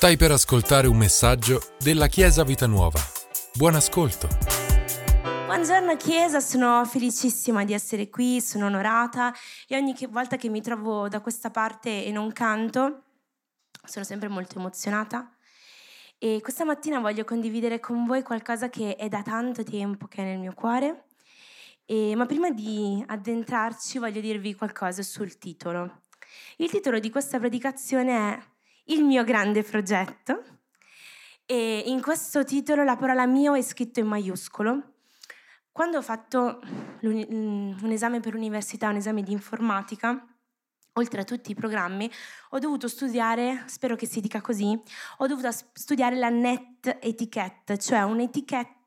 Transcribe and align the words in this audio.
Stai 0.00 0.16
per 0.16 0.30
ascoltare 0.30 0.86
un 0.86 0.96
messaggio 0.96 1.60
della 1.78 2.06
Chiesa 2.06 2.42
Vita 2.42 2.66
Nuova. 2.66 2.98
Buon 3.52 3.74
ascolto. 3.74 4.28
Buongiorno 5.44 5.94
Chiesa, 5.98 6.40
sono 6.40 6.86
felicissima 6.86 7.66
di 7.66 7.74
essere 7.74 8.08
qui, 8.08 8.40
sono 8.40 8.64
onorata 8.64 9.30
e 9.68 9.76
ogni 9.76 9.94
volta 10.08 10.36
che 10.38 10.48
mi 10.48 10.62
trovo 10.62 11.06
da 11.10 11.20
questa 11.20 11.50
parte 11.50 12.02
e 12.02 12.10
non 12.12 12.32
canto 12.32 13.02
sono 13.84 14.06
sempre 14.06 14.28
molto 14.28 14.58
emozionata. 14.58 15.30
E 16.16 16.38
questa 16.40 16.64
mattina 16.64 16.98
voglio 16.98 17.24
condividere 17.24 17.78
con 17.78 18.06
voi 18.06 18.22
qualcosa 18.22 18.70
che 18.70 18.96
è 18.96 19.06
da 19.10 19.20
tanto 19.20 19.64
tempo 19.64 20.06
che 20.06 20.22
è 20.22 20.24
nel 20.24 20.38
mio 20.38 20.54
cuore. 20.54 21.08
E, 21.84 22.16
ma 22.16 22.24
prima 22.24 22.50
di 22.50 23.04
addentrarci 23.06 23.98
voglio 23.98 24.22
dirvi 24.22 24.54
qualcosa 24.54 25.02
sul 25.02 25.36
titolo. 25.36 26.04
Il 26.56 26.70
titolo 26.70 26.98
di 26.98 27.10
questa 27.10 27.38
predicazione 27.38 28.32
è 28.32 28.38
il 28.90 29.04
mio 29.04 29.24
grande 29.24 29.62
progetto. 29.62 30.42
E 31.46 31.82
in 31.86 32.00
questo 32.00 32.44
titolo 32.44 32.84
la 32.84 32.96
parola 32.96 33.26
mio 33.26 33.54
è 33.54 33.62
scritto 33.62 34.00
in 34.00 34.06
maiuscolo. 34.06 34.94
Quando 35.72 35.98
ho 35.98 36.02
fatto 36.02 36.60
mm, 37.04 37.82
un 37.82 37.90
esame 37.90 38.20
per 38.20 38.34
l'università, 38.34 38.88
un 38.88 38.96
esame 38.96 39.22
di 39.22 39.32
informatica, 39.32 40.24
oltre 40.94 41.20
a 41.20 41.24
tutti 41.24 41.52
i 41.52 41.54
programmi, 41.54 42.10
ho 42.50 42.58
dovuto 42.58 42.88
studiare, 42.88 43.64
spero 43.66 43.96
che 43.96 44.06
si 44.06 44.20
dica 44.20 44.40
così, 44.40 44.78
ho 45.18 45.26
dovuto 45.26 45.48
studiare 45.72 46.16
la 46.16 46.28
net 46.28 46.98
etiquette, 47.00 47.78
cioè 47.78 48.02
un'etichetta 48.02 48.79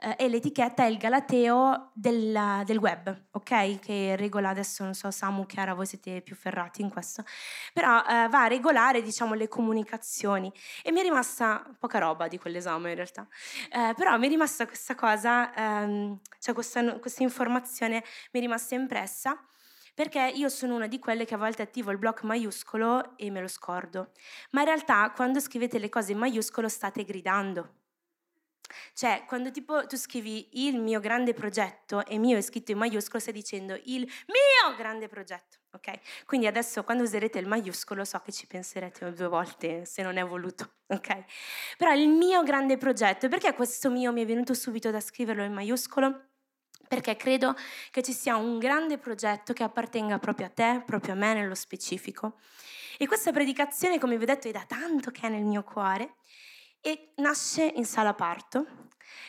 eh, 0.00 0.16
e 0.18 0.28
l'etichetta 0.28 0.84
è 0.84 0.86
il 0.86 0.98
galateo 0.98 1.90
del, 1.94 2.62
del, 2.64 2.78
web, 2.78 3.26
ok? 3.32 3.78
Che 3.78 4.16
regola, 4.16 4.50
adesso 4.50 4.84
non 4.84 4.94
so 4.94 5.10
Samu, 5.10 5.46
Chiara, 5.46 5.74
voi 5.74 5.86
siete 5.86 6.20
più 6.20 6.36
ferrati 6.36 6.82
in 6.82 6.90
questo, 6.90 7.24
però 7.72 8.00
eh, 8.00 8.28
va 8.28 8.42
a 8.42 8.46
regolare, 8.46 9.02
diciamo, 9.02 9.34
le 9.34 9.48
comunicazioni. 9.48 10.52
E 10.82 10.92
mi 10.92 11.00
è 11.00 11.02
rimasta 11.02 11.64
poca 11.78 11.98
roba 11.98 12.28
di 12.28 12.38
quell'esame 12.38 12.90
in 12.90 12.96
realtà, 12.96 13.26
eh, 13.72 13.94
però 13.96 14.16
mi 14.18 14.26
è 14.26 14.28
rimasta 14.28 14.66
questa 14.66 14.94
cosa, 14.94 15.54
ehm, 15.54 16.20
cioè 16.38 16.54
questa, 16.54 16.98
questa 16.98 17.22
informazione 17.22 18.04
mi 18.32 18.40
è 18.40 18.42
rimasta 18.42 18.74
impressa 18.74 19.38
perché 19.94 20.32
io 20.34 20.48
sono 20.48 20.74
una 20.74 20.88
di 20.88 20.98
quelle 20.98 21.24
che 21.24 21.34
a 21.34 21.38
volte 21.38 21.62
attivo 21.62 21.92
il 21.92 21.98
blocco 21.98 22.26
maiuscolo 22.26 23.16
e 23.16 23.30
me 23.30 23.40
lo 23.40 23.46
scordo. 23.46 24.10
Ma 24.50 24.60
in 24.60 24.66
realtà 24.66 25.12
quando 25.14 25.38
scrivete 25.38 25.78
le 25.78 25.88
cose 25.88 26.12
in 26.12 26.18
maiuscolo 26.18 26.68
state 26.68 27.04
gridando. 27.04 27.83
Cioè, 28.92 29.24
quando 29.26 29.50
tipo 29.50 29.86
tu 29.86 29.96
scrivi 29.96 30.66
il 30.66 30.80
mio 30.80 31.00
grande 31.00 31.34
progetto 31.34 32.04
e 32.06 32.18
mio 32.18 32.36
è 32.36 32.40
scritto 32.40 32.72
in 32.72 32.78
maiuscolo, 32.78 33.20
stai 33.20 33.32
dicendo 33.32 33.74
il 33.84 34.00
mio 34.00 34.76
grande 34.76 35.08
progetto, 35.08 35.58
ok? 35.72 36.24
Quindi 36.26 36.46
adesso 36.46 36.82
quando 36.84 37.02
userete 37.02 37.38
il 37.38 37.46
maiuscolo 37.46 38.04
so 38.04 38.20
che 38.20 38.32
ci 38.32 38.46
penserete 38.46 39.12
due 39.12 39.28
volte 39.28 39.84
se 39.84 40.02
non 40.02 40.16
è 40.16 40.24
voluto, 40.24 40.76
ok? 40.88 41.24
Però 41.76 41.92
il 41.92 42.08
mio 42.08 42.42
grande 42.42 42.76
progetto, 42.76 43.28
perché 43.28 43.52
questo 43.54 43.90
mio 43.90 44.12
mi 44.12 44.22
è 44.22 44.26
venuto 44.26 44.54
subito 44.54 44.90
da 44.90 45.00
scriverlo 45.00 45.42
in 45.42 45.52
maiuscolo? 45.52 46.28
Perché 46.86 47.16
credo 47.16 47.56
che 47.90 48.02
ci 48.02 48.12
sia 48.12 48.36
un 48.36 48.58
grande 48.58 48.98
progetto 48.98 49.52
che 49.52 49.62
appartenga 49.62 50.18
proprio 50.18 50.46
a 50.46 50.50
te, 50.50 50.82
proprio 50.84 51.14
a 51.14 51.16
me 51.16 51.32
nello 51.32 51.54
specifico. 51.54 52.38
E 52.98 53.08
questa 53.08 53.32
predicazione, 53.32 53.98
come 53.98 54.16
vi 54.16 54.22
ho 54.22 54.26
detto, 54.26 54.46
è 54.46 54.52
da 54.52 54.64
tanto 54.68 55.10
che 55.10 55.26
è 55.26 55.28
nel 55.28 55.44
mio 55.44 55.64
cuore 55.64 56.14
e 56.86 57.12
nasce 57.16 57.72
in 57.76 57.86
sala 57.86 58.12
parto. 58.12 58.66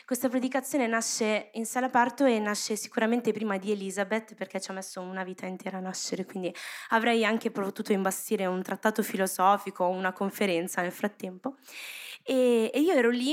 Questa 0.04 0.28
predicazione 0.28 0.86
nasce 0.86 1.48
in 1.54 1.64
sala 1.64 1.88
parto 1.88 2.26
e 2.26 2.38
nasce 2.38 2.76
sicuramente 2.76 3.32
prima 3.32 3.56
di 3.56 3.72
Elisabeth 3.72 4.34
perché 4.34 4.60
ci 4.60 4.70
ha 4.70 4.74
messo 4.74 5.00
una 5.00 5.24
vita 5.24 5.46
intera 5.46 5.78
a 5.78 5.80
nascere, 5.80 6.26
quindi 6.26 6.54
avrei 6.90 7.24
anche 7.24 7.50
potuto 7.50 7.92
imbastire 7.92 8.44
un 8.44 8.62
trattato 8.62 9.02
filosofico 9.02 9.84
o 9.84 9.88
una 9.88 10.12
conferenza 10.12 10.82
nel 10.82 10.92
frattempo. 10.92 11.56
E, 12.22 12.70
e, 12.74 12.80
io 12.80 12.92
ero 12.92 13.08
lì, 13.08 13.32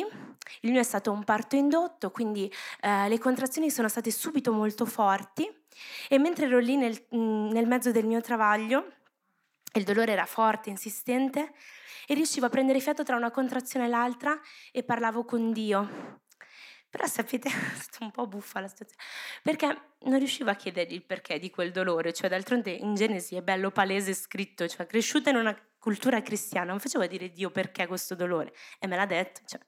il 0.61 0.71
mio 0.71 0.79
è 0.79 0.83
stato 0.83 1.11
un 1.11 1.25
parto 1.25 1.57
indotto, 1.57 2.09
quindi 2.09 2.51
eh, 2.79 3.09
le 3.09 3.19
contrazioni 3.19 3.69
sono 3.69 3.89
state 3.89 4.09
subito 4.09 4.53
molto 4.53 4.85
forti 4.85 5.45
e 6.07 6.17
mentre 6.17 6.45
ero 6.45 6.59
lì 6.59 6.77
nel, 6.77 6.97
nel 7.09 7.67
mezzo 7.67 7.91
del 7.91 8.05
mio 8.05 8.21
travaglio, 8.21 8.85
il 9.73 9.83
dolore 9.83 10.13
era 10.13 10.25
forte, 10.25 10.69
insistente, 10.69 11.51
e 12.07 12.13
riuscivo 12.13 12.45
a 12.45 12.49
prendere 12.49 12.79
fiato 12.79 13.03
tra 13.03 13.15
una 13.15 13.31
contrazione 13.31 13.85
e 13.85 13.89
l'altra 13.89 14.39
e 14.71 14.83
parlavo 14.83 15.25
con 15.25 15.51
Dio. 15.51 16.21
Però 16.89 17.07
sapete, 17.07 17.47
è 17.49 17.79
stata 17.79 18.03
un 18.03 18.11
po' 18.11 18.27
buffa 18.27 18.59
la 18.59 18.67
situazione, 18.67 19.01
perché 19.41 19.65
non 20.01 20.19
riuscivo 20.19 20.51
a 20.51 20.53
chiedergli 20.53 20.93
il 20.93 21.03
perché 21.03 21.39
di 21.39 21.49
quel 21.49 21.71
dolore, 21.71 22.13
cioè 22.13 22.29
d'altronde 22.29 22.69
in 22.69 22.93
Genesi 22.93 23.35
è 23.35 23.41
bello 23.41 23.71
palese 23.71 24.13
scritto, 24.13 24.67
cioè 24.67 24.85
cresciuta 24.85 25.31
in 25.31 25.37
una 25.37 25.57
cultura 25.79 26.21
cristiana, 26.21 26.69
non 26.69 26.79
facevo 26.79 27.05
dire 27.07 27.29
Dio 27.29 27.49
perché 27.49 27.87
questo 27.87 28.13
dolore, 28.13 28.53
e 28.79 28.85
me 28.85 28.95
l'ha 28.95 29.07
detto, 29.07 29.41
cioè, 29.45 29.59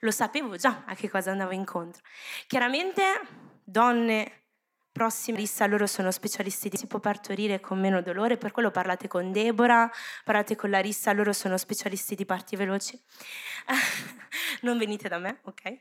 lo 0.00 0.10
sapevo 0.10 0.56
già 0.56 0.82
a 0.84 0.94
che 0.94 1.08
cosa 1.08 1.30
andavo 1.30 1.52
incontro. 1.52 2.02
Chiaramente 2.48 3.02
donne 3.62 4.41
prossima 4.92 5.38
lista 5.38 5.66
loro 5.66 5.86
sono 5.86 6.10
specialisti 6.10 6.68
di 6.68 6.76
si 6.76 6.86
può 6.86 7.00
partorire 7.00 7.60
con 7.60 7.80
meno 7.80 8.02
dolore, 8.02 8.36
per 8.36 8.52
quello 8.52 8.70
parlate 8.70 9.08
con 9.08 9.32
Deborah, 9.32 9.90
parlate 10.22 10.54
con 10.54 10.70
Larissa, 10.70 11.12
loro 11.12 11.32
sono 11.32 11.56
specialisti 11.56 12.14
di 12.14 12.26
parti 12.26 12.56
veloci. 12.56 13.00
non 14.62 14.78
venite 14.78 15.08
da 15.08 15.18
me, 15.18 15.40
ok? 15.44 15.80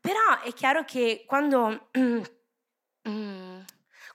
Però 0.00 0.40
è 0.42 0.52
chiaro 0.52 0.84
che 0.84 1.24
quando, 1.26 1.88
mm, 3.08 3.60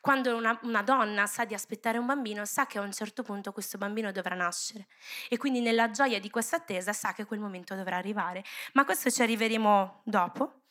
quando 0.02 0.36
una, 0.36 0.60
una, 0.64 0.82
donna 0.82 1.26
sa 1.26 1.46
di 1.46 1.54
aspettare 1.54 1.98
un 1.98 2.06
bambino, 2.06 2.46
sa 2.46 2.66
che 2.66 2.78
a 2.78 2.82
un 2.82 2.92
certo 2.92 3.24
punto 3.24 3.52
questo 3.52 3.78
bambino 3.78 4.12
dovrà 4.12 4.36
nascere 4.36 4.88
e 5.30 5.38
quindi 5.38 5.62
nella 5.62 5.90
gioia 5.92 6.20
di 6.20 6.30
questa 6.30 6.58
attesa 6.58 6.94
sa 6.94 7.14
che 7.14 7.26
quel 7.26 7.40
momento 7.40 7.76
dovrà 7.76 7.98
arrivare. 7.98 8.44
Ma 8.74 8.86
questo 8.86 9.10
ci 9.10 9.22
arriveremo 9.22 10.02
dopo. 10.06 10.62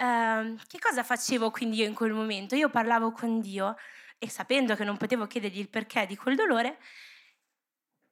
Uh, 0.00 0.56
che 0.68 0.78
cosa 0.78 1.02
facevo 1.02 1.50
quindi 1.50 1.78
io 1.78 1.86
in 1.86 1.94
quel 1.94 2.12
momento? 2.12 2.54
Io 2.54 2.70
parlavo 2.70 3.10
con 3.10 3.40
Dio 3.40 3.74
e 4.18 4.28
sapendo 4.28 4.76
che 4.76 4.84
non 4.84 4.96
potevo 4.96 5.26
chiedergli 5.26 5.58
il 5.58 5.68
perché 5.68 6.06
di 6.06 6.16
quel 6.16 6.36
dolore, 6.36 6.78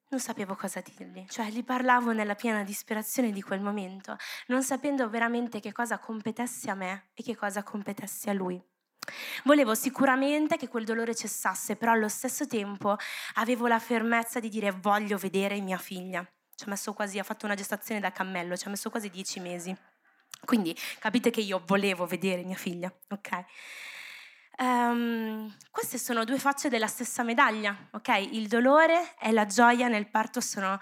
non 0.09 0.21
sapevo 0.21 0.55
cosa 0.55 0.81
dirgli, 0.81 1.27
cioè 1.29 1.47
gli 1.47 1.65
parlavo 1.65 2.13
nella 2.13 2.35
piena 2.35 2.63
disperazione 2.63 3.33
di 3.33 3.43
quel 3.43 3.61
momento, 3.61 4.17
non 4.47 4.63
sapendo 4.63 5.09
veramente 5.09 5.61
che 5.61 5.73
cosa 5.73 5.99
competesse 5.99 6.71
a 6.71 6.75
me 6.75 7.11
e 7.15 7.23
che 7.23 7.37
cosa 7.37 7.63
competesse 7.63 8.31
a 8.31 8.33
lui. 8.33 8.61
Volevo 9.45 9.75
sicuramente 9.75 10.57
che 10.57 10.69
quel 10.69 10.85
dolore 10.85 11.15
cessasse, 11.15 11.77
però 11.77 11.93
allo 11.93 12.09
stesso 12.09 12.47
tempo 12.47 12.97
avevo 13.35 13.67
la 13.67 13.79
fermezza 13.79 14.41
di 14.41 14.49
dire 14.49 14.71
voglio 14.73 15.19
vedere 15.19 15.61
mia 15.61 15.79
figlia. 15.79 16.25
Ci 16.55 16.65
ha 16.65 16.69
messo 16.69 16.93
quasi, 16.93 17.19
ha 17.19 17.23
fatto 17.23 17.47
una 17.47 17.55
gestazione 17.55 18.01
da 18.01 18.11
cammello, 18.11 18.57
ci 18.57 18.67
ha 18.67 18.71
messo 18.71 18.91
quasi 18.91 19.09
dieci 19.11 19.41
mesi. 19.41 19.77
Quindi 20.45 20.77
capite 20.99 21.31
che 21.31 21.41
io 21.41 21.63
volevo 21.67 22.07
vedere 22.07 22.45
mia 22.45 22.57
figlia, 22.57 22.93
ok? 23.09 23.45
Um, 24.59 25.55
queste 25.71 25.99
sono 25.99 26.25
due 26.25 26.39
facce 26.39 26.71
della 26.71 26.87
stessa 26.87 27.23
medaglia, 27.23 27.77
ok? 27.91 28.29
Il 28.33 28.49
dolore 28.49 29.15
e 29.21 29.31
la 29.31 29.45
gioia 29.45 29.89
nel 29.89 30.09
parto 30.09 30.41
sono 30.41 30.79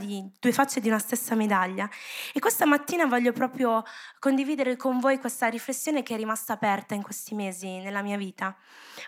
di, 0.00 0.28
due 0.40 0.52
facce 0.52 0.80
di 0.80 0.88
una 0.88 0.98
stessa 0.98 1.36
medaglia. 1.36 1.88
E 2.32 2.40
questa 2.40 2.66
mattina 2.66 3.06
voglio 3.06 3.30
proprio 3.32 3.84
condividere 4.18 4.76
con 4.76 4.98
voi 4.98 5.20
questa 5.20 5.46
riflessione 5.46 6.02
che 6.02 6.14
è 6.14 6.16
rimasta 6.16 6.54
aperta 6.54 6.94
in 6.94 7.02
questi 7.02 7.36
mesi 7.36 7.78
nella 7.78 8.02
mia 8.02 8.16
vita, 8.16 8.56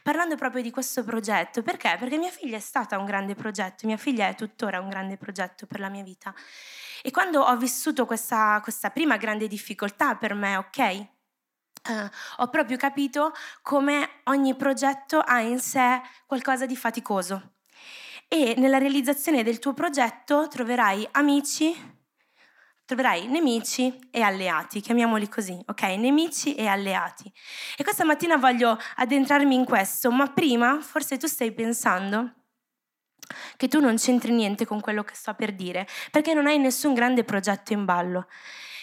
parlando 0.05 0.37
proprio 0.37 0.63
di 0.63 0.71
questo 0.71 1.03
progetto. 1.03 1.63
Perché? 1.63 1.97
Perché 1.99 2.17
mia 2.17 2.31
figlia 2.31 2.59
è 2.59 2.61
stata 2.61 2.97
un 2.97 3.07
grande 3.07 3.35
progetto, 3.35 3.89
mia 3.89 3.97
figlia 3.97 4.29
è 4.29 4.37
tuttora 4.37 4.79
un 4.79 4.89
grande 4.89 5.17
progetto 5.17 5.67
per 5.67 5.81
la 5.81 5.89
mia 5.89 6.05
vita. 6.05 6.33
E 7.03 7.11
quando 7.11 7.41
ho 7.41 7.57
vissuto 7.57 8.07
questa, 8.07 8.61
questa 8.63 8.91
prima 8.91 9.17
grande 9.17 9.49
difficoltà 9.49 10.17
per 10.17 10.35
me, 10.35 10.57
ok? 10.57 11.07
Uh, 11.89 12.09
ho 12.39 12.49
proprio 12.49 12.77
capito 12.77 13.33
come 13.63 14.21
ogni 14.25 14.55
progetto 14.55 15.19
ha 15.19 15.41
in 15.41 15.59
sé 15.61 16.03
qualcosa 16.27 16.67
di 16.67 16.77
faticoso 16.77 17.55
e 18.33 18.55
nella 18.59 18.79
realizzazione 18.79 19.43
del 19.43 19.59
tuo 19.59 19.75
progetto 19.75 20.47
troverai 20.47 21.09
amici, 21.13 21.75
troverai 22.85 23.27
nemici 23.27 24.09
e 24.13 24.21
alleati, 24.21 24.81
chiamiamoli 24.81 25.29
così, 25.29 25.61
ok? 25.67 25.83
Nemici 25.83 26.55
e 26.55 26.67
alleati. 26.69 27.33
E 27.77 27.83
questa 27.83 28.05
mattina 28.05 28.37
voglio 28.37 28.79
addentrarmi 28.97 29.53
in 29.53 29.65
questo, 29.65 30.13
ma 30.13 30.29
prima 30.29 30.81
forse 30.81 31.17
tu 31.17 31.27
stai 31.27 31.51
pensando 31.51 32.40
che 33.57 33.69
tu 33.69 33.81
non 33.81 33.97
c'entri 33.97 34.33
niente 34.33 34.67
con 34.67 34.81
quello 34.81 35.03
che 35.03 35.15
sto 35.15 35.35
per 35.35 35.53
dire, 35.53 35.87
perché 36.11 36.35
non 36.35 36.47
hai 36.47 36.59
nessun 36.59 36.95
grande 36.95 37.25
progetto 37.25 37.73
in 37.73 37.85
ballo. 37.85 38.27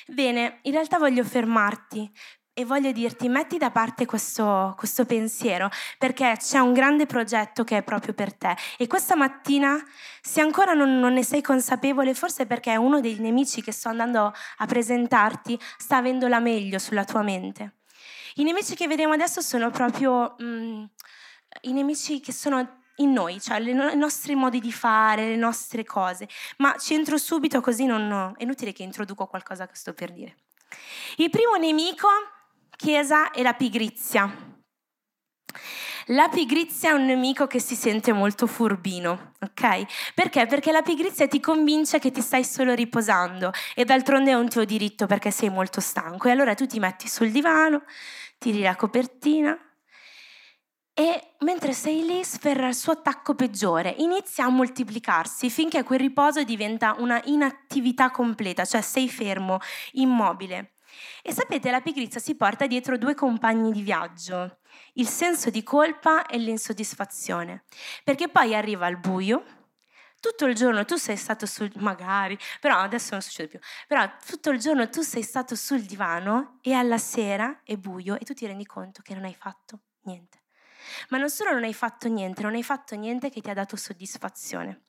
Bene, 0.08 0.60
in 0.64 0.72
realtà 0.72 0.98
voglio 0.98 1.24
fermarti 1.24 2.10
e 2.58 2.66
voglio 2.66 2.92
dirti, 2.92 3.30
metti 3.30 3.60
da 3.60 3.70
parte 3.70 4.08
questo, 4.08 4.74
questo, 4.76 5.06
pensiero, 5.06 5.70
perché 6.00 6.38
c'è 6.40 6.58
un 6.58 6.74
grande 6.74 7.06
progetto 7.06 7.64
che 7.64 7.78
è 7.78 7.84
proprio 7.84 8.16
per 8.16 8.34
te. 8.34 8.56
E 8.80 8.88
questa 8.88 9.16
mattina, 9.16 9.78
se 10.22 10.42
ancora 10.42 10.74
non, 10.74 10.98
non 10.98 11.14
ne 11.14 11.24
sei 11.24 11.44
consapevole, 11.44 12.16
forse 12.16 12.48
perché 12.48 12.76
uno 12.76 13.00
dei 13.00 13.20
nemici 13.20 13.62
che 13.62 13.72
sto 13.72 13.90
andando 13.90 14.34
a 14.58 14.66
presentarti 14.66 15.60
sta 15.78 15.98
avendo 15.98 16.28
la 16.28 16.40
meglio 16.40 16.80
sulla 16.80 17.06
tua 17.06 17.22
mente. 17.22 17.76
I 18.38 18.44
nemici 18.44 18.76
che 18.76 18.88
vediamo 18.88 19.14
adesso 19.14 19.42
sono 19.42 19.70
proprio 19.70 20.36
mm, 20.42 20.84
i 21.62 21.74
nemici 21.74 22.20
che 22.20 22.32
sono 22.32 22.86
in 22.98 23.12
noi, 23.12 23.40
cioè 23.42 23.60
le, 23.60 23.72
i 23.72 23.98
nostri 23.98 24.36
modi 24.36 24.60
di 24.60 24.72
fare, 24.72 25.28
le 25.28 25.36
nostre 25.36 25.84
cose. 25.84 26.28
Ma 26.58 26.76
ci 26.78 26.94
entro 26.94 27.18
subito 27.18 27.62
così 27.62 27.86
non, 27.86 28.34
è 28.38 28.44
inutile 28.44 28.74
che 28.74 28.84
introduco 28.84 29.28
qualcosa 29.28 29.68
che 29.68 29.76
sto 29.76 29.94
per 29.94 30.12
dire. 30.12 30.36
Il 31.18 31.30
primo 31.30 31.56
nemico, 31.56 32.08
Chiesa, 32.76 33.32
è 33.32 33.42
la 33.42 33.54
pigrizia. 33.54 34.56
La 36.12 36.30
pigrizia 36.30 36.92
è 36.92 36.94
un 36.94 37.06
nemico 37.06 37.48
che 37.48 37.60
si 37.60 37.76
sente 37.76 38.14
molto 38.14 38.48
furbino, 38.48 39.34
ok? 39.42 40.14
Perché? 40.14 40.46
Perché 40.46 40.72
la 40.72 40.82
pigrizia 40.82 41.28
ti 41.28 41.42
convince 41.42 42.00
che 42.00 42.12
ti 42.12 42.22
stai 42.22 42.46
solo 42.46 42.74
riposando 42.74 43.52
e 43.76 43.84
d'altronde 43.84 44.32
è 44.32 44.36
un 44.36 44.48
tuo 44.48 44.64
diritto 44.64 45.06
perché 45.06 45.32
sei 45.32 45.50
molto 45.50 45.82
stanco 45.82 46.30
e 46.30 46.32
allora 46.32 46.54
tu 46.54 46.66
ti 46.66 46.80
metti 46.80 47.10
sul 47.10 47.30
divano, 47.30 47.84
tiri 48.38 48.62
la 48.62 48.78
copertina 48.78 49.58
e 51.00 51.36
mentre 51.42 51.74
sei 51.74 52.04
lì 52.04 52.24
sferra 52.24 52.68
il 52.70 52.74
suo 52.74 52.94
attacco 52.94 53.36
peggiore, 53.36 53.94
inizia 54.00 54.46
a 54.46 54.50
moltiplicarsi 54.50 55.52
finché 55.52 55.84
quel 55.84 56.00
riposo 56.00 56.44
diventa 56.44 56.96
una 56.98 57.22
inattività 57.26 58.10
completa, 58.10 58.66
cioè 58.66 58.82
sei 58.82 59.08
fermo, 59.08 59.60
immobile. 59.92 60.72
E 61.22 61.34
sapete, 61.34 61.70
la 61.70 61.82
pigrizia 61.82 62.20
si 62.20 62.34
porta 62.34 62.66
dietro 62.66 62.98
due 62.98 63.14
compagni 63.14 63.72
di 63.72 63.84
viaggio, 63.84 64.58
il 64.94 65.08
senso 65.08 65.52
di 65.52 65.62
colpa 65.62 66.26
e 66.26 66.40
l'insoddisfazione, 66.40 67.66
perché 68.04 68.28
poi 68.28 68.56
arriva 68.56 68.88
il 68.88 68.98
buio, 68.98 69.44
tutto 70.20 70.46
il 70.46 70.56
giorno 70.56 70.84
tu 70.84 70.96
sei 70.96 71.16
stato 71.16 71.46
sul 71.46 71.72
magari, 71.76 72.36
però 72.60 72.80
adesso 72.80 73.10
non 73.12 73.22
succede 73.22 73.50
più. 73.50 73.60
Però 73.88 74.04
tutto 74.26 74.50
il 74.50 74.58
giorno 74.58 74.90
tu 74.90 75.04
sei 75.04 75.22
stato 75.22 75.54
sul 75.56 75.82
divano 75.82 76.58
e 76.64 76.74
alla 76.74 76.98
sera 76.98 77.62
è 77.64 77.76
buio 77.78 78.18
e 78.20 78.26
tu 78.26 78.34
ti 78.34 78.48
rendi 78.48 78.66
conto 78.66 79.04
che 79.04 79.14
non 79.14 79.26
hai 79.26 79.36
fatto 79.36 79.82
niente. 80.06 80.46
Ma 81.10 81.18
non 81.18 81.30
solo 81.30 81.51
non 81.51 81.63
hai 81.63 81.74
fatto 81.74 82.07
niente, 82.07 82.42
non 82.42 82.56
hai 82.56 82.63
fatto 82.63 82.95
niente 82.95 83.30
che 83.30 83.42
ti 83.42 83.50
ha 83.50 83.54
dato 83.54 83.75
soddisfazione. 83.75 84.81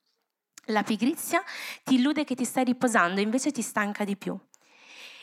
La 0.66 0.82
pigrizia 0.82 1.42
ti 1.82 1.94
illude 1.94 2.24
che 2.24 2.34
ti 2.34 2.44
stai 2.44 2.64
riposando, 2.64 3.20
invece 3.20 3.52
ti 3.52 3.62
stanca 3.62 4.04
di 4.04 4.16
più. 4.16 4.38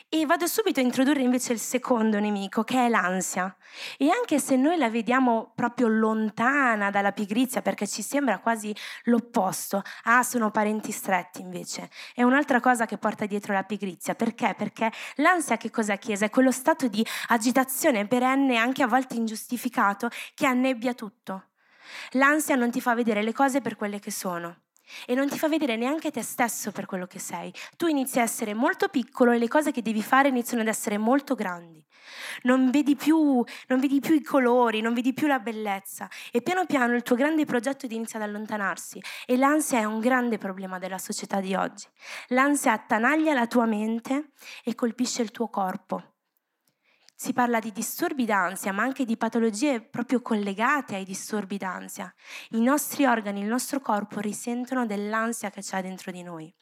E 0.08 0.24
vado 0.24 0.46
subito 0.46 0.78
a 0.78 0.84
introdurre 0.84 1.20
invece 1.20 1.52
il 1.52 1.58
secondo 1.58 2.20
nemico, 2.20 2.62
che 2.62 2.86
è 2.86 2.88
l'ansia. 2.88 3.54
E 3.98 4.08
anche 4.08 4.38
se 4.38 4.54
noi 4.54 4.78
la 4.78 4.88
vediamo 4.88 5.50
proprio 5.52 5.88
lontana 5.88 6.90
dalla 6.90 7.10
pigrizia, 7.10 7.60
perché 7.60 7.88
ci 7.88 8.02
sembra 8.02 8.38
quasi 8.38 8.72
l'opposto, 9.04 9.82
ah, 10.04 10.22
sono 10.22 10.52
parenti 10.52 10.92
stretti 10.92 11.40
invece, 11.40 11.90
è 12.14 12.22
un'altra 12.22 12.60
cosa 12.60 12.86
che 12.86 12.98
porta 12.98 13.26
dietro 13.26 13.52
la 13.52 13.64
pigrizia. 13.64 14.14
Perché? 14.14 14.54
Perché 14.56 14.92
l'ansia 15.16 15.56
che 15.56 15.70
cos'è 15.70 15.98
Chiesa? 15.98 16.26
È 16.26 16.30
quello 16.30 16.52
stato 16.52 16.86
di 16.86 17.04
agitazione 17.28 18.06
perenne, 18.06 18.56
anche 18.58 18.84
a 18.84 18.86
volte 18.86 19.16
ingiustificato, 19.16 20.08
che 20.34 20.46
annebbia 20.46 20.94
tutto. 20.94 21.48
L'ansia 22.12 22.54
non 22.54 22.70
ti 22.70 22.80
fa 22.80 22.94
vedere 22.94 23.24
le 23.24 23.32
cose 23.32 23.60
per 23.60 23.74
quelle 23.74 23.98
che 23.98 24.12
sono 24.12 24.65
e 25.06 25.14
non 25.14 25.28
ti 25.28 25.38
fa 25.38 25.48
vedere 25.48 25.76
neanche 25.76 26.10
te 26.10 26.22
stesso 26.22 26.72
per 26.72 26.86
quello 26.86 27.06
che 27.06 27.18
sei. 27.18 27.52
Tu 27.76 27.86
inizi 27.86 28.18
a 28.18 28.22
essere 28.22 28.54
molto 28.54 28.88
piccolo 28.88 29.32
e 29.32 29.38
le 29.38 29.48
cose 29.48 29.72
che 29.72 29.82
devi 29.82 30.02
fare 30.02 30.28
iniziano 30.28 30.62
ad 30.62 30.68
essere 30.68 30.98
molto 30.98 31.34
grandi. 31.34 31.84
Non 32.42 32.70
vedi 32.70 32.96
più, 32.96 33.44
non 33.68 33.80
vedi 33.80 34.00
più 34.00 34.14
i 34.14 34.22
colori, 34.22 34.80
non 34.80 34.94
vedi 34.94 35.12
più 35.12 35.26
la 35.26 35.38
bellezza 35.38 36.08
e 36.30 36.42
piano 36.42 36.66
piano 36.66 36.94
il 36.94 37.02
tuo 37.02 37.16
grande 37.16 37.44
progetto 37.44 37.86
inizia 37.86 38.18
ad 38.18 38.28
allontanarsi 38.28 39.02
e 39.26 39.36
l'ansia 39.36 39.80
è 39.80 39.84
un 39.84 40.00
grande 40.00 40.38
problema 40.38 40.78
della 40.78 40.98
società 40.98 41.40
di 41.40 41.54
oggi. 41.54 41.86
L'ansia 42.28 42.72
attanaglia 42.72 43.34
la 43.34 43.46
tua 43.46 43.66
mente 43.66 44.30
e 44.64 44.74
colpisce 44.74 45.22
il 45.22 45.30
tuo 45.30 45.48
corpo 45.48 46.15
si 47.16 47.32
parla 47.32 47.60
di 47.60 47.72
disturbi 47.72 48.26
d'ansia, 48.26 48.72
ma 48.72 48.82
anche 48.82 49.06
di 49.06 49.16
patologie 49.16 49.80
proprio 49.80 50.20
collegate 50.20 50.96
ai 50.96 51.04
disturbi 51.04 51.56
d'ansia. 51.56 52.14
I 52.50 52.60
nostri 52.60 53.06
organi, 53.06 53.40
il 53.40 53.46
nostro 53.46 53.80
corpo 53.80 54.20
risentono 54.20 54.84
dell'ansia 54.84 55.50
che 55.50 55.62
c'è 55.62 55.80
dentro 55.80 56.12
di 56.12 56.22
noi. 56.22 56.54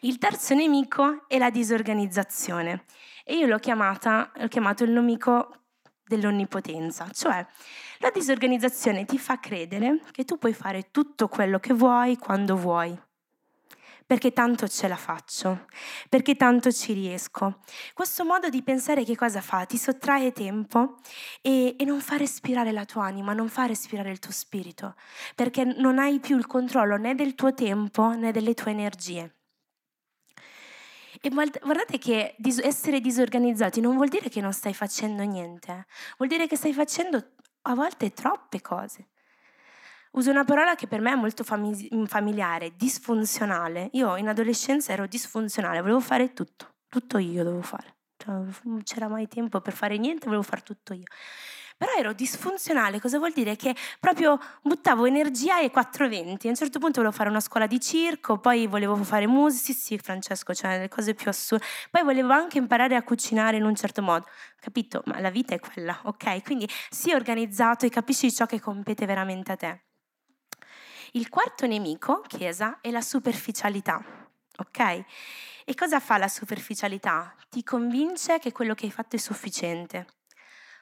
Il 0.00 0.18
terzo 0.18 0.54
nemico 0.54 1.28
è 1.28 1.38
la 1.38 1.50
disorganizzazione 1.50 2.84
e 3.24 3.36
io 3.36 3.46
l'ho, 3.46 3.58
chiamata, 3.58 4.32
l'ho 4.34 4.48
chiamato 4.48 4.82
il 4.82 4.90
nemico 4.90 5.60
dell'onnipotenza, 6.04 7.08
cioè 7.12 7.46
la 7.98 8.10
disorganizzazione 8.10 9.04
ti 9.04 9.18
fa 9.18 9.38
credere 9.38 10.00
che 10.10 10.24
tu 10.24 10.38
puoi 10.38 10.52
fare 10.52 10.90
tutto 10.90 11.28
quello 11.28 11.60
che 11.60 11.72
vuoi 11.72 12.16
quando 12.18 12.56
vuoi 12.56 12.98
perché 14.06 14.32
tanto 14.32 14.68
ce 14.68 14.88
la 14.88 14.96
faccio, 14.96 15.66
perché 16.08 16.36
tanto 16.36 16.70
ci 16.70 16.92
riesco. 16.92 17.60
Questo 17.94 18.24
modo 18.24 18.48
di 18.48 18.62
pensare 18.62 19.04
che 19.04 19.16
cosa 19.16 19.40
fa? 19.40 19.64
Ti 19.64 19.76
sottrae 19.76 20.32
tempo 20.32 20.96
e, 21.40 21.74
e 21.78 21.84
non 21.84 22.00
fa 22.00 22.16
respirare 22.16 22.72
la 22.72 22.84
tua 22.84 23.04
anima, 23.04 23.32
non 23.32 23.48
fa 23.48 23.66
respirare 23.66 24.10
il 24.10 24.18
tuo 24.18 24.32
spirito, 24.32 24.94
perché 25.34 25.64
non 25.64 25.98
hai 25.98 26.20
più 26.20 26.36
il 26.36 26.46
controllo 26.46 26.96
né 26.96 27.14
del 27.14 27.34
tuo 27.34 27.54
tempo 27.54 28.14
né 28.14 28.30
delle 28.32 28.54
tue 28.54 28.72
energie. 28.72 29.34
E 31.20 31.30
guardate 31.30 31.96
che 31.96 32.36
essere 32.62 33.00
disorganizzati 33.00 33.80
non 33.80 33.96
vuol 33.96 34.08
dire 34.08 34.28
che 34.28 34.42
non 34.42 34.52
stai 34.52 34.74
facendo 34.74 35.22
niente, 35.22 35.86
vuol 36.18 36.28
dire 36.28 36.46
che 36.46 36.56
stai 36.56 36.74
facendo 36.74 37.30
a 37.62 37.74
volte 37.74 38.12
troppe 38.12 38.60
cose. 38.60 39.08
Uso 40.16 40.30
una 40.30 40.44
parola 40.44 40.76
che 40.76 40.86
per 40.86 41.00
me 41.00 41.10
è 41.10 41.16
molto 41.16 41.42
familiare, 41.42 42.72
disfunzionale. 42.76 43.88
Io 43.94 44.16
in 44.16 44.28
adolescenza 44.28 44.92
ero 44.92 45.08
disfunzionale, 45.08 45.80
volevo 45.80 45.98
fare 45.98 46.32
tutto, 46.32 46.76
tutto 46.88 47.18
io 47.18 47.42
dovevo 47.42 47.62
fare. 47.62 47.96
Cioè, 48.16 48.32
non 48.62 48.82
c'era 48.84 49.08
mai 49.08 49.26
tempo 49.26 49.60
per 49.60 49.72
fare 49.72 49.98
niente, 49.98 50.26
volevo 50.26 50.44
fare 50.44 50.62
tutto 50.62 50.94
io. 50.94 51.02
Però 51.76 51.90
ero 51.98 52.12
disfunzionale, 52.12 53.00
cosa 53.00 53.18
vuol 53.18 53.32
dire? 53.32 53.56
Che 53.56 53.74
proprio 53.98 54.38
buttavo 54.62 55.06
energia 55.06 55.56
ai 55.56 55.72
420. 55.72 56.46
A 56.46 56.50
un 56.50 56.56
certo 56.56 56.78
punto 56.78 57.00
volevo 57.00 57.16
fare 57.16 57.28
una 57.28 57.40
scuola 57.40 57.66
di 57.66 57.80
circo, 57.80 58.38
poi 58.38 58.68
volevo 58.68 58.94
fare 59.02 59.26
musica, 59.26 59.64
sì, 59.64 59.72
sì, 59.72 59.98
Francesco, 59.98 60.54
cioè 60.54 60.78
le 60.78 60.88
cose 60.88 61.14
più 61.14 61.28
assurde. 61.28 61.64
Poi 61.90 62.04
volevo 62.04 62.32
anche 62.32 62.58
imparare 62.58 62.94
a 62.94 63.02
cucinare 63.02 63.56
in 63.56 63.64
un 63.64 63.74
certo 63.74 64.00
modo. 64.00 64.26
Capito? 64.60 65.02
Ma 65.06 65.18
la 65.18 65.30
vita 65.30 65.56
è 65.56 65.58
quella, 65.58 66.00
ok? 66.04 66.44
Quindi 66.44 66.68
sii 66.90 67.14
organizzato 67.14 67.84
e 67.84 67.88
capisci 67.88 68.32
ciò 68.32 68.46
che 68.46 68.60
compete 68.60 69.04
veramente 69.06 69.50
a 69.50 69.56
te. 69.56 69.82
Il 71.16 71.28
quarto 71.28 71.68
nemico, 71.68 72.22
Chiesa, 72.26 72.80
è 72.80 72.90
la 72.90 73.00
superficialità. 73.00 74.04
Ok? 74.56 75.04
E 75.64 75.74
cosa 75.76 76.00
fa 76.00 76.18
la 76.18 76.26
superficialità? 76.26 77.36
Ti 77.48 77.62
convince 77.62 78.40
che 78.40 78.50
quello 78.50 78.74
che 78.74 78.86
hai 78.86 78.90
fatto 78.90 79.14
è 79.14 79.18
sufficiente. 79.20 80.06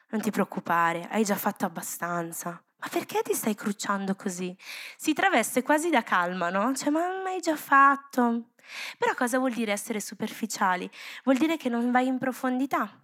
Non 0.09 0.21
ti 0.21 0.31
preoccupare, 0.31 1.07
hai 1.11 1.23
già 1.23 1.35
fatto 1.35 1.65
abbastanza. 1.65 2.49
Ma 2.49 2.87
perché 2.89 3.21
ti 3.21 3.35
stai 3.35 3.53
crucciando 3.53 4.15
così? 4.15 4.57
Si 4.97 5.13
traveste 5.13 5.61
quasi 5.61 5.91
da 5.91 6.01
calma, 6.01 6.49
no? 6.49 6.73
Cioè, 6.73 6.89
ma 6.89 7.21
hai 7.25 7.39
già 7.39 7.55
fatto. 7.55 8.53
Però 8.97 9.13
cosa 9.13 9.37
vuol 9.37 9.53
dire 9.53 9.71
essere 9.71 9.99
superficiali? 9.99 10.89
Vuol 11.25 11.37
dire 11.37 11.57
che 11.57 11.69
non 11.69 11.91
vai 11.91 12.07
in 12.07 12.17
profondità. 12.17 13.02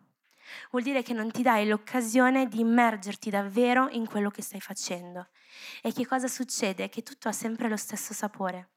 Vuol 0.72 0.84
dire 0.84 1.02
che 1.02 1.14
non 1.14 1.32
ti 1.32 1.42
dai 1.42 1.68
l'occasione 1.68 2.48
di 2.48 2.60
immergerti 2.60 3.30
davvero 3.30 3.88
in 3.90 4.08
quello 4.08 4.30
che 4.30 4.42
stai 4.42 4.62
facendo. 4.62 5.30
E 5.82 5.94
che 5.94 6.06
cosa 6.06 6.28
succede? 6.28 6.90
Che 6.90 7.04
tutto 7.04 7.28
ha 7.28 7.34
sempre 7.34 7.70
lo 7.70 7.78
stesso 7.78 8.14
sapore. 8.14 8.70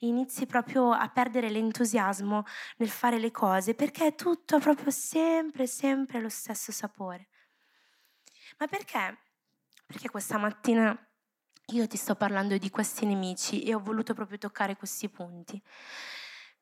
Inizi 0.00 0.46
proprio 0.46 0.92
a 0.92 1.08
perdere 1.08 1.50
l'entusiasmo 1.50 2.44
nel 2.78 2.88
fare 2.88 3.18
le 3.18 3.30
cose 3.30 3.74
perché 3.74 4.14
tutto 4.14 4.56
ha 4.56 4.60
proprio 4.60 4.90
sempre, 4.90 5.66
sempre 5.66 6.20
lo 6.20 6.28
stesso 6.28 6.72
sapore. 6.72 7.28
Ma 8.58 8.66
perché? 8.66 9.18
Perché 9.84 10.08
questa 10.08 10.38
mattina 10.38 10.98
io 11.70 11.86
ti 11.88 11.96
sto 11.96 12.14
parlando 12.14 12.56
di 12.56 12.70
questi 12.70 13.04
nemici 13.04 13.62
e 13.62 13.74
ho 13.74 13.80
voluto 13.80 14.14
proprio 14.14 14.38
toccare 14.38 14.76
questi 14.76 15.08
punti. 15.08 15.60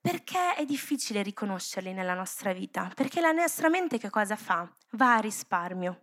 Perché 0.06 0.52
è 0.56 0.66
difficile 0.66 1.22
riconoscerli 1.22 1.94
nella 1.94 2.12
nostra 2.12 2.52
vita? 2.52 2.92
Perché 2.94 3.22
la 3.22 3.32
nostra 3.32 3.70
mente 3.70 3.96
che 3.96 4.10
cosa 4.10 4.36
fa? 4.36 4.70
Va 4.90 5.14
a 5.14 5.18
risparmio. 5.18 5.98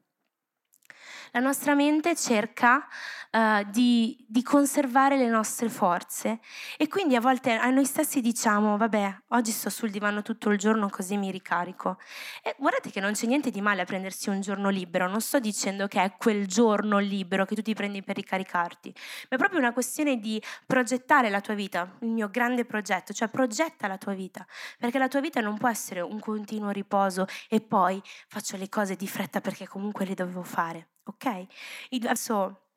La 1.31 1.39
nostra 1.39 1.75
mente 1.75 2.15
cerca 2.15 2.87
uh, 3.31 3.63
di, 3.69 4.17
di, 4.27 4.43
conservare 4.43 5.17
le 5.17 5.27
nostre 5.27 5.69
forze 5.69 6.39
e 6.77 6.87
quindi 6.87 7.15
a 7.15 7.21
volte 7.21 7.53
a 7.53 7.69
noi 7.69 7.85
stessi 7.85 8.21
diciamo, 8.21 8.77
vabbè, 8.77 9.21
oggi 9.29 9.51
sto 9.51 9.69
sul 9.69 9.89
divano 9.89 10.21
tutto 10.21 10.49
il 10.49 10.57
giorno 10.57 10.89
così 10.89 11.17
mi 11.17 11.31
ricarico. 11.31 11.97
E 12.43 12.55
guardate 12.57 12.91
che 12.91 12.99
non 12.99 13.13
c'è 13.13 13.27
niente 13.27 13.49
di 13.49 13.61
male 13.61 13.81
a 13.81 13.85
prendersi 13.85 14.29
un 14.29 14.41
giorno 14.41 14.69
libero, 14.69 15.07
non 15.07 15.21
sto 15.21 15.39
dicendo 15.39 15.87
che 15.87 16.03
è 16.03 16.15
quel 16.17 16.47
giorno 16.47 16.99
libero 16.99 17.45
che 17.45 17.55
tu 17.55 17.61
ti 17.61 17.73
prendi 17.73 18.03
per 18.03 18.15
ricaricarti, 18.15 18.93
ma 19.29 19.35
è 19.35 19.37
proprio 19.37 19.59
una 19.59 19.73
questione 19.73 20.17
di 20.19 20.41
progettare 20.65 21.29
la 21.29 21.41
tua 21.41 21.53
vita, 21.53 21.89
il 22.01 22.09
mio 22.09 22.29
grande 22.29 22.65
progetto, 22.65 23.13
cioè 23.13 23.29
progetta 23.29 23.87
la 23.87 23.97
tua 23.97 24.13
vita, 24.13 24.45
perché 24.77 24.97
la 24.97 25.07
tua 25.07 25.21
vita 25.21 25.39
non 25.41 25.57
può 25.57 25.69
essere 25.69 26.01
un 26.01 26.19
continuo 26.19 26.69
riposo 26.71 27.25
e 27.49 27.61
poi 27.61 28.01
faccio 28.27 28.57
le 28.57 28.69
cose 28.69 28.95
di 28.95 29.07
fretta 29.07 29.41
perché 29.41 29.67
comunque 29.67 30.05
le 30.05 30.13
dovevo 30.13 30.43
fare 30.43 30.80
ok? 31.03 31.45
Adesso 31.91 32.67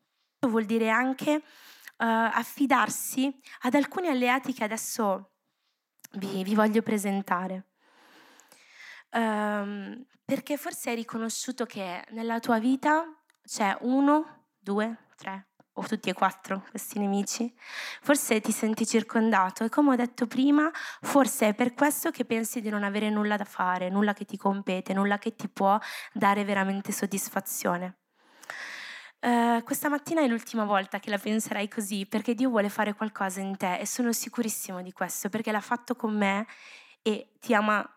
vuol 0.40 0.64
dire 0.64 0.90
anche 0.90 1.34
uh, 1.34 1.42
affidarsi 1.96 3.34
ad 3.62 3.74
alcuni 3.74 4.08
alleati 4.08 4.52
che 4.52 4.64
adesso 4.64 5.30
vi, 6.12 6.42
vi 6.42 6.54
voglio 6.54 6.82
presentare. 6.82 7.68
Um, 9.10 10.04
perché 10.24 10.56
forse 10.56 10.90
hai 10.90 10.96
riconosciuto 10.96 11.66
che 11.66 12.04
nella 12.10 12.40
tua 12.40 12.58
vita 12.58 13.04
c'è 13.44 13.76
uno, 13.82 14.46
due, 14.58 15.06
tre, 15.16 15.48
o 15.74 15.82
tutti 15.86 16.08
e 16.08 16.14
quattro 16.14 16.64
questi 16.70 16.98
nemici? 16.98 17.52
Forse 18.00 18.40
ti 18.40 18.52
senti 18.52 18.86
circondato 18.86 19.64
e 19.64 19.68
come 19.68 19.92
ho 19.92 19.96
detto 19.96 20.26
prima, 20.26 20.70
forse 21.00 21.48
è 21.48 21.54
per 21.54 21.74
questo 21.74 22.10
che 22.10 22.24
pensi 22.24 22.60
di 22.60 22.70
non 22.70 22.84
avere 22.84 23.10
nulla 23.10 23.36
da 23.36 23.44
fare, 23.44 23.90
nulla 23.90 24.14
che 24.14 24.24
ti 24.24 24.36
compete, 24.36 24.94
nulla 24.94 25.18
che 25.18 25.34
ti 25.34 25.48
può 25.48 25.78
dare 26.12 26.44
veramente 26.44 26.90
soddisfazione. 26.90 27.98
Uh, 29.24 29.62
questa 29.62 29.88
mattina 29.88 30.20
è 30.20 30.26
l'ultima 30.26 30.64
volta 30.64 30.98
che 30.98 31.08
la 31.08 31.16
penserai 31.16 31.66
così, 31.66 32.04
perché 32.04 32.34
Dio 32.34 32.50
vuole 32.50 32.68
fare 32.68 32.92
qualcosa 32.92 33.40
in 33.40 33.56
te 33.56 33.78
e 33.78 33.86
sono 33.86 34.12
sicurissimo 34.12 34.82
di 34.82 34.92
questo, 34.92 35.30
perché 35.30 35.50
l'ha 35.50 35.62
fatto 35.62 35.96
con 35.96 36.14
me 36.14 36.46
e 37.00 37.30
ti 37.40 37.54
ama 37.54 37.88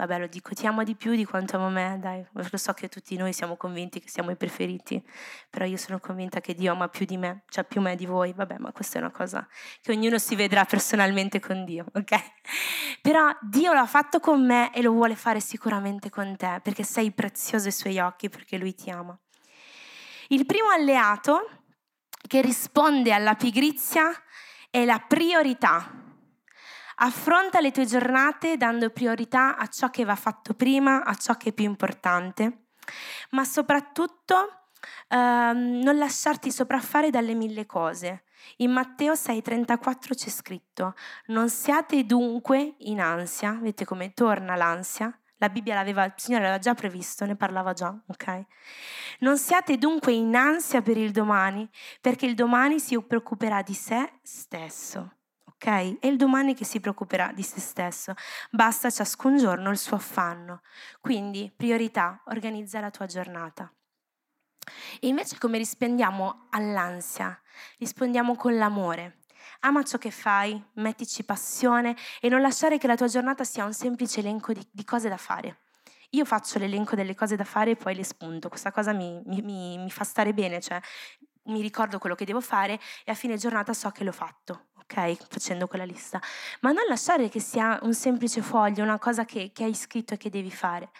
Vabbè, 0.00 0.18
lo 0.18 0.28
dico, 0.28 0.54
ti 0.54 0.66
amo 0.66 0.82
di 0.82 0.94
più 0.94 1.14
di 1.14 1.26
quanto 1.26 1.56
amo 1.56 1.68
me, 1.68 1.98
dai. 2.00 2.24
Lo 2.32 2.56
so 2.56 2.72
che 2.72 2.88
tutti 2.88 3.18
noi 3.18 3.34
siamo 3.34 3.56
convinti 3.58 4.00
che 4.00 4.08
siamo 4.08 4.30
i 4.30 4.36
preferiti, 4.36 5.04
però 5.50 5.66
io 5.66 5.76
sono 5.76 6.00
convinta 6.00 6.40
che 6.40 6.54
Dio 6.54 6.72
ama 6.72 6.88
più 6.88 7.04
di 7.04 7.18
me, 7.18 7.42
cioè 7.50 7.64
più 7.64 7.82
me 7.82 7.96
di 7.96 8.06
voi. 8.06 8.32
Vabbè, 8.32 8.56
ma 8.60 8.72
questa 8.72 8.96
è 8.96 9.02
una 9.02 9.10
cosa 9.10 9.46
che 9.82 9.92
ognuno 9.92 10.16
si 10.16 10.36
vedrà 10.36 10.64
personalmente 10.64 11.38
con 11.38 11.66
Dio, 11.66 11.84
ok? 11.92 12.16
Però 13.02 13.28
Dio 13.42 13.74
l'ha 13.74 13.84
fatto 13.84 14.20
con 14.20 14.42
me 14.42 14.72
e 14.72 14.80
lo 14.80 14.92
vuole 14.92 15.16
fare 15.16 15.38
sicuramente 15.40 16.08
con 16.08 16.34
te, 16.34 16.60
perché 16.62 16.82
sei 16.82 17.10
prezioso 17.12 17.66
ai 17.66 17.72
suoi 17.72 17.98
occhi, 17.98 18.30
perché 18.30 18.56
Lui 18.56 18.74
ti 18.74 18.88
ama. 18.88 19.18
Il 20.32 20.46
primo 20.46 20.68
alleato 20.68 21.48
che 22.28 22.40
risponde 22.40 23.12
alla 23.12 23.34
pigrizia 23.34 24.12
è 24.70 24.84
la 24.84 25.00
priorità. 25.00 25.90
Affronta 26.98 27.58
le 27.58 27.72
tue 27.72 27.84
giornate 27.84 28.56
dando 28.56 28.90
priorità 28.90 29.56
a 29.56 29.66
ciò 29.66 29.90
che 29.90 30.04
va 30.04 30.14
fatto 30.14 30.54
prima, 30.54 31.02
a 31.02 31.16
ciò 31.16 31.34
che 31.34 31.48
è 31.48 31.52
più 31.52 31.64
importante, 31.64 32.66
ma 33.30 33.44
soprattutto 33.44 34.66
ehm, 35.08 35.80
non 35.82 35.98
lasciarti 35.98 36.52
sopraffare 36.52 37.10
dalle 37.10 37.34
mille 37.34 37.66
cose. 37.66 38.22
In 38.58 38.70
Matteo 38.70 39.14
6:34 39.14 40.14
c'è 40.14 40.30
scritto, 40.30 40.94
non 41.26 41.48
siate 41.48 42.04
dunque 42.04 42.76
in 42.78 43.00
ansia, 43.00 43.54
vedete 43.54 43.84
come 43.84 44.14
torna 44.14 44.54
l'ansia? 44.54 45.12
La 45.40 45.48
Bibbia 45.48 45.74
l'aveva, 45.74 46.04
il 46.04 46.12
Signore 46.16 46.44
l'aveva 46.44 46.60
già 46.60 46.74
previsto, 46.74 47.24
ne 47.24 47.34
parlava 47.34 47.72
già, 47.72 47.98
ok? 48.06 48.44
Non 49.20 49.38
siate 49.38 49.78
dunque 49.78 50.12
in 50.12 50.36
ansia 50.36 50.82
per 50.82 50.96
il 50.96 51.10
domani, 51.12 51.68
perché 52.00 52.26
il 52.26 52.34
domani 52.34 52.78
si 52.78 53.00
preoccuperà 53.02 53.62
di 53.62 53.74
sé 53.74 54.12
stesso 54.22 55.16
ok? 55.60 55.98
È 55.98 56.06
il 56.06 56.16
domani 56.16 56.54
che 56.54 56.64
si 56.64 56.80
preoccuperà 56.80 57.32
di 57.32 57.42
se 57.42 57.60
stesso. 57.60 58.14
Basta 58.50 58.88
ciascun 58.88 59.36
giorno 59.36 59.70
il 59.70 59.76
suo 59.76 59.96
affanno. 59.96 60.62
Quindi, 61.00 61.52
priorità, 61.54 62.22
organizza 62.26 62.80
la 62.80 62.90
tua 62.90 63.04
giornata. 63.04 63.70
E 65.00 65.08
invece 65.08 65.38
come 65.38 65.58
rispondiamo 65.58 66.46
all'ansia? 66.50 67.38
Rispondiamo 67.78 68.34
con 68.36 68.56
l'amore. 68.56 69.19
Ama 69.60 69.82
ciò 69.82 69.98
che 69.98 70.10
fai, 70.10 70.62
mettici 70.74 71.22
passione 71.22 71.96
e 72.20 72.28
non 72.28 72.40
lasciare 72.40 72.78
che 72.78 72.86
la 72.86 72.96
tua 72.96 73.08
giornata 73.08 73.44
sia 73.44 73.64
un 73.64 73.74
semplice 73.74 74.20
elenco 74.20 74.52
di, 74.52 74.66
di 74.70 74.84
cose 74.84 75.08
da 75.08 75.18
fare. 75.18 75.58
Io 76.10 76.24
faccio 76.24 76.58
l'elenco 76.58 76.96
delle 76.96 77.14
cose 77.14 77.36
da 77.36 77.44
fare 77.44 77.72
e 77.72 77.76
poi 77.76 77.94
le 77.94 78.04
spunto. 78.04 78.48
Questa 78.48 78.72
cosa 78.72 78.92
mi, 78.92 79.20
mi, 79.26 79.78
mi 79.78 79.90
fa 79.90 80.04
stare 80.04 80.32
bene, 80.32 80.60
cioè 80.60 80.80
mi 81.44 81.60
ricordo 81.60 81.98
quello 81.98 82.14
che 82.14 82.24
devo 82.24 82.40
fare 82.40 82.80
e 83.04 83.12
a 83.12 83.14
fine 83.14 83.36
giornata 83.36 83.72
so 83.72 83.90
che 83.90 84.02
l'ho 84.02 84.12
fatto 84.12 84.70
ok? 84.90 85.16
Facendo 85.28 85.68
quella 85.68 85.84
lista. 85.84 86.20
Ma 86.60 86.72
non 86.72 86.84
lasciare 86.88 87.28
che 87.28 87.40
sia 87.40 87.78
un 87.82 87.94
semplice 87.94 88.42
foglio, 88.42 88.82
una 88.82 88.98
cosa 88.98 89.24
che, 89.24 89.52
che 89.52 89.64
hai 89.64 89.74
scritto 89.74 90.14
e 90.14 90.16
che 90.16 90.30
devi 90.30 90.50
fare. 90.50 90.90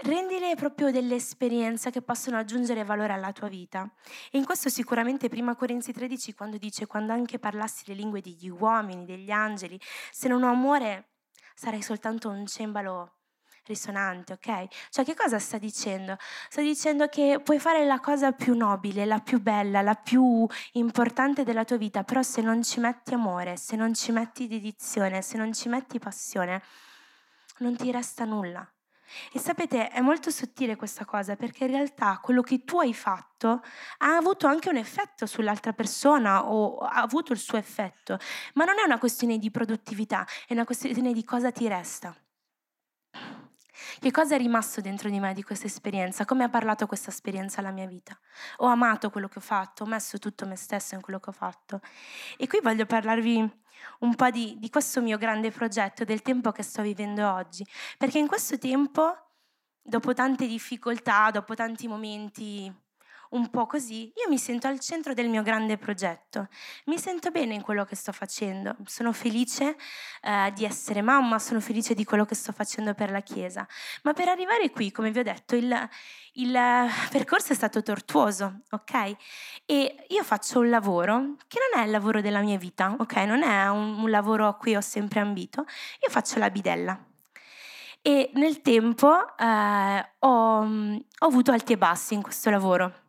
Rendile 0.00 0.54
proprio 0.54 0.92
delle 0.92 1.16
esperienze 1.16 1.90
che 1.90 2.02
possono 2.02 2.38
aggiungere 2.38 2.84
valore 2.84 3.12
alla 3.12 3.32
tua 3.32 3.48
vita. 3.48 3.90
E 4.30 4.38
in 4.38 4.44
questo 4.44 4.68
sicuramente 4.68 5.28
prima 5.28 5.56
Corinzi 5.56 5.92
13 5.92 6.34
quando 6.34 6.56
dice 6.56 6.86
quando 6.86 7.12
anche 7.12 7.40
parlassi 7.40 7.82
le 7.86 7.94
lingue 7.94 8.20
degli 8.20 8.48
uomini, 8.48 9.04
degli 9.04 9.32
angeli, 9.32 9.78
se 10.12 10.28
non 10.28 10.44
ho 10.44 10.50
amore 10.50 11.08
sarai 11.52 11.82
soltanto 11.82 12.28
un 12.28 12.46
cembalo 12.46 13.14
risonante, 13.64 14.34
ok? 14.34 14.66
Cioè 14.88 15.04
che 15.04 15.14
cosa 15.14 15.40
sta 15.40 15.58
dicendo? 15.58 16.16
Sta 16.48 16.62
dicendo 16.62 17.08
che 17.08 17.40
puoi 17.42 17.58
fare 17.58 17.84
la 17.84 17.98
cosa 17.98 18.30
più 18.30 18.56
nobile, 18.56 19.04
la 19.04 19.18
più 19.18 19.40
bella, 19.40 19.82
la 19.82 19.94
più 19.94 20.46
importante 20.74 21.42
della 21.42 21.64
tua 21.64 21.76
vita, 21.76 22.04
però 22.04 22.22
se 22.22 22.40
non 22.40 22.62
ci 22.62 22.78
metti 22.78 23.14
amore, 23.14 23.56
se 23.56 23.74
non 23.74 23.94
ci 23.94 24.12
metti 24.12 24.46
dedizione, 24.46 25.22
se 25.22 25.36
non 25.36 25.52
ci 25.52 25.68
metti 25.68 25.98
passione, 25.98 26.62
non 27.58 27.76
ti 27.76 27.90
resta 27.90 28.24
nulla. 28.24 28.66
E 29.32 29.38
sapete, 29.38 29.88
è 29.88 30.00
molto 30.00 30.30
sottile 30.30 30.76
questa 30.76 31.04
cosa 31.04 31.36
perché 31.36 31.64
in 31.64 31.70
realtà 31.70 32.18
quello 32.22 32.42
che 32.42 32.64
tu 32.64 32.78
hai 32.78 32.94
fatto 32.94 33.62
ha 33.98 34.16
avuto 34.16 34.46
anche 34.46 34.68
un 34.68 34.76
effetto 34.76 35.26
sull'altra 35.26 35.72
persona 35.72 36.46
o 36.46 36.78
ha 36.78 37.00
avuto 37.00 37.32
il 37.32 37.38
suo 37.38 37.58
effetto, 37.58 38.18
ma 38.54 38.64
non 38.64 38.78
è 38.78 38.84
una 38.84 38.98
questione 38.98 39.38
di 39.38 39.50
produttività, 39.50 40.26
è 40.46 40.52
una 40.52 40.64
questione 40.64 41.12
di 41.12 41.24
cosa 41.24 41.50
ti 41.50 41.68
resta. 41.68 42.14
Che 44.00 44.10
cosa 44.10 44.34
è 44.34 44.38
rimasto 44.38 44.80
dentro 44.80 45.08
di 45.08 45.18
me 45.18 45.32
di 45.32 45.42
questa 45.42 45.66
esperienza? 45.66 46.24
Come 46.24 46.44
ha 46.44 46.48
parlato 46.48 46.86
questa 46.86 47.10
esperienza 47.10 47.60
alla 47.60 47.70
mia 47.70 47.86
vita? 47.86 48.18
Ho 48.58 48.66
amato 48.66 49.10
quello 49.10 49.28
che 49.28 49.38
ho 49.38 49.42
fatto, 49.42 49.84
ho 49.84 49.86
messo 49.86 50.18
tutto 50.18 50.46
me 50.46 50.56
stesso 50.56 50.94
in 50.94 51.00
quello 51.00 51.18
che 51.20 51.30
ho 51.30 51.32
fatto. 51.32 51.80
E 52.36 52.46
qui 52.46 52.60
voglio 52.60 52.86
parlarvi 52.86 53.62
un 54.00 54.14
po' 54.14 54.30
di, 54.30 54.56
di 54.58 54.70
questo 54.70 55.00
mio 55.00 55.18
grande 55.18 55.50
progetto, 55.50 56.04
del 56.04 56.22
tempo 56.22 56.52
che 56.52 56.62
sto 56.62 56.82
vivendo 56.82 57.30
oggi. 57.32 57.66
Perché 57.96 58.18
in 58.18 58.26
questo 58.26 58.58
tempo, 58.58 59.16
dopo 59.82 60.14
tante 60.14 60.46
difficoltà, 60.46 61.30
dopo 61.30 61.54
tanti 61.54 61.88
momenti 61.88 62.72
un 63.30 63.50
po' 63.50 63.66
così, 63.66 64.12
io 64.16 64.28
mi 64.28 64.38
sento 64.38 64.66
al 64.66 64.80
centro 64.80 65.12
del 65.14 65.28
mio 65.28 65.42
grande 65.42 65.76
progetto. 65.76 66.48
Mi 66.86 66.98
sento 66.98 67.30
bene 67.30 67.54
in 67.54 67.62
quello 67.62 67.84
che 67.84 67.96
sto 67.96 68.12
facendo. 68.12 68.76
Sono 68.86 69.12
felice 69.12 69.76
eh, 70.22 70.52
di 70.54 70.64
essere 70.64 71.02
mamma, 71.02 71.38
sono 71.38 71.60
felice 71.60 71.94
di 71.94 72.04
quello 72.04 72.24
che 72.24 72.34
sto 72.34 72.52
facendo 72.52 72.94
per 72.94 73.10
la 73.10 73.20
Chiesa. 73.20 73.66
Ma 74.02 74.12
per 74.12 74.28
arrivare 74.28 74.70
qui, 74.70 74.90
come 74.90 75.10
vi 75.10 75.18
ho 75.18 75.22
detto, 75.22 75.56
il, 75.56 75.88
il 76.34 76.58
percorso 77.10 77.52
è 77.52 77.56
stato 77.56 77.82
tortuoso, 77.82 78.60
ok? 78.70 79.16
E 79.66 80.06
io 80.08 80.24
faccio 80.24 80.60
un 80.60 80.70
lavoro 80.70 81.36
che 81.46 81.58
non 81.70 81.82
è 81.82 81.84
il 81.84 81.90
lavoro 81.90 82.20
della 82.20 82.40
mia 82.40 82.56
vita, 82.56 82.94
ok? 82.98 83.16
Non 83.16 83.42
è 83.42 83.68
un, 83.68 84.00
un 84.00 84.10
lavoro 84.10 84.46
a 84.46 84.54
cui 84.54 84.74
ho 84.74 84.80
sempre 84.80 85.20
ambito. 85.20 85.66
Io 86.02 86.08
faccio 86.08 86.38
la 86.38 86.50
bidella. 86.50 86.98
E 88.00 88.30
nel 88.34 88.62
tempo 88.62 89.36
eh, 89.36 90.08
ho, 90.20 90.60
ho 90.60 91.26
avuto 91.26 91.52
alti 91.52 91.72
e 91.74 91.78
bassi 91.78 92.14
in 92.14 92.22
questo 92.22 92.48
lavoro 92.48 93.06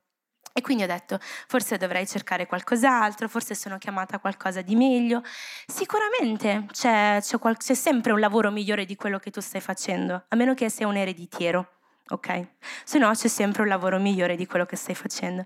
e 0.60 0.62
quindi 0.62 0.84
ho 0.84 0.88
detto, 0.88 1.18
forse 1.48 1.78
dovrei 1.78 2.06
cercare 2.06 2.46
qualcos'altro, 2.46 3.28
forse 3.28 3.56
sono 3.56 3.78
chiamata 3.78 4.18
a 4.18 4.20
qualcosa 4.20 4.62
di 4.62 4.75
meglio. 4.75 5.24
Sicuramente 5.66 6.66
c'è, 6.72 7.18
c'è, 7.22 7.39
qual- 7.39 7.58
c'è, 7.58 7.74
sempre 7.74 8.12
un 8.12 8.20
lavoro 8.20 8.51
migliore 8.51 8.86
di 8.86 8.96
quello 8.96 9.18
che 9.20 9.32
tu 9.32 9.42
stai 9.42 9.62
facendo, 9.62 10.25
a 10.28 10.36
meno 10.36 10.54
che 10.54 10.70
sia 10.70 10.88
un 10.88 10.98
ereditiero, 10.98 11.68
ok? 12.10 12.48
Se 12.84 12.98
no 13.00 13.12
c'è 13.12 13.28
sempre 13.28 13.63
un 13.63 13.68
lavoro 13.68 14.00
migliore 14.00 14.36
di 14.36 14.46
quello 14.46 14.66
che 14.66 14.75
stai 14.75 14.96
facendo. 14.96 15.46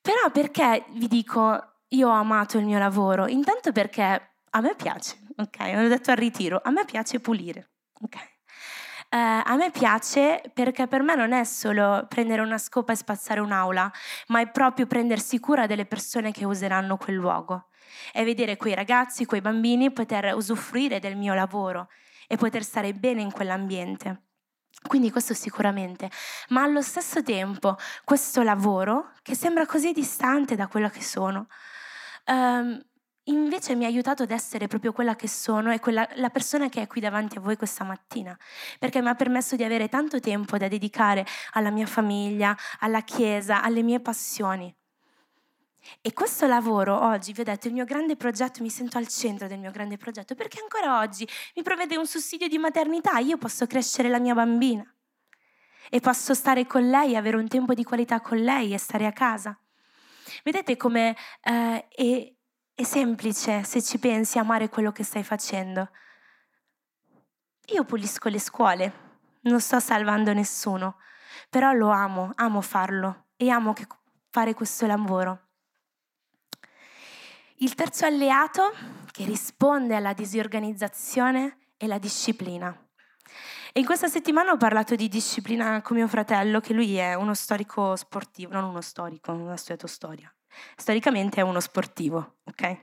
Però 0.00 0.30
perché 0.32 0.84
vi 0.92 1.06
dico, 1.06 1.74
io 1.88 2.08
ho 2.08 2.12
amato 2.12 2.58
il 2.58 2.64
mio 2.64 2.78
lavoro? 2.78 3.26
Intanto 3.26 3.72
perché 3.72 4.30
a 4.50 4.60
me 4.60 4.74
piace, 4.74 5.18
ok? 5.36 5.58
Ho 5.76 5.88
detto 5.88 6.10
al 6.10 6.16
ritiro, 6.16 6.60
a 6.62 6.70
me 6.70 6.84
piace 6.84 7.20
pulire, 7.20 7.68
ok? 8.00 8.37
Eh, 9.10 9.16
a 9.16 9.56
me 9.56 9.70
piace 9.70 10.42
perché 10.52 10.86
per 10.86 11.00
me 11.02 11.14
non 11.14 11.32
è 11.32 11.42
solo 11.44 12.04
prendere 12.08 12.42
una 12.42 12.58
scopa 12.58 12.92
e 12.92 12.96
spazzare 12.96 13.40
un'aula, 13.40 13.90
ma 14.28 14.40
è 14.40 14.50
proprio 14.50 14.86
prendersi 14.86 15.40
cura 15.40 15.66
delle 15.66 15.86
persone 15.86 16.30
che 16.30 16.44
useranno 16.44 16.98
quel 16.98 17.16
luogo. 17.16 17.68
È 18.12 18.22
vedere 18.22 18.56
quei 18.56 18.74
ragazzi, 18.74 19.24
quei 19.24 19.40
bambini 19.40 19.90
poter 19.92 20.34
usufruire 20.34 20.98
del 20.98 21.16
mio 21.16 21.32
lavoro 21.32 21.88
e 22.26 22.36
poter 22.36 22.62
stare 22.62 22.92
bene 22.92 23.22
in 23.22 23.32
quell'ambiente. 23.32 24.24
Quindi 24.86 25.10
questo 25.10 25.32
sicuramente, 25.32 26.10
ma 26.50 26.62
allo 26.62 26.82
stesso 26.82 27.22
tempo 27.22 27.76
questo 28.04 28.42
lavoro, 28.42 29.12
che 29.22 29.34
sembra 29.34 29.64
così 29.64 29.92
distante 29.92 30.54
da 30.54 30.68
quello 30.68 30.88
che 30.90 31.02
sono, 31.02 31.48
um, 32.26 32.78
invece 33.28 33.74
mi 33.74 33.84
ha 33.84 33.88
aiutato 33.88 34.22
ad 34.24 34.30
essere 34.30 34.66
proprio 34.66 34.92
quella 34.92 35.16
che 35.16 35.28
sono 35.28 35.72
e 35.72 35.80
quella, 35.80 36.08
la 36.14 36.30
persona 36.30 36.68
che 36.68 36.82
è 36.82 36.86
qui 36.86 37.00
davanti 37.00 37.38
a 37.38 37.40
voi 37.40 37.56
questa 37.56 37.84
mattina, 37.84 38.36
perché 38.78 39.00
mi 39.00 39.08
ha 39.08 39.14
permesso 39.14 39.56
di 39.56 39.64
avere 39.64 39.88
tanto 39.88 40.20
tempo 40.20 40.58
da 40.58 40.68
dedicare 40.68 41.26
alla 41.52 41.70
mia 41.70 41.86
famiglia, 41.86 42.56
alla 42.80 43.02
Chiesa, 43.02 43.62
alle 43.62 43.82
mie 43.82 44.00
passioni. 44.00 44.74
E 46.02 46.12
questo 46.12 46.46
lavoro 46.46 47.00
oggi, 47.00 47.32
vi 47.32 47.40
ho 47.40 47.44
detto, 47.44 47.68
il 47.68 47.72
mio 47.72 47.84
grande 47.84 48.16
progetto, 48.16 48.62
mi 48.62 48.70
sento 48.70 48.98
al 48.98 49.08
centro 49.08 49.46
del 49.46 49.58
mio 49.58 49.70
grande 49.70 49.96
progetto, 49.96 50.34
perché 50.34 50.60
ancora 50.60 50.98
oggi 50.98 51.26
mi 51.54 51.62
provvede 51.62 51.96
un 51.96 52.06
sussidio 52.06 52.48
di 52.48 52.58
maternità, 52.58 53.18
io 53.18 53.38
posso 53.38 53.66
crescere 53.66 54.08
la 54.08 54.18
mia 54.18 54.34
bambina 54.34 54.84
e 55.90 56.00
posso 56.00 56.34
stare 56.34 56.66
con 56.66 56.88
lei, 56.88 57.16
avere 57.16 57.36
un 57.36 57.48
tempo 57.48 57.72
di 57.72 57.84
qualità 57.84 58.20
con 58.20 58.38
lei 58.38 58.74
e 58.74 58.78
stare 58.78 59.06
a 59.06 59.12
casa. 59.12 59.58
Vedete 60.44 60.76
come 60.76 61.16
eh, 61.42 61.88
è, 62.78 62.84
semplice, 62.84 63.64
se 63.64 63.82
ci 63.82 63.98
pensi, 63.98 64.38
amare 64.38 64.68
quello 64.68 64.92
che 64.92 65.02
stai 65.02 65.24
facendo. 65.24 65.90
Io 67.72 67.84
pulisco 67.84 68.28
le 68.28 68.38
scuole, 68.38 68.92
non 69.42 69.60
sto 69.60 69.80
salvando 69.80 70.32
nessuno, 70.32 70.98
però 71.50 71.72
lo 71.72 71.88
amo, 71.88 72.30
amo 72.36 72.60
farlo 72.60 73.30
e 73.36 73.50
amo 73.50 73.74
fare 74.30 74.54
questo 74.54 74.86
lavoro. 74.86 75.48
Il 77.56 77.74
terzo 77.74 78.06
alleato 78.06 78.72
che 79.10 79.24
risponde 79.24 79.96
alla 79.96 80.12
disorganizzazione 80.12 81.72
è 81.76 81.88
la 81.88 81.98
disciplina. 81.98 82.72
E 83.72 83.80
in 83.80 83.86
questa 83.86 84.06
settimana 84.06 84.52
ho 84.52 84.56
parlato 84.56 84.94
di 84.94 85.08
disciplina 85.08 85.82
con 85.82 85.96
mio 85.96 86.06
fratello, 86.06 86.60
che 86.60 86.74
lui 86.74 86.94
è 86.94 87.14
uno 87.14 87.34
storico 87.34 87.96
sportivo, 87.96 88.52
non 88.52 88.62
uno 88.62 88.80
storico, 88.80 89.32
non 89.32 89.48
ha 89.48 89.56
studiato 89.56 89.88
storia. 89.88 90.32
Storicamente 90.76 91.40
è 91.40 91.42
uno 91.42 91.60
sportivo, 91.60 92.36
ok? 92.44 92.76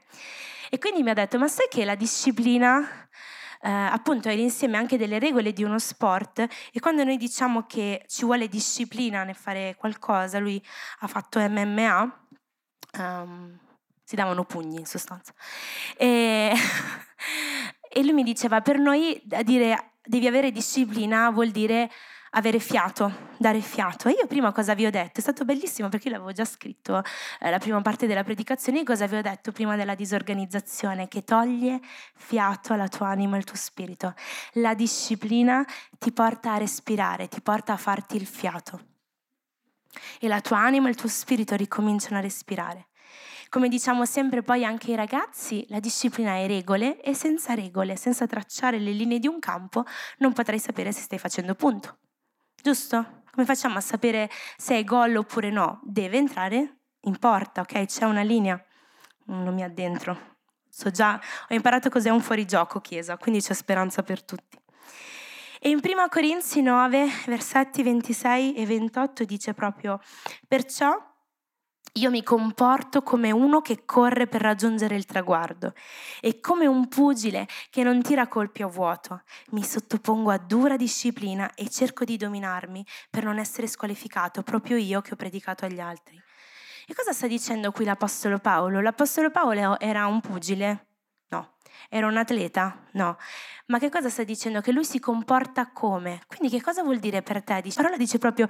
E 0.70 0.77
quindi 0.79 1.03
mi 1.03 1.10
ha 1.10 1.13
detto, 1.13 1.38
ma 1.38 1.48
sai 1.48 1.67
che 1.70 1.86
la 1.86 1.96
disciplina 1.96 3.08
eh, 3.62 3.70
appunto 3.70 4.29
è 4.29 4.36
l'insieme 4.36 4.77
anche 4.77 4.98
delle 4.98 5.20
regole 5.20 5.53
di 5.53 5.63
uno 5.63 5.79
sport 5.79 6.39
e 6.72 6.79
quando 6.79 7.03
noi 7.03 7.17
diciamo 7.17 7.65
che 7.65 8.03
ci 8.08 8.25
vuole 8.25 8.48
disciplina 8.48 9.24
nel 9.24 9.36
fare 9.36 9.75
qualcosa, 9.77 10.38
lui 10.39 10.63
ha 11.00 11.08
fatto 11.08 11.39
MMA, 11.39 12.01
um, 12.03 13.01
ehm, 13.01 13.60
si 14.03 14.15
davano 14.15 14.44
pugni 14.46 14.79
in 14.79 14.86
sostanza. 14.86 15.34
E, 15.98 16.53
e 17.89 18.03
lui 18.03 18.13
mi 18.13 18.24
diceva, 18.24 18.62
per 18.62 18.77
noi 18.77 19.22
dire 19.44 19.94
devi 20.03 20.27
avere 20.27 20.51
disciplina 20.51 21.32
vuol 21.32 21.50
dire 21.50 21.89
avere 22.36 22.60
fiato, 22.60 23.30
dare 23.38 23.62
fiato. 23.62 24.08
E 24.10 24.12
io 24.12 24.27
prima 24.27 24.51
cosa 24.51 24.74
vi 24.74 24.86
ho 24.86 24.92
detto? 24.92 25.20
È 25.20 25.22
stato 25.22 25.46
bellissimo 25.46 25.89
perché 25.89 26.08
io 26.08 26.13
l'avevo 26.15 26.32
già 26.32 26.46
scritto 26.46 27.01
eh, 27.39 27.50
la 27.50 27.60
prima 27.60 27.82
parte 27.82 28.08
della 28.08 28.24
predicazione. 28.24 28.84
Cosa 28.84 29.08
vi 29.08 29.15
ho 29.15 29.22
detto 29.22 29.51
prima 29.51 29.75
della 29.75 29.96
disorganizzazione? 29.96 31.08
Che 31.08 31.24
toglie 31.24 31.80
fiato 32.15 32.74
alla 32.74 32.88
tua 32.88 33.08
anima 33.08 33.36
e 33.36 33.39
al 33.39 33.44
tuo 33.46 33.56
spirito. 33.56 34.13
La 34.54 34.74
disciplina 34.74 35.65
ti 35.98 36.12
porta 36.12 36.54
a 36.54 36.58
respirare, 36.58 37.27
ti 37.27 37.42
porta 37.42 37.74
a 37.74 37.77
farti 37.77 38.18
il 38.18 38.25
fiato. 38.25 38.82
E 40.20 40.27
la 40.27 40.42
tua 40.42 40.60
anima 40.60 40.88
e 40.88 40.89
il 40.89 40.98
tuo 40.98 41.10
spirito 41.10 41.56
ricominciano 41.56 42.18
a 42.18 42.22
respirare. 42.22 42.88
Come 43.48 43.70
diciamo 43.70 44.04
sempre 44.04 44.42
poi 44.42 44.65
anche 44.65 44.89
ai 44.89 44.98
ragazzi, 44.98 45.65
la 45.70 45.80
disciplina 45.80 46.36
è 46.36 46.48
regole 46.48 47.00
e 47.01 47.13
senza 47.13 47.54
regole, 47.54 47.96
senza 47.96 48.27
tracciare 48.27 48.77
le 48.80 48.92
linee 48.92 49.20
di 49.20 49.27
un 49.27 49.39
campo, 49.39 49.86
non 50.18 50.34
potrai 50.34 50.60
sapere 50.60 50.92
se 50.92 51.01
stai 51.01 51.20
facendo 51.20 51.56
punto. 51.56 52.00
Giusto? 52.65 53.22
Come 53.29 53.45
facciamo 53.45 53.77
a 53.77 53.79
sapere 53.79 54.27
se 54.57 54.75
è 54.75 54.84
gol 54.84 55.15
oppure 55.17 55.51
no? 55.51 55.81
Deve 55.84 56.17
entrare 56.17 56.77
in 57.01 57.19
porta, 57.19 57.62
ok? 57.62 57.86
C'è 57.86 58.05
una 58.05 58.24
linea. 58.24 58.60
Non 59.25 59.53
mi 59.53 59.62
addentro. 59.62 60.38
So 60.67 60.89
già, 60.89 61.22
ho 61.48 61.53
imparato 61.53 61.89
cos'è 61.89 62.10
un 62.10 62.22
fuorigioco, 62.22 62.81
Chiesa, 62.81 63.17
quindi 63.17 63.39
c'è 63.39 63.53
speranza 63.53 64.01
per 64.01 64.24
tutti. 64.24 64.57
E 65.60 65.69
in 65.69 65.79
1 65.79 66.07
Corinzi 66.10 66.63
9, 66.63 67.07
versetti 67.27 67.84
26 67.84 68.55
e 68.55 68.65
28 68.65 69.25
dice 69.25 69.53
proprio, 69.53 70.01
perciò 70.48 70.91
io 71.97 72.09
mi 72.09 72.23
comporto 72.23 73.03
come 73.03 73.31
uno 73.31 73.61
che 73.61 73.85
corre 73.85 74.27
per 74.27 74.41
raggiungere 74.41 74.95
il 74.95 75.05
traguardo 75.05 75.73
e 76.19 76.41
come 76.41 76.67
un 76.67 76.89
pugile 76.89 77.47
che 77.69 77.83
non 77.83 78.01
tira 78.01 78.27
colpi 78.27 78.63
a 78.63 78.67
vuoto. 78.67 79.21
Mi 79.51 79.63
sottopongo 79.63 80.29
a 80.29 80.37
dura 80.37 80.75
disciplina 80.75 81.53
e 81.53 81.69
cerco 81.69 82.03
di 82.03 82.17
dominarmi 82.17 82.85
per 83.09 83.23
non 83.23 83.37
essere 83.37 83.67
squalificato, 83.67 84.43
proprio 84.43 84.75
io 84.75 84.99
che 84.99 85.13
ho 85.13 85.15
predicato 85.15 85.63
agli 85.63 85.79
altri. 85.79 86.21
E 86.85 86.93
cosa 86.93 87.13
sta 87.13 87.27
dicendo 87.27 87.71
qui 87.71 87.85
l'Apostolo 87.85 88.39
Paolo? 88.39 88.81
L'Apostolo 88.81 89.31
Paolo 89.31 89.79
era 89.79 90.05
un 90.05 90.19
pugile? 90.19 90.87
No. 91.29 91.53
Era 91.89 92.07
un 92.07 92.17
atleta? 92.17 92.87
No. 92.91 93.17
Ma 93.67 93.79
che 93.79 93.89
cosa 93.89 94.09
sta 94.09 94.23
dicendo? 94.23 94.59
Che 94.59 94.73
lui 94.73 94.83
si 94.83 94.99
comporta 94.99 95.71
come? 95.71 96.21
Quindi 96.27 96.49
che 96.49 96.61
cosa 96.61 96.83
vuol 96.83 96.99
dire 96.99 97.21
per 97.21 97.41
te? 97.41 97.53
La 97.63 97.71
parola 97.73 97.95
dice 97.95 98.17
proprio 98.17 98.47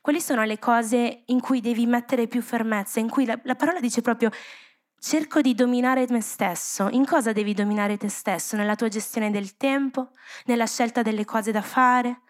quali 0.00 0.20
sono 0.20 0.44
le 0.44 0.58
cose 0.58 1.22
in 1.26 1.40
cui 1.40 1.60
devi 1.60 1.86
mettere 1.86 2.26
più 2.26 2.42
fermezza, 2.42 3.00
in 3.00 3.08
cui 3.08 3.24
la, 3.24 3.38
la 3.44 3.54
parola 3.54 3.80
dice 3.80 4.00
proprio 4.00 4.30
cerco 4.98 5.40
di 5.40 5.54
dominare 5.54 6.06
me 6.08 6.20
stesso. 6.20 6.88
In 6.90 7.04
cosa 7.04 7.32
devi 7.32 7.54
dominare 7.54 7.96
te 7.96 8.08
stesso? 8.08 8.56
Nella 8.56 8.76
tua 8.76 8.88
gestione 8.88 9.30
del 9.30 9.56
tempo, 9.56 10.10
nella 10.44 10.66
scelta 10.66 11.02
delle 11.02 11.24
cose 11.24 11.50
da 11.50 11.62
fare? 11.62 12.22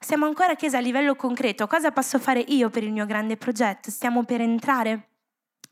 Siamo 0.00 0.26
ancora 0.26 0.54
chiesa 0.56 0.78
a 0.78 0.80
livello 0.80 1.14
concreto. 1.14 1.66
Cosa 1.66 1.92
posso 1.92 2.18
fare 2.18 2.40
io 2.40 2.70
per 2.70 2.82
il 2.82 2.92
mio 2.92 3.06
grande 3.06 3.36
progetto? 3.36 3.90
Stiamo 3.90 4.24
per 4.24 4.40
entrare 4.40 5.08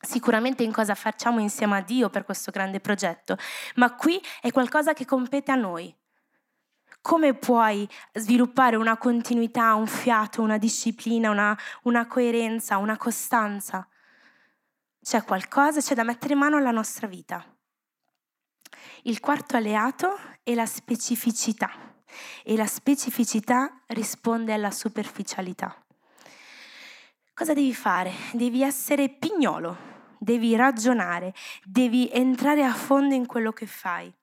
sicuramente 0.03 0.62
in 0.62 0.73
cosa 0.73 0.94
facciamo 0.94 1.40
insieme 1.40 1.77
a 1.77 1.81
Dio 1.81 2.11
per 2.11 2.25
questo 2.25 2.51
grande 2.51 2.81
progetto, 2.81 3.37
ma 3.77 3.94
qui 3.94 4.20
è 4.40 4.51
qualcosa 4.51 4.92
che 4.92 5.05
compete 5.05 5.53
a 5.53 5.57
noi. 5.57 5.94
Come 7.03 7.35
puoi 7.35 7.88
sviluppare 8.15 8.77
una 8.77 8.97
continuità, 8.97 9.75
un 9.75 9.88
fiato, 9.88 10.41
una 10.41 10.57
disciplina, 10.57 11.31
una, 11.31 11.59
una 11.83 12.07
coerenza, 12.07 12.77
una 12.77 12.97
costanza? 12.97 13.87
C'è 15.03 15.25
qualcosa, 15.25 15.81
c'è 15.81 15.97
da 15.97 16.05
mettere 16.05 16.35
in 16.35 16.38
mano 16.38 16.57
alla 16.59 16.71
nostra 16.71 17.09
vita. 17.09 17.45
Il 19.03 19.19
quarto 19.19 19.57
alleato 19.57 20.17
è 20.45 20.55
la 20.55 20.65
specificità 20.65 21.73
e 22.45 22.57
la 22.57 22.67
specificità 22.67 23.83
risponde 23.88 24.53
alla 24.53 24.71
superficialità. 24.71 25.77
Cosa 27.35 27.53
devi 27.53 27.75
fare? 27.75 28.12
Devi 28.33 28.62
essere 28.62 29.09
pignolo, 29.09 29.77
devi 30.21 30.55
ragionare, 30.55 31.35
devi 31.65 32.09
entrare 32.12 32.62
a 32.62 32.73
fondo 32.73 33.15
in 33.17 33.27
quello 33.27 33.51
che 33.51 33.67
fai. 33.67 34.15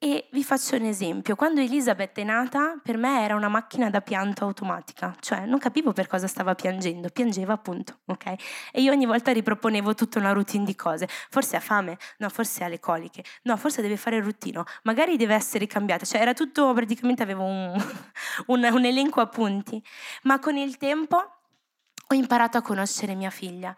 E 0.00 0.28
vi 0.30 0.44
faccio 0.44 0.76
un 0.76 0.84
esempio. 0.84 1.34
Quando 1.34 1.60
Elisabeth 1.60 2.16
è 2.20 2.22
nata, 2.22 2.78
per 2.80 2.96
me 2.96 3.24
era 3.24 3.34
una 3.34 3.48
macchina 3.48 3.90
da 3.90 4.00
pianto 4.00 4.44
automatica, 4.44 5.16
cioè 5.18 5.44
non 5.44 5.58
capivo 5.58 5.92
per 5.92 6.06
cosa 6.06 6.28
stava 6.28 6.54
piangendo, 6.54 7.08
piangeva 7.08 7.54
appunto, 7.54 7.98
ok? 8.04 8.26
E 8.70 8.80
io 8.80 8.92
ogni 8.92 9.06
volta 9.06 9.32
riproponevo 9.32 9.94
tutta 9.94 10.20
una 10.20 10.30
routine 10.30 10.64
di 10.64 10.76
cose. 10.76 11.08
Forse 11.08 11.56
ha 11.56 11.60
fame, 11.60 11.98
no, 12.18 12.28
forse 12.28 12.62
ha 12.62 12.68
le 12.68 12.78
coliche, 12.78 13.24
no, 13.42 13.56
forse 13.56 13.82
deve 13.82 13.96
fare 13.96 14.18
il 14.18 14.22
ruttino, 14.22 14.62
magari 14.84 15.16
deve 15.16 15.34
essere 15.34 15.66
cambiata, 15.66 16.04
cioè 16.04 16.20
era 16.20 16.32
tutto, 16.32 16.72
praticamente 16.74 17.24
avevo 17.24 17.42
un, 17.42 17.74
un, 18.46 18.68
un 18.72 18.84
elenco 18.84 19.20
a 19.20 19.26
punti. 19.26 19.82
Ma 20.22 20.38
con 20.38 20.56
il 20.56 20.76
tempo 20.76 21.37
ho 22.10 22.14
imparato 22.14 22.56
a 22.56 22.62
conoscere 22.62 23.14
mia 23.14 23.30
figlia 23.30 23.74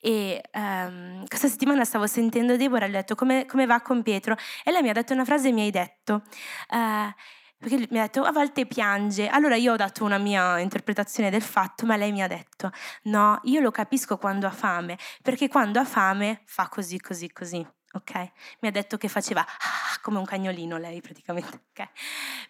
e 0.00 0.40
um, 0.54 1.26
questa 1.26 1.48
settimana 1.48 1.84
stavo 1.84 2.06
sentendo 2.06 2.56
Deborah 2.56 2.86
e 2.86 2.88
ho 2.88 2.92
detto 2.92 3.14
come, 3.16 3.44
come, 3.46 3.66
va 3.66 3.80
con 3.80 4.02
Pietro 4.02 4.36
e 4.64 4.70
lei 4.70 4.82
mi 4.82 4.88
ha 4.88 4.92
detto 4.92 5.12
una 5.12 5.24
frase 5.24 5.48
e 5.48 5.52
mi 5.52 5.62
hai 5.62 5.70
detto 5.70 6.22
uh, 6.70 7.12
perché 7.58 7.88
mi 7.90 7.98
ha 7.98 8.02
detto 8.02 8.22
a 8.22 8.30
volte 8.30 8.66
piange 8.66 9.26
allora 9.28 9.56
io 9.56 9.72
ho 9.72 9.76
dato 9.76 10.04
una 10.04 10.18
mia 10.18 10.60
interpretazione 10.60 11.28
del 11.30 11.42
fatto 11.42 11.84
ma 11.84 11.96
lei 11.96 12.12
mi 12.12 12.22
ha 12.22 12.28
detto 12.28 12.70
no 13.04 13.40
io 13.44 13.60
lo 13.60 13.72
capisco 13.72 14.16
quando 14.16 14.46
ha 14.46 14.50
fame 14.50 14.96
perché 15.20 15.48
quando 15.48 15.80
ha 15.80 15.84
fame 15.84 16.42
fa 16.44 16.68
così 16.68 17.00
così 17.00 17.32
così 17.32 17.66
ok? 17.92 18.14
Mi 18.60 18.68
ha 18.68 18.70
detto 18.70 18.96
che 18.96 19.08
faceva 19.08 19.42
ah, 19.42 20.00
come 20.00 20.18
un 20.18 20.24
cagnolino 20.24 20.78
lei 20.78 21.00
praticamente, 21.00 21.64
ok? 21.70 21.88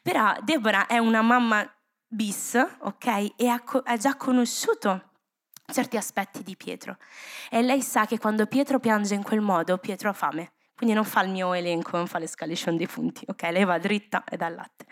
Però 0.01 0.37
Deborah 0.41 0.87
è 0.87 0.99
una 0.99 1.21
mamma 1.21 1.69
bis, 2.07 2.55
ok? 2.81 3.35
E 3.37 3.49
ha, 3.49 3.61
ha 3.85 3.97
già 3.97 4.15
conosciuto 4.17 5.12
certi 5.73 5.97
aspetti 5.97 6.43
di 6.43 6.57
Pietro. 6.57 6.97
E 7.51 7.63
lei 7.63 7.83
sa 7.83 8.07
che 8.07 8.19
quando 8.19 8.47
Pietro 8.47 8.79
piange 8.79 9.15
in 9.15 9.23
quel 9.23 9.41
modo, 9.41 9.79
Pietro 9.79 10.09
ha 10.09 10.13
fame. 10.13 10.53
Quindi 10.75 10.95
non 10.95 11.05
fa 11.05 11.23
il 11.23 11.31
mio 11.31 11.53
elenco, 11.53 11.97
non 11.97 12.07
fa 12.07 12.19
l'escalation 12.19 12.77
dei 12.77 12.87
punti, 12.87 13.25
ok? 13.27 13.43
Lei 13.43 13.65
va 13.65 13.79
dritta 13.79 14.25
e 14.25 14.37
dà 14.37 14.47
il 14.49 14.55
latte. 14.55 14.87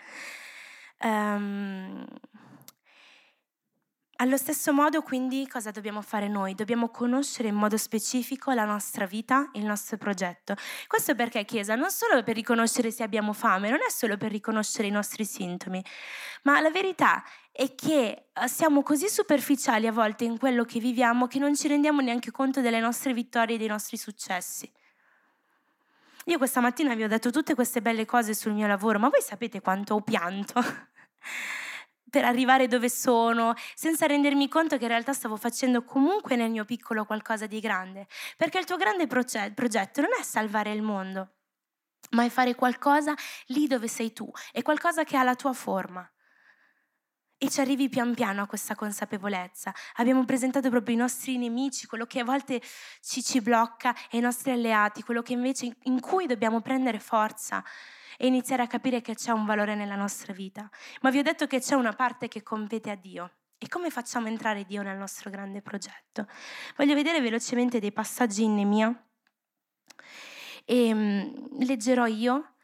Um, 1.03 2.05
allo 4.21 4.37
stesso 4.37 4.71
modo, 4.71 5.01
quindi, 5.01 5.47
cosa 5.47 5.71
dobbiamo 5.71 6.03
fare 6.03 6.27
noi? 6.27 6.53
Dobbiamo 6.53 6.89
conoscere 6.89 7.47
in 7.47 7.55
modo 7.55 7.75
specifico 7.75 8.51
la 8.51 8.65
nostra 8.65 9.07
vita, 9.07 9.49
il 9.53 9.65
nostro 9.65 9.97
progetto. 9.97 10.53
Questo 10.85 11.15
perché, 11.15 11.43
Chiesa, 11.43 11.73
non 11.73 11.89
solo 11.89 12.21
per 12.21 12.35
riconoscere 12.35 12.91
se 12.91 13.01
abbiamo 13.01 13.33
fame, 13.33 13.71
non 13.71 13.79
è 13.79 13.89
solo 13.89 14.17
per 14.17 14.29
riconoscere 14.29 14.87
i 14.87 14.91
nostri 14.91 15.25
sintomi, 15.25 15.83
ma 16.43 16.61
la 16.61 16.69
verità 16.69 17.23
è 17.51 17.73
che 17.73 18.27
eh, 18.31 18.47
siamo 18.47 18.83
così 18.83 19.09
superficiali 19.09 19.87
a 19.87 19.91
volte 19.91 20.23
in 20.23 20.37
quello 20.37 20.65
che 20.65 20.79
viviamo 20.79 21.25
che 21.25 21.39
non 21.39 21.55
ci 21.55 21.67
rendiamo 21.67 22.01
neanche 22.01 22.29
conto 22.29 22.61
delle 22.61 22.79
nostre 22.79 23.15
vittorie 23.15 23.55
e 23.55 23.57
dei 23.57 23.67
nostri 23.67 23.97
successi. 23.97 24.71
Io 26.25 26.37
questa 26.37 26.61
mattina 26.61 26.93
vi 26.93 27.01
ho 27.01 27.07
detto 27.07 27.31
tutte 27.31 27.55
queste 27.55 27.81
belle 27.81 28.05
cose 28.05 28.35
sul 28.35 28.53
mio 28.53 28.67
lavoro, 28.67 28.99
ma 28.99 29.09
voi 29.09 29.21
sapete 29.23 29.61
quanto 29.61 29.95
ho 29.95 30.01
pianto? 30.01 30.61
per 32.11 32.25
arrivare 32.25 32.67
dove 32.67 32.89
sono, 32.89 33.55
senza 33.73 34.05
rendermi 34.05 34.49
conto 34.49 34.77
che 34.77 34.83
in 34.83 34.89
realtà 34.89 35.13
stavo 35.13 35.37
facendo 35.37 35.83
comunque 35.83 36.35
nel 36.35 36.51
mio 36.51 36.65
piccolo 36.65 37.05
qualcosa 37.05 37.47
di 37.47 37.61
grande. 37.61 38.05
Perché 38.35 38.59
il 38.59 38.65
tuo 38.65 38.75
grande 38.75 39.07
progetto 39.07 40.01
non 40.01 40.11
è 40.19 40.21
salvare 40.21 40.73
il 40.73 40.81
mondo, 40.81 41.35
ma 42.11 42.25
è 42.25 42.29
fare 42.29 42.53
qualcosa 42.53 43.15
lì 43.47 43.65
dove 43.65 43.87
sei 43.87 44.11
tu, 44.11 44.29
è 44.51 44.61
qualcosa 44.61 45.05
che 45.05 45.15
ha 45.15 45.23
la 45.23 45.35
tua 45.35 45.53
forma. 45.53 46.07
E 47.37 47.49
ci 47.49 47.61
arrivi 47.61 47.89
pian 47.89 48.13
piano 48.13 48.43
a 48.43 48.45
questa 48.45 48.75
consapevolezza. 48.75 49.73
Abbiamo 49.95 50.25
presentato 50.25 50.69
proprio 50.69 50.93
i 50.93 50.99
nostri 50.99 51.37
nemici, 51.37 51.87
quello 51.87 52.05
che 52.05 52.19
a 52.19 52.23
volte 52.25 52.61
ci, 53.01 53.23
ci 53.23 53.41
blocca, 53.41 53.95
e 54.11 54.17
i 54.17 54.19
nostri 54.19 54.51
alleati, 54.51 55.01
quello 55.01 55.21
che 55.21 55.33
invece 55.33 55.77
in 55.83 56.01
cui 56.01 56.27
dobbiamo 56.27 56.59
prendere 56.59 56.99
forza 56.99 57.63
e 58.21 58.27
iniziare 58.27 58.61
a 58.61 58.67
capire 58.67 59.01
che 59.01 59.15
c'è 59.15 59.31
un 59.31 59.45
valore 59.45 59.73
nella 59.73 59.95
nostra 59.95 60.31
vita. 60.31 60.69
Ma 61.01 61.09
vi 61.09 61.17
ho 61.17 61.23
detto 61.23 61.47
che 61.47 61.59
c'è 61.59 61.73
una 61.73 61.93
parte 61.93 62.27
che 62.27 62.43
compete 62.43 62.91
a 62.91 62.95
Dio. 62.95 63.31
E 63.57 63.67
come 63.67 63.89
facciamo 63.89 64.27
entrare 64.27 64.63
Dio 64.63 64.83
nel 64.83 64.95
nostro 64.95 65.31
grande 65.31 65.63
progetto? 65.63 66.27
Voglio 66.77 66.93
vedere 66.93 67.19
velocemente 67.19 67.79
dei 67.79 67.91
passaggi 67.91 68.43
in 68.43 68.53
Nemia 68.53 69.07
E 70.65 70.93
mh, 70.93 71.63
leggerò 71.63 72.05
io 72.05 72.57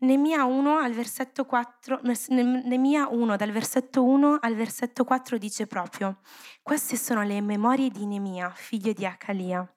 Nemia 0.00 0.44
1 0.44 0.76
al 0.76 0.92
versetto 0.92 1.46
4, 1.46 2.00
Nemia 2.28 3.08
1 3.08 3.36
dal 3.36 3.50
versetto 3.52 4.04
1 4.04 4.38
al 4.38 4.54
versetto 4.54 5.04
4 5.04 5.38
dice 5.38 5.66
proprio: 5.66 6.20
Queste 6.62 6.96
sono 6.96 7.22
le 7.22 7.40
memorie 7.40 7.88
di 7.88 8.04
Nemia, 8.04 8.50
figlio 8.50 8.92
di 8.92 9.06
Acalia. 9.06 9.73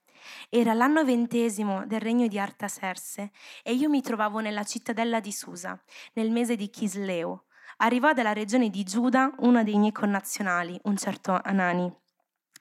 Era 0.49 0.73
l'anno 0.73 1.03
ventesimo 1.03 1.85
del 1.85 1.99
regno 1.99 2.27
di 2.27 2.39
Artaserse 2.39 3.31
e 3.63 3.73
io 3.73 3.89
mi 3.89 4.01
trovavo 4.01 4.39
nella 4.39 4.63
cittadella 4.63 5.19
di 5.19 5.31
Susa, 5.31 5.79
nel 6.13 6.31
mese 6.31 6.55
di 6.55 6.69
Chisleo. 6.69 7.45
Arrivò 7.77 8.13
dalla 8.13 8.33
regione 8.33 8.69
di 8.69 8.83
Giuda 8.83 9.33
uno 9.39 9.63
dei 9.63 9.77
miei 9.77 9.91
connazionali, 9.91 10.79
un 10.83 10.97
certo 10.97 11.39
Anani 11.43 11.93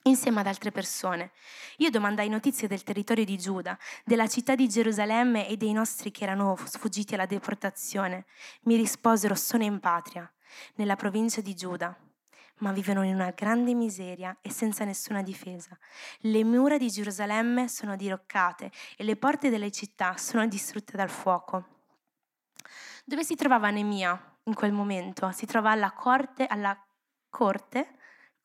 insieme 0.07 0.41
ad 0.41 0.47
altre 0.47 0.71
persone. 0.71 1.33
Io 1.79 1.91
domandai 1.91 2.29
notizie 2.29 2.69
del 2.69 2.83
territorio 2.83 3.25
di 3.25 3.37
Giuda, 3.37 3.77
della 4.05 4.29
città 4.29 4.55
di 4.55 4.69
Gerusalemme 4.69 5.49
e 5.49 5.57
dei 5.57 5.73
nostri 5.73 6.11
che 6.11 6.23
erano 6.23 6.57
sfuggiti 6.65 7.15
alla 7.15 7.27
deportazione. 7.27 8.27
Mi 8.63 8.77
risposero 8.77 9.35
sono 9.35 9.65
in 9.65 9.81
patria, 9.81 10.31
nella 10.77 10.97
provincia 10.97 11.41
di 11.41 11.55
Giuda, 11.55 11.97
ma 12.59 12.73
vivono 12.73 13.03
in 13.03 13.15
una 13.15 13.31
grande 13.31 13.75
miseria 13.75 14.37
e 14.41 14.51
senza 14.51 14.85
nessuna 14.85 15.23
difesa. 15.23 15.77
Le 16.19 16.45
mura 16.45 16.79
di 16.79 16.89
Gerusalemme 16.89 17.69
sono 17.69 17.97
diroccate 17.97 18.71
e 18.97 19.05
le 19.05 19.17
porte 19.17 19.51
delle 19.51 19.71
città 19.71 20.17
sono 20.17 20.47
distrutte 20.47 20.97
dal 20.97 21.11
fuoco. 21.11 21.65
Dove 23.05 23.25
si 23.25 23.35
trovava 23.35 23.71
Nemia 23.71 24.39
in 24.45 24.55
quel 24.55 24.73
momento? 24.73 25.31
Si 25.33 25.47
trova 25.47 25.71
alla 25.71 25.93
corte, 25.93 26.47
alla 26.47 26.77
corte 27.29 27.97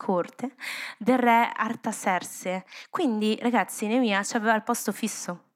corte 0.01 0.55
del 0.97 1.19
re 1.19 1.51
Artaserse. 1.55 2.65
Quindi, 2.89 3.37
ragazzi, 3.39 3.85
Nemia 3.85 4.23
aveva 4.33 4.55
il 4.55 4.63
posto 4.63 4.91
fisso. 4.91 5.50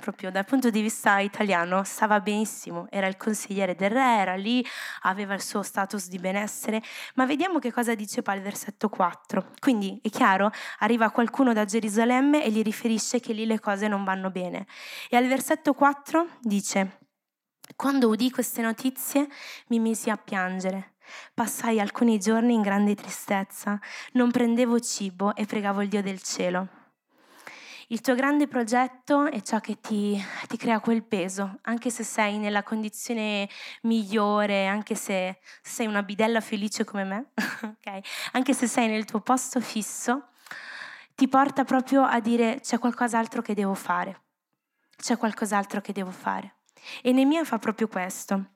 Proprio 0.00 0.30
dal 0.30 0.44
punto 0.44 0.70
di 0.70 0.80
vista 0.80 1.18
italiano 1.18 1.82
stava 1.84 2.20
benissimo, 2.20 2.86
era 2.90 3.06
il 3.06 3.16
consigliere 3.16 3.74
del 3.74 3.90
re, 3.90 4.18
era 4.18 4.34
lì, 4.36 4.64
aveva 5.02 5.34
il 5.34 5.42
suo 5.42 5.62
status 5.62 6.08
di 6.08 6.18
benessere, 6.18 6.82
ma 7.14 7.26
vediamo 7.26 7.58
che 7.58 7.72
cosa 7.72 7.94
dice 7.94 8.22
poi 8.22 8.36
il 8.36 8.42
versetto 8.42 8.88
4. 8.88 9.52
Quindi 9.58 9.98
è 10.02 10.08
chiaro, 10.08 10.50
arriva 10.78 11.10
qualcuno 11.10 11.52
da 11.52 11.64
Gerusalemme 11.64 12.44
e 12.44 12.50
gli 12.50 12.62
riferisce 12.62 13.20
che 13.20 13.32
lì 13.32 13.46
le 13.46 13.60
cose 13.60 13.88
non 13.88 14.04
vanno 14.04 14.30
bene. 14.30 14.66
E 15.08 15.16
al 15.16 15.26
versetto 15.26 15.74
4 15.74 16.38
dice, 16.40 16.98
quando 17.76 18.08
udì 18.08 18.30
queste 18.30 18.62
notizie 18.62 19.28
mi 19.68 19.78
misi 19.78 20.10
a 20.10 20.16
piangere 20.16 20.94
Passai 21.34 21.80
alcuni 21.80 22.18
giorni 22.18 22.54
in 22.54 22.62
grande 22.62 22.94
tristezza, 22.94 23.78
non 24.12 24.30
prendevo 24.30 24.78
cibo 24.80 25.34
e 25.34 25.46
pregavo 25.46 25.82
il 25.82 25.88
Dio 25.88 26.02
del 26.02 26.20
cielo. 26.22 26.77
Il 27.90 28.02
tuo 28.02 28.14
grande 28.14 28.48
progetto 28.48 29.30
è 29.30 29.40
ciò 29.40 29.60
che 29.60 29.80
ti, 29.80 30.22
ti, 30.46 30.58
crea 30.58 30.78
quel 30.78 31.02
peso, 31.02 31.58
anche 31.62 31.88
se 31.88 32.04
sei 32.04 32.36
nella 32.36 32.62
condizione 32.62 33.48
migliore, 33.82 34.66
anche 34.66 34.94
se 34.94 35.38
sei 35.62 35.86
una 35.86 36.02
bidella 36.02 36.42
felice 36.42 36.84
come 36.84 37.04
me, 37.04 37.30
okay? 37.78 38.02
anche 38.32 38.52
se 38.52 38.66
sei 38.66 38.88
nel 38.88 39.06
tuo 39.06 39.20
posto 39.20 39.58
fisso, 39.60 40.28
ti 41.14 41.28
porta 41.28 41.64
proprio 41.64 42.02
a 42.02 42.20
dire 42.20 42.60
c'è 42.60 42.78
qualcos'altro 42.78 43.40
che 43.40 43.54
devo 43.54 43.72
fare, 43.72 44.24
c'è 44.94 45.16
qualcos'altro 45.16 45.80
che 45.80 45.94
devo 45.94 46.10
fare. 46.10 46.56
E 47.00 47.10
Nemia 47.12 47.42
fa 47.44 47.58
proprio 47.58 47.88
questo. 47.88 48.50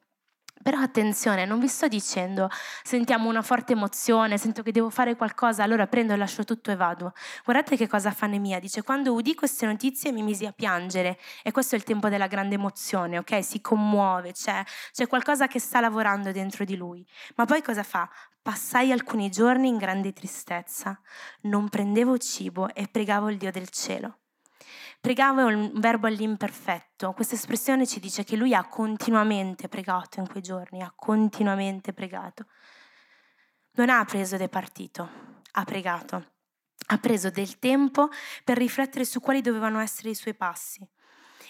Però 0.63 0.79
attenzione, 0.79 1.45
non 1.45 1.59
vi 1.59 1.67
sto 1.67 1.89
dicendo 1.89 2.49
sentiamo 2.85 3.29
una 3.29 3.43
forte 3.43 3.73
emozione, 3.73 4.39
sento 4.39 4.63
che 4.63 4.71
devo 4.71 4.91
fare 4.91 5.17
qualcosa, 5.17 5.65
allora 5.65 5.89
prendo, 5.89 6.15
lascio 6.15 6.45
tutto 6.45 6.71
e 6.71 6.77
vado. 6.77 7.15
Guardate 7.45 7.77
che 7.77 7.89
cosa 7.89 8.13
fa 8.13 8.27
Nemia, 8.27 8.61
dice 8.61 8.83
quando 8.83 9.13
udì 9.13 9.35
queste 9.35 9.67
notizie 9.67 10.13
mi 10.13 10.23
misi 10.23 10.47
a 10.47 10.53
piangere 10.53 11.19
e 11.43 11.51
questo 11.51 11.75
è 11.75 11.79
il 11.79 11.85
tempo 11.85 12.09
della 12.09 12.29
grande 12.29 12.55
emozione, 12.55 13.19
ok? 13.19 13.43
Si 13.43 13.61
commuove, 13.61 14.33
c'è, 14.33 14.63
c'è 14.93 15.09
qualcosa 15.09 15.49
che 15.49 15.59
sta 15.59 15.81
lavorando 15.81 16.31
dentro 16.31 16.65
di 16.65 16.77
lui. 16.77 17.05
Ma 17.35 17.45
poi 17.45 17.61
cosa 17.61 17.83
fa? 17.83 18.09
Passai 18.41 18.93
alcuni 18.93 19.31
giorni 19.31 19.67
in 19.67 19.79
grande 19.79 20.13
tristezza, 20.13 21.01
non 21.43 21.69
prendevo 21.69 22.19
cibo 22.19 22.73
e 22.73 22.87
pregavo 22.89 23.31
il 23.31 23.37
Dio 23.37 23.51
del 23.51 23.69
cielo. 23.69 24.22
Pregavo 25.03 25.41
è 25.41 25.53
un 25.53 25.73
verbo 25.81 26.07
all'imperfetto. 26.07 27.13
Questa 27.13 27.35
espressione 27.35 27.89
ci 27.89 27.99
dice 27.99 28.23
che 28.23 28.37
lui 28.37 28.55
ha 28.55 28.69
continuamente 28.69 29.67
pregato 29.67 30.21
in 30.21 30.29
quei 30.29 30.43
giorni, 30.43 30.81
ha 30.81 30.93
continuamente 30.95 31.93
pregato. 31.93 32.47
Non 33.73 33.91
ha 33.91 34.05
preso 34.05 34.37
del 34.37 34.49
partito, 34.49 35.09
ha 35.51 35.65
pregato. 35.65 36.35
Ha 36.87 36.99
preso 36.99 37.31
del 37.31 37.59
tempo 37.59 38.11
per 38.45 38.57
riflettere 38.59 39.05
su 39.05 39.19
quali 39.19 39.41
dovevano 39.41 39.81
essere 39.81 40.11
i 40.11 40.15
suoi 40.15 40.37
passi. 40.37 40.89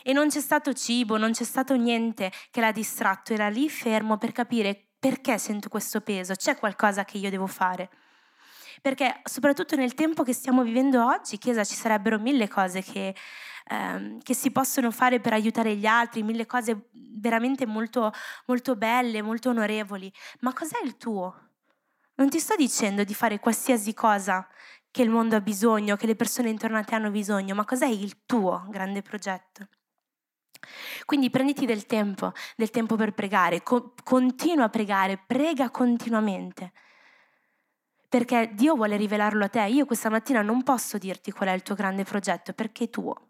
E 0.03 0.15
non 0.15 0.31
c'è 0.31 0.41
stato 0.41 0.73
cibo, 0.73 1.19
non 1.19 1.33
c'è 1.33 1.45
stato 1.45 1.77
niente 1.77 2.33
che 2.51 2.63
l'ha 2.63 2.73
distratto, 2.73 3.35
era 3.35 3.51
lì 3.51 3.69
fermo 3.69 4.17
per 4.17 4.33
capire 4.33 4.93
perché 4.99 5.37
sento 5.37 5.69
questo 5.69 6.01
peso, 6.01 6.35
c'è 6.35 6.57
qualcosa 6.57 7.05
che 7.05 7.19
io 7.19 7.29
devo 7.29 7.47
fare. 7.47 7.91
Perché 8.81 9.21
soprattutto 9.25 9.77
nel 9.77 9.95
tempo 9.95 10.23
che 10.23 10.33
stiamo 10.33 10.63
vivendo 10.63 11.05
oggi, 11.05 11.39
Chiesa, 11.39 11.65
ci 11.65 11.75
sarebbero 11.75 12.19
mille 12.19 12.49
cose 12.49 12.83
che, 12.83 13.15
ehm, 13.69 14.21
che 14.23 14.35
si 14.35 14.51
possono 14.51 14.91
fare 14.91 15.21
per 15.21 15.33
aiutare 15.33 15.77
gli 15.77 15.87
altri, 15.87 16.23
mille 16.23 16.47
cose 16.47 16.89
veramente 16.93 17.67
molto, 17.67 18.13
molto 18.47 18.77
belle, 18.77 19.23
molto 19.23 19.51
onorevoli. 19.51 20.13
Ma 20.41 20.53
cos'è 20.53 20.81
il 20.85 20.97
tuo? 20.97 21.51
Non 22.15 22.29
ti 22.29 22.39
sto 22.39 22.55
dicendo 22.57 23.05
di 23.05 23.15
fare 23.15 23.39
qualsiasi 23.41 23.95
cosa 23.95 24.47
che 24.91 25.03
il 25.03 25.11
mondo 25.11 25.37
ha 25.37 25.41
bisogno, 25.41 25.97
che 25.97 26.07
le 26.07 26.17
persone 26.17 26.51
intorno 26.51 26.79
a 26.79 26.85
te 26.85 26.95
hanno 26.95 27.11
bisogno, 27.11 27.55
ma 27.55 27.65
cos'è 27.65 27.87
il 27.87 28.25
tuo 28.27 28.67
grande 28.69 29.03
progetto? 29.03 29.69
Quindi 31.05 31.31
prenditi 31.31 31.67
del 31.67 31.87
tempo, 31.87 32.33
del 32.57 32.71
tempo 32.71 32.97
per 32.97 33.13
pregare, 33.13 33.63
co- 33.63 33.95
continua 34.05 34.65
a 34.65 34.69
pregare, 34.69 35.19
prega 35.27 35.71
continuamente 35.71 36.73
perché 38.13 38.51
Dio 38.53 38.75
vuole 38.75 38.99
rivelarlo 38.99 39.47
a 39.47 39.49
te. 39.49 39.63
Io 39.63 39.87
questa 39.87 40.11
mattina 40.11 40.43
non 40.43 40.63
posso 40.63 40.99
dirti 40.99 41.33
qual 41.33 41.49
è 41.49 41.53
il 41.53 41.63
tuo 41.63 41.75
grande 41.75 42.05
progetto 42.05 42.53
perché 42.53 42.85
è 42.85 42.91
tuo. 42.91 43.29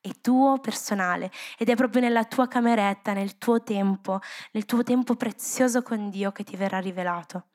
È 0.00 0.10
tuo 0.20 0.58
personale 0.58 1.30
ed 1.56 1.68
è 1.68 1.76
proprio 1.76 2.02
nella 2.02 2.24
tua 2.24 2.48
cameretta, 2.48 3.12
nel 3.12 3.38
tuo 3.38 3.62
tempo, 3.62 4.18
nel 4.50 4.64
tuo 4.64 4.82
tempo 4.82 5.14
prezioso 5.14 5.82
con 5.82 6.10
Dio 6.10 6.32
che 6.32 6.42
ti 6.42 6.56
verrà 6.56 6.80
rivelato. 6.80 7.50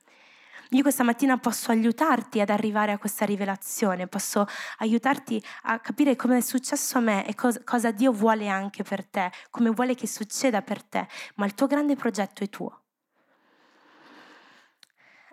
Io 0.69 0.81
questa 0.81 1.03
mattina 1.03 1.37
posso 1.37 1.71
aiutarti 1.71 2.39
ad 2.39 2.49
arrivare 2.49 2.93
a 2.93 2.97
questa 2.99 3.25
rivelazione, 3.25 4.07
posso 4.07 4.47
aiutarti 4.77 5.43
a 5.63 5.79
capire 5.79 6.15
come 6.15 6.37
è 6.37 6.41
successo 6.41 6.97
a 6.97 7.01
me 7.01 7.27
e 7.27 7.35
cosa, 7.35 7.61
cosa 7.65 7.91
Dio 7.91 8.13
vuole 8.13 8.47
anche 8.47 8.81
per 8.83 9.05
te, 9.05 9.29
come 9.49 9.71
vuole 9.71 9.93
che 9.93 10.07
succeda 10.07 10.61
per 10.61 10.81
te, 10.83 11.05
ma 11.35 11.45
il 11.45 11.53
tuo 11.53 11.67
grande 11.67 11.97
progetto 11.97 12.45
è 12.45 12.49
tuo. 12.49 12.84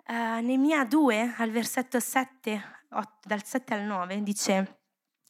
Uh, 0.05 0.43
Nemia 0.43 0.83
2 0.83 1.35
al 1.37 1.49
versetto 1.49 1.99
7, 1.99 2.61
8, 2.89 3.09
dal 3.23 3.43
7 3.43 3.73
al 3.73 3.83
9 3.83 4.21
dice, 4.21 4.79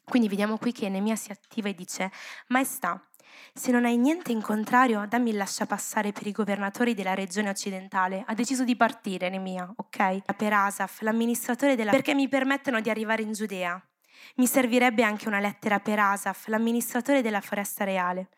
quindi 0.03 0.27
vediamo 0.27 0.57
qui 0.57 0.71
che 0.71 0.89
Nemia 0.89 1.15
si 1.15 1.31
attiva 1.31 1.69
e 1.69 1.75
dice, 1.75 2.11
Maestà, 2.47 3.01
se 3.53 3.71
non 3.71 3.85
hai 3.85 3.97
niente 3.97 4.31
in 4.31 4.41
contrario, 4.41 5.05
dammi 5.07 5.29
il 5.29 5.37
lascia 5.37 5.65
passare 5.65 6.11
per 6.11 6.25
i 6.25 6.31
governatori 6.31 6.93
della 6.93 7.13
regione 7.13 7.49
occidentale. 7.49 8.23
Ha 8.25 8.33
deciso 8.33 8.63
di 8.63 8.75
partire, 8.75 9.29
Nemia, 9.29 9.71
ok? 9.75 10.33
Per 10.35 10.53
Asaf, 10.53 11.01
l'amministratore 11.01 11.75
della... 11.75 11.91
perché 11.91 12.13
mi 12.15 12.27
permettono 12.27 12.81
di 12.81 12.89
arrivare 12.89 13.21
in 13.21 13.33
Giudea. 13.33 13.81
Mi 14.35 14.47
servirebbe 14.47 15.03
anche 15.03 15.27
una 15.27 15.39
lettera 15.39 15.79
per 15.79 15.99
Asaf, 15.99 16.47
l'amministratore 16.47 17.21
della 17.21 17.41
foresta 17.41 17.83
reale. 17.83 18.29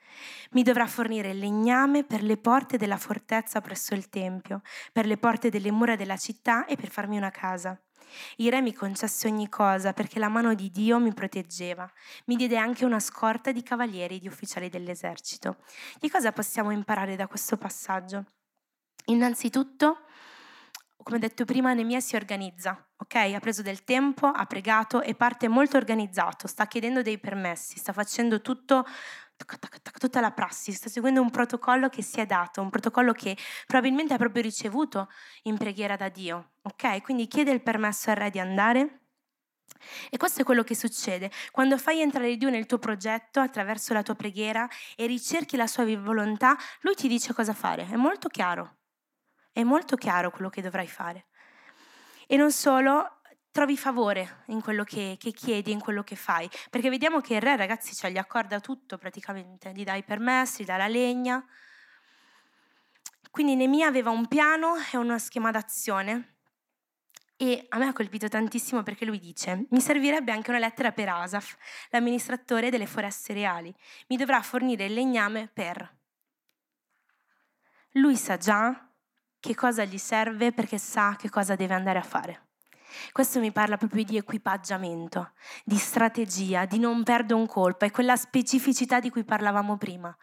Mi 0.52 0.64
dovrà 0.64 0.88
fornire 0.88 1.30
il 1.30 1.40
legname 1.40 2.04
per 2.04 2.24
le 2.24 2.38
porte 2.38 2.78
della 2.78 2.98
fortezza 2.98 3.62
presso 3.62 3.94
il 3.94 4.10
Tempio, 4.10 4.62
per 4.92 5.06
le 5.06 5.18
porte 5.18 5.50
delle 5.50 5.72
mura 5.72 5.96
della 5.96 6.18
città 6.18 6.66
e 6.66 6.76
per 6.76 6.90
farmi 6.90 7.18
una 7.18 7.32
casa. 7.32 7.80
Il 8.38 8.52
re 8.52 8.62
mi 8.62 8.74
concesse 8.74 9.28
ogni 9.28 9.50
cosa 9.50 9.94
perché 9.94 10.20
la 10.20 10.30
mano 10.30 10.54
di 10.54 10.72
Dio 10.72 11.00
mi 11.00 11.14
proteggeva. 11.14 11.90
Mi 12.26 12.36
diede 12.36 12.58
anche 12.58 12.86
una 12.86 13.00
scorta 13.00 13.52
di 13.52 13.64
cavalieri 13.64 14.16
e 14.16 14.20
di 14.20 14.28
ufficiali 14.28 14.70
dell'esercito. 14.70 15.58
Che 16.00 16.10
cosa 16.10 16.32
possiamo 16.32 16.72
imparare 16.72 17.16
da 17.16 17.28
questo 17.28 17.58
passaggio? 17.58 18.26
Innanzitutto, 19.06 20.05
come 21.06 21.20
detto 21.20 21.46
prima, 21.46 21.72
Nemia 21.74 22.00
si 22.00 22.16
organizza, 22.16 22.84
ok? 22.98 23.14
Ha 23.36 23.40
preso 23.40 23.62
del 23.62 23.84
tempo, 23.84 24.26
ha 24.26 24.46
pregato 24.48 25.04
e 25.04 25.14
parte 25.14 25.48
molto 25.48 25.78
organizzato, 25.78 26.48
sta 26.48 26.66
chiedendo 26.66 27.04
dei 27.04 27.20
permessi, 27.20 27.78
sta 27.78 27.94
facendo 27.94 28.42
tutto, 28.42 28.84
tutta 30.00 30.20
la 30.20 30.32
prassi, 30.32 30.72
sta 30.72 30.90
seguendo 30.90 31.22
un 31.22 31.30
protocollo 31.30 31.90
che 31.90 32.02
si 32.02 32.22
è 32.22 32.26
dato, 32.26 32.60
un 32.64 32.72
protocollo 32.72 33.14
che 33.14 33.38
probabilmente 33.68 34.16
ha 34.16 34.18
proprio 34.18 34.42
ricevuto 34.42 35.08
in 35.44 35.60
preghiera 35.60 35.96
da 35.96 36.10
Dio, 36.10 36.54
ok? 36.64 37.04
Quindi 37.04 37.28
chiede 37.28 37.52
il 37.52 37.62
permesso 37.62 38.10
al 38.10 38.16
re 38.16 38.32
di 38.32 38.40
andare. 38.40 39.02
E 40.10 40.18
questo 40.18 40.42
è 40.42 40.44
quello 40.44 40.64
che 40.64 40.74
succede 40.74 41.30
quando 41.52 41.78
fai 41.78 42.02
entrare 42.02 42.36
Dio 42.36 42.50
nel 42.50 42.66
tuo 42.66 42.80
progetto 42.80 43.40
attraverso 43.40 43.94
la 43.94 44.02
tua 44.02 44.16
preghiera 44.16 44.68
e 44.96 45.06
ricerchi 45.06 45.56
la 45.56 45.68
sua 45.68 45.86
volontà, 46.00 46.58
lui 46.82 46.96
ti 46.96 47.08
dice 47.08 47.32
cosa 47.32 47.54
fare, 47.54 47.88
è 47.88 47.96
molto 47.96 48.28
chiaro. 48.28 48.78
È 49.56 49.64
molto 49.64 49.96
chiaro 49.96 50.32
quello 50.32 50.50
che 50.50 50.62
dovrai 50.62 50.86
fare. 50.86 51.28
E 52.28 52.36
non 52.36 52.52
solo, 52.52 53.22
trovi 53.52 53.78
favore 53.78 54.44
in 54.48 54.60
quello 54.60 54.84
che, 54.84 55.16
che, 55.18 55.32
chiedi, 55.32 55.72
in 55.72 55.80
quello 55.80 56.04
che 56.04 56.18
fai. 56.18 56.50
Perché 56.70 56.90
vediamo 56.90 57.22
che 57.22 57.36
il 57.36 57.42
re, 57.42 57.56
ragazzi, 57.56 57.96
cioè, 57.96 58.12
gli 58.12 58.18
accorda 58.18 58.60
tutto 58.60 58.98
praticamente, 58.98 59.72
gli 59.72 59.86
dà 59.86 59.94
i 59.96 60.04
permessi, 60.04 60.64
gli 60.64 60.66
dà 60.66 60.76
la 60.76 60.90
legna. 60.90 61.42
Quindi 63.32 63.56
Nemia 63.56 63.88
aveva 63.88 64.10
un 64.10 64.28
piano 64.28 64.74
e 64.92 64.98
uno 64.98 65.18
schema 65.20 65.52
d'azione. 65.52 66.40
E 67.38 67.66
a 67.70 67.78
me 67.78 67.88
ha 67.88 67.94
colpito 67.94 68.28
tantissimo 68.28 68.84
perché 68.84 69.06
lui 69.06 69.20
dice: 69.20 69.68
Mi 69.70 69.80
servirebbe 69.80 70.34
anche 70.34 70.50
una 70.50 70.60
lettera 70.60 70.92
per 70.92 71.08
Asaf, 71.08 71.56
l'amministratore 71.92 72.70
delle 72.70 72.88
foreste 72.88 73.32
reali. 73.32 73.74
Mi 74.08 74.18
dovrà 74.18 74.42
fornire 74.42 74.84
il 74.84 74.94
legname 74.94 75.48
per. 75.48 75.96
Lui 77.92 78.18
sa 78.18 78.36
già 78.36 78.85
che 79.46 79.54
cosa 79.54 79.84
gli 79.84 80.00
serve 80.00 80.52
perché 80.52 80.80
sa 80.80 81.16
che 81.16 81.30
cosa 81.30 81.56
deve 81.56 81.76
andare 81.76 82.00
a 82.00 82.04
fare. 82.04 82.48
Questo 83.12 83.40
mi 83.40 83.52
parla 83.52 83.78
proprio 83.78 84.04
di 84.04 84.18
equipaggiamento, 84.18 85.34
di 85.64 85.78
strategia, 85.78 86.66
di 86.66 86.80
non 86.80 87.04
perdere 87.04 87.40
un 87.40 87.46
colpo, 87.46 87.86
è 87.86 87.92
quella 87.92 88.16
specificità 88.16 89.00
di 89.00 89.12
cui 89.12 89.24
parlavamo 89.24 89.78
prima. 89.78 90.16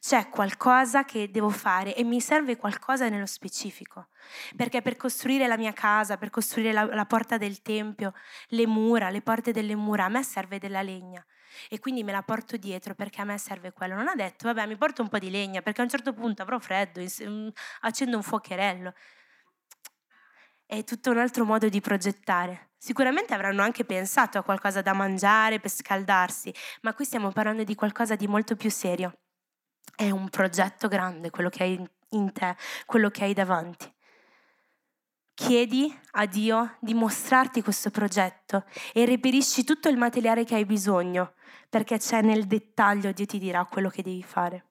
C'è 0.00 0.28
qualcosa 0.30 1.04
che 1.04 1.30
devo 1.30 1.50
fare 1.50 1.94
e 1.94 2.02
mi 2.02 2.20
serve 2.20 2.56
qualcosa 2.56 3.08
nello 3.08 3.26
specifico, 3.26 4.08
perché 4.56 4.82
per 4.82 4.96
costruire 4.96 5.46
la 5.46 5.56
mia 5.56 5.72
casa, 5.72 6.16
per 6.16 6.30
costruire 6.30 6.72
la, 6.72 6.84
la 6.86 7.06
porta 7.06 7.36
del 7.36 7.62
tempio, 7.62 8.14
le 8.48 8.66
mura, 8.66 9.10
le 9.10 9.22
porte 9.22 9.52
delle 9.52 9.76
mura, 9.76 10.06
a 10.06 10.08
me 10.08 10.24
serve 10.24 10.58
della 10.58 10.82
legna 10.82 11.24
e 11.68 11.78
quindi 11.78 12.02
me 12.02 12.12
la 12.12 12.22
porto 12.22 12.56
dietro 12.56 12.94
perché 12.94 13.20
a 13.20 13.24
me 13.24 13.38
serve 13.38 13.72
quello. 13.72 13.94
Non 13.94 14.08
ha 14.08 14.14
detto, 14.14 14.46
vabbè, 14.46 14.66
mi 14.66 14.76
porto 14.76 15.02
un 15.02 15.08
po' 15.08 15.18
di 15.18 15.30
legna 15.30 15.62
perché 15.62 15.80
a 15.80 15.84
un 15.84 15.90
certo 15.90 16.12
punto 16.12 16.42
avrò 16.42 16.58
freddo, 16.58 17.00
mm, 17.00 17.48
accendo 17.80 18.16
un 18.16 18.22
fuocherello 18.22 18.92
è 20.70 20.84
tutto 20.84 21.10
un 21.10 21.18
altro 21.18 21.44
modo 21.44 21.68
di 21.68 21.80
progettare. 21.80 22.70
Sicuramente 22.78 23.34
avranno 23.34 23.60
anche 23.60 23.84
pensato 23.84 24.38
a 24.38 24.44
qualcosa 24.44 24.80
da 24.80 24.92
mangiare 24.92 25.58
per 25.58 25.68
scaldarsi, 25.68 26.54
ma 26.82 26.94
qui 26.94 27.04
stiamo 27.04 27.32
parlando 27.32 27.64
di 27.64 27.74
qualcosa 27.74 28.14
di 28.14 28.28
molto 28.28 28.54
più 28.54 28.70
serio. 28.70 29.18
È 29.96 30.08
un 30.10 30.28
progetto 30.28 30.86
grande 30.86 31.30
quello 31.30 31.48
che 31.48 31.64
hai 31.64 31.90
in 32.10 32.32
te, 32.32 32.54
quello 32.86 33.10
che 33.10 33.24
hai 33.24 33.34
davanti. 33.34 33.92
Chiedi 35.34 35.92
a 36.12 36.26
Dio 36.26 36.76
di 36.78 36.94
mostrarti 36.94 37.62
questo 37.62 37.90
progetto 37.90 38.64
e 38.92 39.04
reperisci 39.04 39.64
tutto 39.64 39.88
il 39.88 39.96
materiale 39.96 40.44
che 40.44 40.54
hai 40.54 40.64
bisogno, 40.64 41.34
perché 41.70 41.98
c'è 41.98 42.20
nel 42.20 42.46
dettaglio 42.46 43.12
Dio 43.12 43.24
ti 43.24 43.38
dirà 43.38 43.64
quello 43.64 43.88
che 43.88 44.02
devi 44.02 44.22
fare. 44.22 44.64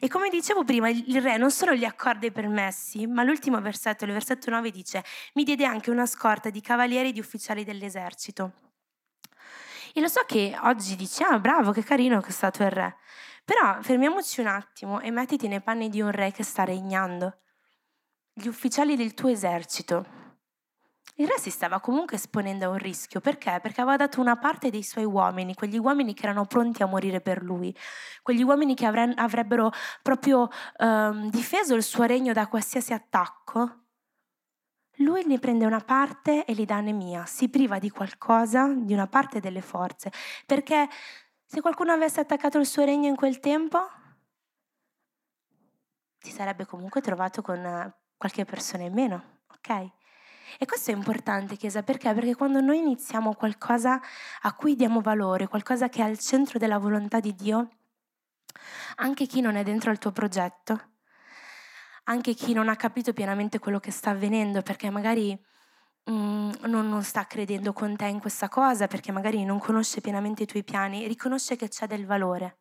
E 0.00 0.08
come 0.08 0.30
dicevo 0.30 0.64
prima, 0.64 0.88
il 0.88 1.20
re 1.20 1.36
non 1.36 1.50
solo 1.50 1.74
gli 1.74 1.84
accorda 1.84 2.26
i 2.26 2.32
permessi, 2.32 3.06
ma 3.06 3.22
l'ultimo 3.22 3.60
versetto, 3.60 4.04
il 4.06 4.12
versetto 4.12 4.48
9 4.50 4.70
dice, 4.70 5.04
mi 5.34 5.44
diede 5.44 5.66
anche 5.66 5.90
una 5.90 6.06
scorta 6.06 6.48
di 6.48 6.62
cavalieri 6.62 7.10
e 7.10 7.12
di 7.12 7.20
ufficiali 7.20 7.64
dell'esercito. 7.64 8.52
E 9.92 10.00
lo 10.00 10.08
so 10.08 10.22
che 10.26 10.56
oggi 10.62 10.96
dici, 10.96 11.22
ah 11.22 11.38
bravo, 11.38 11.72
che 11.72 11.84
carino 11.84 12.20
che 12.20 12.28
è 12.28 12.32
stato 12.32 12.62
il 12.62 12.70
re. 12.70 12.96
Però 13.44 13.82
fermiamoci 13.82 14.40
un 14.40 14.46
attimo 14.46 15.00
e 15.00 15.10
mettiti 15.10 15.48
nei 15.48 15.60
panni 15.60 15.90
di 15.90 16.00
un 16.00 16.10
re 16.10 16.32
che 16.32 16.44
sta 16.44 16.64
regnando. 16.64 17.40
Gli 18.32 18.46
ufficiali 18.46 18.96
del 18.96 19.12
tuo 19.12 19.28
esercito, 19.28 20.23
il 21.18 21.28
re 21.28 21.38
si 21.38 21.50
stava 21.50 21.78
comunque 21.78 22.16
esponendo 22.16 22.64
a 22.64 22.68
un 22.70 22.78
rischio, 22.78 23.20
perché? 23.20 23.60
Perché 23.62 23.80
aveva 23.80 23.96
dato 23.96 24.20
una 24.20 24.36
parte 24.36 24.70
dei 24.70 24.82
suoi 24.82 25.04
uomini, 25.04 25.54
quegli 25.54 25.78
uomini 25.78 26.12
che 26.12 26.24
erano 26.24 26.44
pronti 26.44 26.82
a 26.82 26.86
morire 26.86 27.20
per 27.20 27.42
lui, 27.42 27.76
quegli 28.22 28.42
uomini 28.42 28.74
che 28.74 28.86
avrebbero 28.86 29.70
proprio 30.02 30.48
um, 30.78 31.30
difeso 31.30 31.74
il 31.74 31.84
suo 31.84 32.04
regno 32.04 32.32
da 32.32 32.48
qualsiasi 32.48 32.92
attacco. 32.92 33.82
Lui 34.98 35.24
ne 35.26 35.38
prende 35.38 35.66
una 35.66 35.80
parte 35.80 36.44
e 36.44 36.52
li 36.52 36.64
dà 36.64 36.76
a 36.76 36.80
Nemia, 36.80 37.26
si 37.26 37.48
priva 37.48 37.78
di 37.78 37.90
qualcosa, 37.90 38.72
di 38.74 38.92
una 38.92 39.06
parte 39.06 39.38
delle 39.38 39.60
forze, 39.60 40.10
perché 40.46 40.88
se 41.44 41.60
qualcuno 41.60 41.92
avesse 41.92 42.20
attaccato 42.20 42.58
il 42.58 42.66
suo 42.66 42.84
regno 42.84 43.06
in 43.06 43.16
quel 43.16 43.38
tempo, 43.38 43.78
si 46.18 46.30
sarebbe 46.32 46.66
comunque 46.66 47.00
trovato 47.00 47.42
con 47.42 47.94
qualche 48.16 48.44
persona 48.44 48.84
in 48.84 48.92
meno, 48.92 49.40
ok? 49.48 49.90
E 50.58 50.66
questo 50.66 50.90
è 50.90 50.94
importante, 50.94 51.56
Chiesa, 51.56 51.82
perché? 51.82 52.12
Perché 52.14 52.34
quando 52.34 52.60
noi 52.60 52.78
iniziamo 52.78 53.34
qualcosa 53.34 54.00
a 54.42 54.52
cui 54.54 54.76
diamo 54.76 55.00
valore, 55.00 55.48
qualcosa 55.48 55.88
che 55.88 56.00
è 56.00 56.04
al 56.04 56.18
centro 56.18 56.58
della 56.58 56.78
volontà 56.78 57.20
di 57.20 57.34
Dio, 57.34 57.68
anche 58.96 59.26
chi 59.26 59.40
non 59.40 59.56
è 59.56 59.62
dentro 59.62 59.90
al 59.90 59.98
tuo 59.98 60.12
progetto, 60.12 60.92
anche 62.04 62.34
chi 62.34 62.52
non 62.52 62.68
ha 62.68 62.76
capito 62.76 63.12
pienamente 63.12 63.58
quello 63.58 63.80
che 63.80 63.90
sta 63.90 64.10
avvenendo, 64.10 64.62
perché 64.62 64.90
magari 64.90 65.38
mm, 66.10 66.50
non, 66.66 66.88
non 66.88 67.02
sta 67.02 67.26
credendo 67.26 67.72
con 67.72 67.96
te 67.96 68.06
in 68.06 68.20
questa 68.20 68.48
cosa, 68.48 68.86
perché 68.86 69.12
magari 69.12 69.44
non 69.44 69.58
conosce 69.58 70.00
pienamente 70.00 70.44
i 70.44 70.46
tuoi 70.46 70.64
piani, 70.64 71.06
riconosce 71.06 71.56
che 71.56 71.68
c'è 71.68 71.86
del 71.86 72.06
valore 72.06 72.58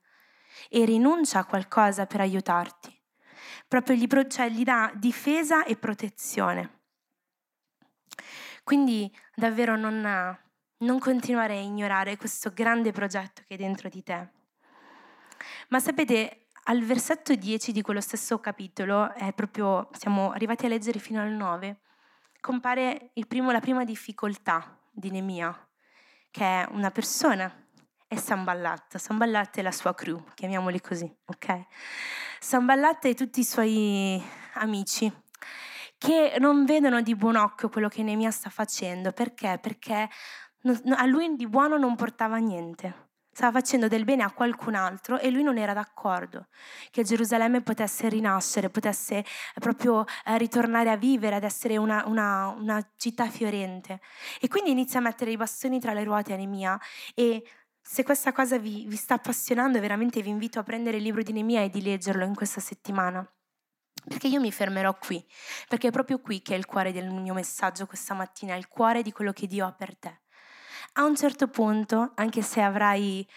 e 0.70 0.86
rinuncia 0.86 1.40
a 1.40 1.46
qualcosa 1.46 2.06
per 2.06 2.22
aiutarti. 2.22 2.92
Proprio 3.68 3.96
gli, 3.96 4.08
cioè, 4.28 4.50
gli 4.50 4.64
dà 4.64 4.92
difesa 4.96 5.66
e 5.66 5.76
protezione. 5.76 6.83
Quindi 8.63 9.13
davvero 9.36 9.76
non, 9.76 10.38
non 10.78 10.99
continuare 10.99 11.58
a 11.58 11.62
ignorare 11.62 12.17
questo 12.17 12.52
grande 12.54 12.91
progetto 12.91 13.41
che 13.47 13.56
è 13.56 13.58
dentro 13.58 13.89
di 13.89 14.04
te. 14.04 14.30
Ma 15.69 15.80
sapete, 15.80 16.47
al 16.65 16.82
versetto 16.84 17.36
10 17.36 17.71
di 17.71 17.82
quello 17.82 18.02
stesso 18.02 18.39
capitolo, 18.39 19.12
proprio, 19.36 19.89
siamo 19.93 20.32
arrivati 20.32 20.65
a 20.65 20.69
leggere 20.69 20.99
fino 20.99 21.21
al 21.21 21.32
9, 21.32 21.80
compare 22.39 23.12
primo, 23.28 23.52
la 23.52 23.60
prima 23.60 23.84
difficoltà 23.84 24.78
di 24.91 25.10
Nemia, 25.10 25.67
che 26.32 26.43
è 26.43 26.67
una 26.71 26.91
persona, 26.91 27.52
è 28.08 28.15
Samballat. 28.15 28.97
Samballat 28.97 29.58
è 29.58 29.62
la 29.62 29.71
sua 29.71 29.93
crew, 29.93 30.23
chiamiamoli 30.36 30.80
così, 30.80 31.12
ok? 31.26 31.65
Samballat 32.39 33.06
e 33.06 33.13
tutti 33.15 33.39
i 33.39 33.45
suoi 33.45 34.21
amici 34.54 35.12
che 36.04 36.36
non 36.38 36.66
vedono 36.66 37.02
di 37.02 37.16
buon 37.16 37.38
occhio 37.38 37.70
quello 37.70 37.88
che 37.88 38.04
Nemia 38.04 38.30
sta 38.30 38.50
facendo. 38.50 39.13
Perché? 39.13 39.58
Perché 39.62 40.10
a 40.98 41.06
lui 41.06 41.34
di 41.38 41.48
buono 41.48 41.78
non 41.78 41.96
portava 41.96 42.36
niente. 42.38 43.12
Stava 43.32 43.60
facendo 43.60 43.88
del 43.88 44.04
bene 44.04 44.24
a 44.24 44.32
qualcun 44.32 44.76
altro 44.76 45.18
e 45.18 45.32
lui 45.32 45.44
non 45.44 45.58
era 45.58 45.74
d'accordo 45.74 46.48
che 46.92 47.04
Gerusalemme 47.04 47.62
potesse 47.62 48.10
rinascere, 48.10 48.70
potesse 48.70 49.24
proprio 49.56 50.04
eh, 50.26 50.38
ritornare 50.38 50.92
a 50.92 50.98
vivere, 50.98 51.38
ad 51.38 51.44
essere 51.44 51.78
una, 51.78 52.04
una, 52.06 52.50
una 52.50 52.86
città 52.98 53.30
fiorente. 53.30 54.02
E 54.42 54.50
quindi 54.50 54.72
inizia 54.72 55.00
a 55.00 55.04
mettere 55.04 55.32
i 55.32 55.38
bastoni 55.38 55.80
tra 55.80 55.94
le 55.94 56.04
ruote 56.04 56.34
a 56.34 56.36
Nemia 56.36 56.78
e 57.16 57.44
se 57.82 58.04
questa 58.04 58.34
cosa 58.34 58.58
vi, 58.58 58.86
vi 58.88 58.98
sta 58.98 59.13
appassionando, 59.16 59.80
veramente 59.80 60.22
vi 60.22 60.30
invito 60.30 60.60
a 60.60 60.63
prendere 60.63 60.98
il 60.98 61.04
libro 61.04 61.24
di 61.24 61.32
Nemia 61.32 61.62
e 61.62 61.70
di 61.70 61.82
leggerlo 61.82 62.26
in 62.26 62.36
questa 62.36 62.60
settimana. 62.60 63.26
Perché 64.08 64.28
io 64.28 64.39
mi 64.39 64.52
fermerò 64.52 64.98
qui, 64.98 65.26
perché 65.68 65.88
è 65.88 65.92
proprio 65.92 66.20
qui 66.20 66.42
che 66.42 66.54
è 66.56 66.58
il 66.58 66.66
cuore 66.66 66.92
del 66.92 67.10
mio 67.10 67.34
messaggio 67.34 67.86
questa 67.86 68.13
mattina, 68.13 68.56
il 68.56 68.68
cuore 68.68 69.02
di 69.02 69.12
quello 69.12 69.32
che 69.32 69.48
Dio 69.48 69.66
ha 69.66 69.72
per 69.72 69.96
te. 69.96 70.22
A 70.94 71.06
un 71.06 71.16
certo 71.16 71.48
punto, 71.48 72.12
anche 72.16 72.42
se 72.42 72.62
avrai 72.62 73.28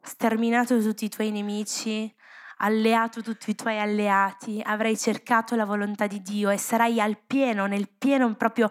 sterminato 0.00 0.80
tutti 0.80 1.04
i 1.04 1.08
tuoi 1.08 1.30
nemici, 1.30 2.12
alleato 2.58 3.22
tutti 3.22 3.50
i 3.50 3.54
tuoi 3.54 3.78
alleati, 3.78 4.60
avrai 4.64 4.96
cercato 4.96 5.54
la 5.54 5.64
volontà 5.64 6.06
di 6.06 6.22
Dio 6.22 6.50
e 6.50 6.58
sarai 6.58 7.00
al 7.00 7.18
pieno, 7.18 7.66
nel 7.66 7.88
pieno 7.88 8.34
proprio, 8.34 8.68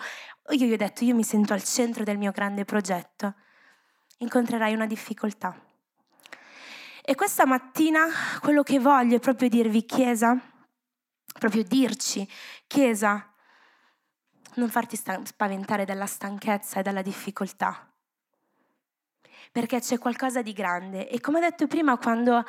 io 0.50 0.66
gli 0.66 0.74
ho 0.74 0.78
detto, 0.78 1.04
io 1.04 1.16
mi 1.16 1.24
sento 1.24 1.54
al 1.54 1.64
centro 1.64 2.04
del 2.04 2.18
mio 2.18 2.32
grande 2.32 2.66
progetto, 2.66 3.36
incontrerai 4.18 4.74
una 4.74 4.88
difficoltà. 4.88 5.56
E 7.02 7.16
questa 7.16 7.46
mattina 7.46 8.08
quello 8.42 8.64
che 8.64 8.80
voglio 8.80 9.16
è 9.16 9.20
proprio 9.20 9.48
dirvi, 9.48 9.86
Chiesa, 9.86 10.38
proprio 11.38 11.64
dirci, 11.64 12.28
Chiesa, 12.68 13.34
non 14.56 14.70
farti 14.70 14.96
spaventare 14.96 15.86
dalla 15.86 16.06
stanchezza 16.06 16.80
e 16.80 16.84
dalla 16.84 17.02
difficoltà, 17.02 17.92
perché 19.52 19.80
c'è 19.80 19.98
qualcosa 19.98 20.42
di 20.42 20.54
grande. 20.54 21.10
E 21.10 21.20
come 21.20 21.38
ho 21.38 21.42
detto 21.42 21.68
prima, 21.68 21.98
quando 21.98 22.44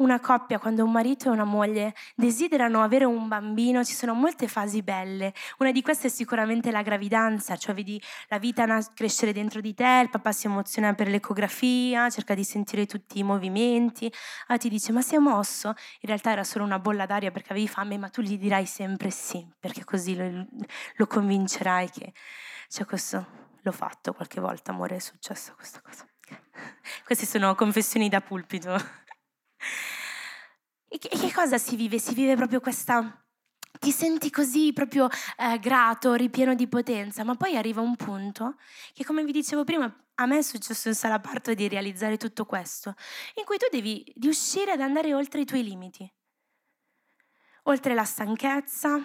una 0.00 0.18
coppia, 0.20 0.58
quando 0.58 0.84
un 0.84 0.90
marito 0.90 1.28
e 1.28 1.30
una 1.30 1.44
moglie 1.44 1.94
desiderano 2.14 2.82
avere 2.82 3.04
un 3.04 3.28
bambino, 3.28 3.84
ci 3.84 3.94
sono 3.94 4.14
molte 4.14 4.48
fasi 4.48 4.82
belle. 4.82 5.32
Una 5.58 5.72
di 5.72 5.82
queste 5.82 6.08
è 6.08 6.10
sicuramente 6.10 6.70
la 6.70 6.82
gravidanza, 6.82 7.56
cioè 7.56 7.74
vedi 7.74 8.00
la 8.28 8.38
vita 8.38 8.66
crescere 8.94 9.32
dentro 9.32 9.60
di 9.60 9.74
te, 9.74 10.00
il 10.02 10.10
papà 10.10 10.32
si 10.32 10.46
emoziona 10.46 10.94
per 10.94 11.08
l'ecografia, 11.08 12.08
cerca 12.10 12.34
di 12.34 12.44
sentire 12.44 12.86
tutti 12.86 13.18
i 13.18 13.22
movimenti, 13.22 14.12
ah, 14.48 14.56
ti 14.56 14.68
dice 14.68 14.92
ma 14.92 15.02
si 15.02 15.14
è 15.14 15.18
mosso? 15.18 15.68
In 15.68 16.08
realtà 16.08 16.32
era 16.32 16.44
solo 16.44 16.64
una 16.64 16.78
bolla 16.78 17.06
d'aria 17.06 17.30
perché 17.30 17.52
avevi 17.52 17.68
fame, 17.68 17.98
ma 17.98 18.08
tu 18.08 18.22
gli 18.22 18.38
dirai 18.38 18.66
sempre 18.66 19.10
sì, 19.10 19.46
perché 19.58 19.84
così 19.84 20.16
lo, 20.16 20.46
lo 20.96 21.06
convincerai 21.06 21.90
che 21.90 22.12
c'è 22.68 22.84
questo. 22.84 23.48
L'ho 23.62 23.72
fatto 23.72 24.14
qualche 24.14 24.40
volta, 24.40 24.70
amore, 24.70 24.96
è 24.96 24.98
successo 25.00 25.52
questa 25.54 25.82
cosa. 25.82 26.09
Queste 27.04 27.26
sono 27.26 27.54
confessioni 27.54 28.08
da 28.08 28.20
pulpito. 28.20 28.74
E 30.88 30.98
che, 30.98 31.32
cosa 31.32 31.58
si 31.58 31.76
vive? 31.76 31.98
Si 31.98 32.14
vive 32.14 32.34
proprio 32.34 32.60
questa 32.60 33.24
ti 33.78 33.92
senti 33.92 34.30
così 34.30 34.72
proprio 34.72 35.08
eh, 35.38 35.58
grato, 35.58 36.12
ripieno 36.14 36.54
di 36.54 36.68
potenza, 36.68 37.24
ma 37.24 37.34
poi 37.34 37.56
arriva 37.56 37.80
un 37.80 37.96
punto 37.96 38.56
che, 38.92 39.04
come 39.04 39.24
vi 39.24 39.32
dicevo 39.32 39.64
prima, 39.64 39.92
a 40.16 40.26
me 40.26 40.38
è 40.38 40.42
successo 40.42 40.88
in 40.88 40.94
sala 40.94 41.18
parto 41.18 41.54
di 41.54 41.66
realizzare 41.66 42.18
tutto 42.18 42.44
questo, 42.44 42.94
in 43.36 43.44
cui 43.44 43.56
tu 43.56 43.66
devi 43.70 44.12
riuscire 44.20 44.72
ad 44.72 44.80
andare 44.80 45.14
oltre 45.14 45.40
i 45.40 45.44
tuoi 45.46 45.62
limiti, 45.62 46.12
oltre 47.64 47.94
la 47.94 48.04
stanchezza, 48.04 49.00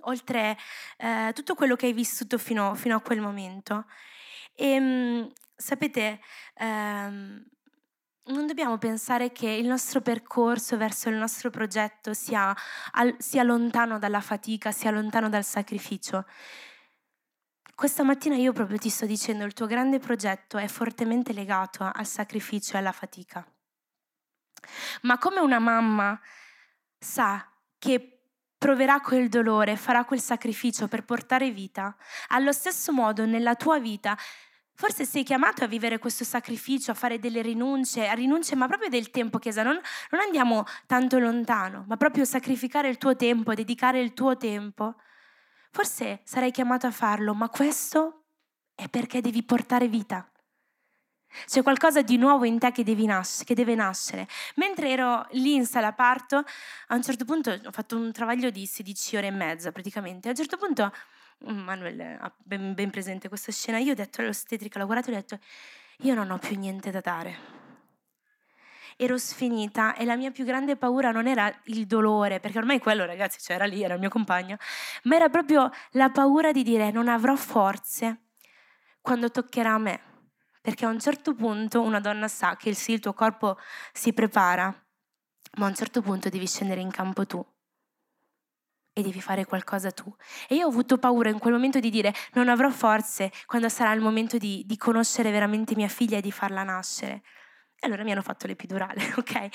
oltre 0.00 0.58
eh, 0.96 1.30
tutto 1.32 1.54
quello 1.54 1.76
che 1.76 1.86
hai 1.86 1.92
vissuto 1.92 2.38
fino, 2.38 2.74
fino 2.74 2.96
a 2.96 3.00
quel 3.00 3.20
momento. 3.20 3.84
E 4.54 4.66
ehm, 4.66 5.32
sapete, 5.62 6.20
ehm, 6.54 7.46
non 8.24 8.46
dobbiamo 8.46 8.78
pensare 8.78 9.32
che 9.32 9.48
il 9.48 9.66
nostro 9.66 10.00
percorso 10.00 10.76
verso 10.76 11.08
il 11.08 11.16
nostro 11.16 11.50
progetto 11.50 12.12
sia, 12.14 12.54
al, 12.92 13.14
sia 13.18 13.42
lontano 13.42 13.98
dalla 13.98 14.20
fatica, 14.20 14.72
sia 14.72 14.90
lontano 14.90 15.28
dal 15.28 15.44
sacrificio. 15.44 16.26
Questa 17.74 18.02
mattina 18.02 18.36
io 18.36 18.52
proprio 18.52 18.78
ti 18.78 18.90
sto 18.90 19.06
dicendo, 19.06 19.44
il 19.44 19.54
tuo 19.54 19.66
grande 19.66 19.98
progetto 19.98 20.58
è 20.58 20.68
fortemente 20.68 21.32
legato 21.32 21.88
al 21.90 22.06
sacrificio 22.06 22.74
e 22.74 22.78
alla 22.78 22.92
fatica. 22.92 23.44
Ma 25.02 25.18
come 25.18 25.40
una 25.40 25.58
mamma 25.58 26.20
sa 26.98 27.48
che 27.78 28.12
proverà 28.56 29.00
quel 29.00 29.28
dolore, 29.28 29.76
farà 29.76 30.04
quel 30.04 30.20
sacrificio 30.20 30.86
per 30.86 31.04
portare 31.04 31.50
vita, 31.50 31.96
allo 32.28 32.52
stesso 32.52 32.92
modo 32.92 33.26
nella 33.26 33.56
tua 33.56 33.80
vita 33.80 34.16
Forse 34.74 35.04
sei 35.04 35.22
chiamato 35.22 35.64
a 35.64 35.66
vivere 35.66 35.98
questo 35.98 36.24
sacrificio, 36.24 36.90
a 36.90 36.94
fare 36.94 37.18
delle 37.18 37.42
rinunce, 37.42 38.08
a 38.08 38.14
rinunce, 38.14 38.56
ma 38.56 38.66
proprio 38.66 38.88
del 38.88 39.10
tempo, 39.10 39.38
Chiesa. 39.38 39.62
Non, 39.62 39.78
non 40.10 40.20
andiamo 40.20 40.64
tanto 40.86 41.18
lontano, 41.18 41.84
ma 41.86 41.96
proprio 41.96 42.24
sacrificare 42.24 42.88
il 42.88 42.98
tuo 42.98 43.14
tempo, 43.14 43.54
dedicare 43.54 44.00
il 44.00 44.14
tuo 44.14 44.36
tempo. 44.36 44.96
Forse 45.70 46.20
sarai 46.24 46.50
chiamato 46.50 46.86
a 46.86 46.90
farlo, 46.90 47.34
ma 47.34 47.48
questo 47.48 48.24
è 48.74 48.88
perché 48.88 49.20
devi 49.20 49.42
portare 49.42 49.88
vita. 49.88 50.26
C'è 51.46 51.62
qualcosa 51.62 52.02
di 52.02 52.16
nuovo 52.16 52.44
in 52.44 52.58
te 52.58 52.72
che, 52.72 52.84
nas- 53.06 53.42
che, 53.44 53.54
deve 53.54 53.74
nascere. 53.74 54.28
Mentre 54.56 54.90
ero 54.90 55.26
lì 55.30 55.54
in 55.54 55.66
sala 55.66 55.92
parto, 55.92 56.44
a 56.88 56.94
un 56.94 57.02
certo 57.02 57.24
punto 57.24 57.50
ho 57.50 57.70
fatto 57.70 57.96
un 57.96 58.12
travaglio 58.12 58.50
di 58.50 58.66
16 58.66 59.16
ore 59.16 59.26
e 59.28 59.30
mezza 59.30 59.72
praticamente. 59.72 60.28
A 60.28 60.30
un 60.30 60.36
certo 60.36 60.56
punto 60.56 60.92
Manuel 61.44 62.18
ha 62.20 62.32
ben, 62.38 62.74
ben 62.74 62.90
presente 62.90 63.28
questa 63.28 63.52
scena, 63.52 63.78
io 63.78 63.92
ho 63.92 63.94
detto 63.94 64.20
all'ostetrica, 64.20 64.80
ho 64.80 64.86
guardato 64.86 65.10
e 65.10 65.14
ho 65.14 65.16
detto, 65.16 65.38
io 65.98 66.14
non 66.14 66.30
ho 66.30 66.38
più 66.38 66.58
niente 66.58 66.90
da 66.90 67.00
dare. 67.00 67.60
Ero 68.96 69.18
sfinita 69.18 69.94
e 69.96 70.04
la 70.04 70.16
mia 70.16 70.30
più 70.30 70.44
grande 70.44 70.76
paura 70.76 71.10
non 71.10 71.26
era 71.26 71.52
il 71.64 71.86
dolore, 71.86 72.40
perché 72.40 72.58
ormai 72.58 72.78
quello 72.78 73.04
ragazzi 73.04 73.38
c'era 73.40 73.64
lì, 73.64 73.82
era 73.82 73.94
il 73.94 74.00
mio 74.00 74.10
compagno, 74.10 74.56
ma 75.04 75.16
era 75.16 75.28
proprio 75.28 75.70
la 75.92 76.10
paura 76.10 76.52
di 76.52 76.62
dire 76.62 76.90
non 76.90 77.08
avrò 77.08 77.34
forze 77.34 78.26
quando 79.00 79.30
toccherà 79.30 79.72
a 79.72 79.78
me. 79.78 80.00
Perché 80.60 80.84
a 80.84 80.88
un 80.88 81.00
certo 81.00 81.34
punto 81.34 81.80
una 81.80 81.98
donna 81.98 82.28
sa 82.28 82.54
che 82.56 82.72
sì, 82.74 82.92
il 82.92 83.00
tuo 83.00 83.14
corpo 83.14 83.58
si 83.92 84.12
prepara, 84.12 84.66
ma 85.56 85.66
a 85.66 85.68
un 85.68 85.74
certo 85.74 86.02
punto 86.02 86.28
devi 86.28 86.46
scendere 86.46 86.80
in 86.80 86.90
campo 86.90 87.26
tu 87.26 87.44
e 88.92 89.02
devi 89.02 89.20
fare 89.20 89.44
qualcosa 89.44 89.90
tu. 89.90 90.14
E 90.48 90.56
io 90.56 90.66
ho 90.66 90.68
avuto 90.68 90.98
paura 90.98 91.30
in 91.30 91.38
quel 91.38 91.54
momento 91.54 91.80
di 91.80 91.90
dire 91.90 92.12
non 92.32 92.48
avrò 92.48 92.70
forze 92.70 93.30
quando 93.46 93.68
sarà 93.68 93.92
il 93.92 94.00
momento 94.00 94.36
di, 94.38 94.62
di 94.66 94.76
conoscere 94.76 95.30
veramente 95.30 95.74
mia 95.74 95.88
figlia 95.88 96.18
e 96.18 96.20
di 96.20 96.32
farla 96.32 96.62
nascere. 96.62 97.22
E 97.78 97.86
allora 97.86 98.04
mi 98.04 98.12
hanno 98.12 98.22
fatto 98.22 98.46
l'epidurale, 98.46 99.12
ok? 99.16 99.48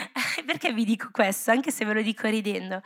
Perché 0.46 0.72
vi 0.72 0.84
dico 0.84 1.08
questo, 1.10 1.50
anche 1.50 1.70
se 1.70 1.84
ve 1.84 1.94
lo 1.94 2.02
dico 2.02 2.28
ridendo? 2.28 2.80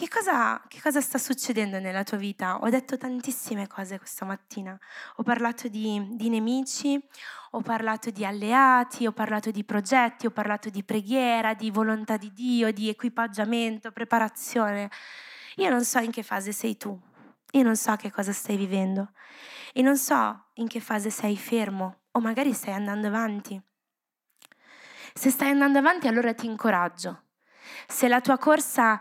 Che 0.00 0.08
cosa, 0.08 0.62
che 0.66 0.80
cosa, 0.80 1.02
sta 1.02 1.18
succedendo 1.18 1.78
nella 1.78 2.04
tua 2.04 2.16
vita? 2.16 2.56
Ho 2.62 2.70
detto 2.70 2.96
tantissime 2.96 3.66
cose 3.66 3.98
questa 3.98 4.24
mattina. 4.24 4.74
Ho 5.16 5.22
parlato 5.22 5.68
di, 5.68 6.02
di, 6.12 6.30
nemici, 6.30 6.98
ho 7.50 7.60
parlato 7.60 8.08
di 8.08 8.24
alleati, 8.24 9.06
ho 9.06 9.12
parlato 9.12 9.50
di 9.50 9.62
progetti, 9.62 10.24
ho 10.24 10.30
parlato 10.30 10.70
di 10.70 10.82
preghiera, 10.82 11.52
di 11.52 11.70
volontà 11.70 12.16
di 12.16 12.32
Dio, 12.32 12.72
di 12.72 12.88
equipaggiamento, 12.88 13.92
preparazione. 13.92 14.90
Io 15.56 15.68
non 15.68 15.84
so 15.84 15.98
in 15.98 16.10
che 16.10 16.22
fase 16.22 16.52
sei 16.52 16.78
tu, 16.78 16.98
io 17.50 17.62
non 17.62 17.76
so 17.76 17.94
che 17.96 18.10
cosa 18.10 18.32
stai 18.32 18.56
vivendo 18.56 19.12
e 19.74 19.82
non 19.82 19.98
so 19.98 20.46
in 20.54 20.66
che 20.66 20.80
fase 20.80 21.10
sei 21.10 21.36
fermo 21.36 22.04
o 22.12 22.20
magari 22.20 22.54
stai 22.54 22.72
andando 22.72 23.08
avanti. 23.08 23.60
Se 25.12 25.28
stai 25.28 25.50
andando 25.50 25.76
avanti 25.76 26.08
allora 26.08 26.32
ti 26.32 26.46
incoraggio. 26.46 27.24
Se 27.86 28.08
la 28.08 28.20
tua 28.20 28.38
corsa 28.38 29.00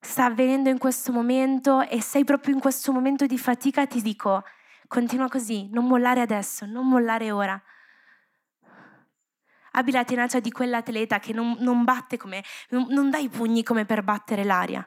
sta 0.00 0.24
avvenendo 0.24 0.70
in 0.70 0.78
questo 0.78 1.12
momento 1.12 1.82
e 1.82 2.00
sei 2.00 2.24
proprio 2.24 2.54
in 2.54 2.60
questo 2.60 2.92
momento 2.92 3.26
di 3.26 3.38
fatica, 3.38 3.86
ti 3.86 4.00
dico, 4.00 4.42
continua 4.86 5.28
così, 5.28 5.68
non 5.70 5.86
mollare 5.86 6.20
adesso, 6.20 6.64
non 6.64 6.88
mollare 6.88 7.30
ora. 7.30 7.60
Abbi 9.72 9.92
la 9.92 10.04
tenacia 10.04 10.40
di 10.40 10.50
quell'atleta 10.50 11.20
che 11.20 11.32
non, 11.32 11.56
non 11.60 11.84
batte 11.84 12.16
come, 12.16 12.42
non, 12.70 12.86
non 12.88 13.10
dà 13.10 13.18
i 13.18 13.28
pugni 13.28 13.62
come 13.62 13.84
per 13.84 14.02
battere 14.02 14.42
l'aria, 14.42 14.86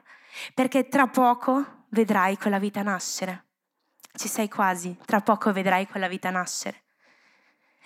perché 0.52 0.88
tra 0.88 1.06
poco 1.06 1.86
vedrai 1.90 2.36
quella 2.36 2.58
vita 2.58 2.82
nascere. 2.82 3.46
Ci 4.12 4.28
sei 4.28 4.48
quasi, 4.48 4.96
tra 5.06 5.20
poco 5.20 5.52
vedrai 5.52 5.86
quella 5.86 6.08
vita 6.08 6.30
nascere. 6.30 6.82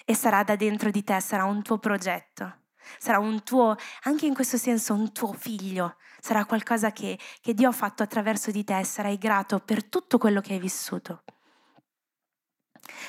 E 0.04 0.14
sarà 0.14 0.42
da 0.42 0.56
dentro 0.56 0.90
di 0.90 1.04
te, 1.04 1.20
sarà 1.20 1.44
un 1.44 1.62
tuo 1.62 1.78
progetto, 1.78 2.62
sarà 2.98 3.18
un 3.18 3.42
tuo, 3.42 3.76
anche 4.04 4.26
in 4.26 4.34
questo 4.34 4.56
senso, 4.56 4.94
un 4.94 5.12
tuo 5.12 5.32
figlio, 5.32 5.96
sarà 6.20 6.44
qualcosa 6.44 6.92
che, 6.92 7.18
che 7.40 7.54
Dio 7.54 7.68
ha 7.68 7.72
fatto 7.72 8.02
attraverso 8.02 8.50
di 8.50 8.64
te 8.64 8.78
e 8.78 8.84
sarai 8.84 9.18
grato 9.18 9.60
per 9.60 9.84
tutto 9.84 10.18
quello 10.18 10.40
che 10.40 10.54
hai 10.54 10.58
vissuto. 10.58 11.22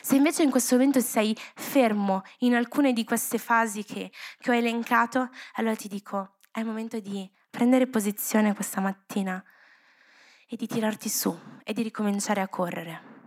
Se 0.02 0.15
invece 0.15 0.44
in 0.44 0.52
questo 0.52 0.76
momento 0.76 1.00
sei 1.00 1.36
fermo 1.56 2.24
in 2.39 2.56
alcune 2.56 2.94
di 2.94 3.04
queste 3.04 3.38
fasi 3.38 3.84
che, 3.84 4.12
che 4.38 4.52
ho 4.52 4.54
elencato, 4.54 5.30
allora 5.54 5.76
ti 5.76 5.88
dico, 5.88 6.38
è 6.52 6.60
il 6.60 6.65
momento 6.65 7.00
di 7.00 7.30
prendere 7.50 7.88
posizione 7.88 8.54
questa 8.54 8.82
mattina 8.82 9.44
e 10.48 10.56
di 10.56 10.68
tirarti 10.68 11.10
su 11.10 11.38
e 11.63 11.74
di 11.74 11.84
ricominciare 11.84 12.42
a 12.42 12.48
correre. 12.48 13.18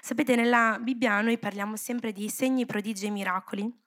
Sapete, 0.00 0.36
nella 0.36 0.78
Bibbia 0.80 1.20
noi 1.20 1.38
parliamo 1.38 1.76
sempre 1.76 2.12
di 2.12 2.28
segni, 2.28 2.66
prodigi 2.66 3.06
e 3.06 3.10
miracoli. 3.10 3.86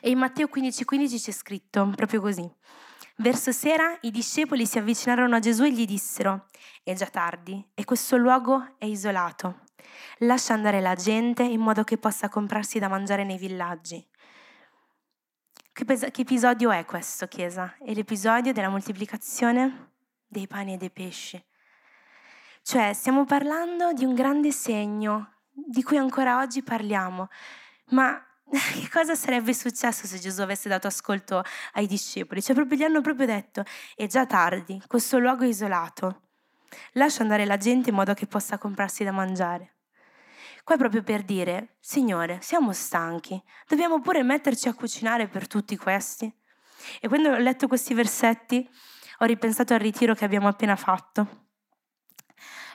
E 0.00 0.10
in 0.10 0.18
Matteo 0.18 0.46
15,15 0.46 0.84
15 0.84 1.18
c'è 1.18 1.32
scritto 1.32 1.92
proprio 1.94 2.20
così. 2.20 2.50
Verso 3.16 3.52
sera 3.52 3.98
i 4.02 4.10
discepoli 4.10 4.64
si 4.64 4.78
avvicinarono 4.78 5.36
a 5.36 5.40
Gesù 5.40 5.64
e 5.64 5.72
gli 5.72 5.84
dissero, 5.84 6.46
è 6.82 6.94
già 6.94 7.06
tardi 7.06 7.62
e 7.74 7.84
questo 7.84 8.16
luogo 8.16 8.76
è 8.78 8.86
isolato. 8.86 9.64
Lascia 10.18 10.54
andare 10.54 10.80
la 10.80 10.94
gente 10.94 11.42
in 11.42 11.60
modo 11.60 11.84
che 11.84 11.98
possa 11.98 12.28
comprarsi 12.28 12.78
da 12.78 12.88
mangiare 12.88 13.24
nei 13.24 13.36
villaggi. 13.36 14.06
Che, 15.72 15.84
pes- 15.84 16.10
che 16.10 16.22
episodio 16.22 16.70
è 16.70 16.84
questo, 16.84 17.26
Chiesa? 17.26 17.76
È 17.78 17.92
l'episodio 17.92 18.52
della 18.52 18.68
moltiplicazione 18.68 19.92
dei 20.26 20.46
pani 20.46 20.74
e 20.74 20.76
dei 20.76 20.90
pesci. 20.90 21.42
Cioè, 22.62 22.92
stiamo 22.92 23.24
parlando 23.24 23.92
di 23.92 24.04
un 24.04 24.14
grande 24.14 24.52
segno 24.52 25.34
di 25.52 25.82
cui 25.82 25.96
ancora 25.96 26.38
oggi 26.38 26.62
parliamo, 26.62 27.28
ma 27.90 28.22
che 28.74 28.88
cosa 28.90 29.14
sarebbe 29.14 29.54
successo 29.54 30.06
se 30.06 30.18
Gesù 30.18 30.40
avesse 30.40 30.68
dato 30.68 30.86
ascolto 30.86 31.42
ai 31.74 31.86
discepoli? 31.86 32.42
Cioè 32.42 32.54
proprio 32.54 32.78
gli 32.78 32.82
hanno 32.82 33.00
proprio 33.00 33.26
detto, 33.26 33.64
è 33.94 34.06
già 34.06 34.26
tardi, 34.26 34.82
questo 34.86 35.18
luogo 35.18 35.44
è 35.44 35.48
isolato, 35.48 36.22
lascia 36.92 37.22
andare 37.22 37.44
la 37.44 37.56
gente 37.56 37.90
in 37.90 37.94
modo 37.94 38.12
che 38.14 38.26
possa 38.26 38.58
comprarsi 38.58 39.04
da 39.04 39.12
mangiare. 39.12 39.74
Qua 40.64 40.74
è 40.74 40.78
proprio 40.78 41.02
per 41.02 41.22
dire, 41.22 41.76
Signore, 41.80 42.38
siamo 42.42 42.72
stanchi, 42.72 43.40
dobbiamo 43.66 44.00
pure 44.00 44.22
metterci 44.22 44.68
a 44.68 44.74
cucinare 44.74 45.28
per 45.28 45.46
tutti 45.46 45.76
questi. 45.76 46.32
E 47.00 47.08
quando 47.08 47.30
ho 47.30 47.38
letto 47.38 47.68
questi 47.68 47.94
versetti 47.94 48.68
ho 49.18 49.24
ripensato 49.26 49.74
al 49.74 49.80
ritiro 49.80 50.14
che 50.14 50.24
abbiamo 50.24 50.48
appena 50.48 50.76
fatto 50.76 51.49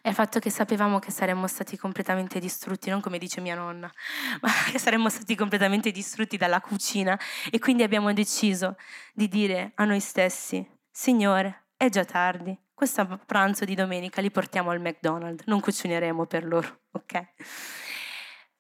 è 0.06 0.10
il 0.10 0.14
fatto 0.14 0.38
che 0.38 0.52
sapevamo 0.52 1.00
che 1.00 1.10
saremmo 1.10 1.48
stati 1.48 1.78
completamente 1.78 2.38
distrutti, 2.38 2.92
non 2.92 3.02
come 3.02 3.18
dice 3.18 3.42
mia 3.42 3.56
nonna, 3.56 3.92
ma 4.40 4.50
che 4.72 4.78
saremmo 4.78 5.10
stati 5.10 5.34
completamente 5.36 5.90
distrutti 5.90 6.38
dalla 6.38 6.62
cucina 6.62 7.20
e 7.50 7.58
quindi 7.58 7.82
abbiamo 7.82 8.14
deciso 8.14 8.78
di 9.16 9.28
dire 9.28 9.72
a 9.74 9.84
noi 9.84 10.00
stessi, 10.00 10.64
Signore, 10.92 11.70
è 11.76 11.90
già 11.90 12.06
tardi, 12.06 12.56
questo 12.72 13.20
pranzo 13.26 13.66
di 13.66 13.74
domenica 13.74 14.22
li 14.22 14.30
portiamo 14.30 14.70
al 14.70 14.80
McDonald's, 14.80 15.46
non 15.48 15.60
cucineremo 15.60 16.28
per 16.28 16.46
loro, 16.46 16.82
ok? 16.92 17.26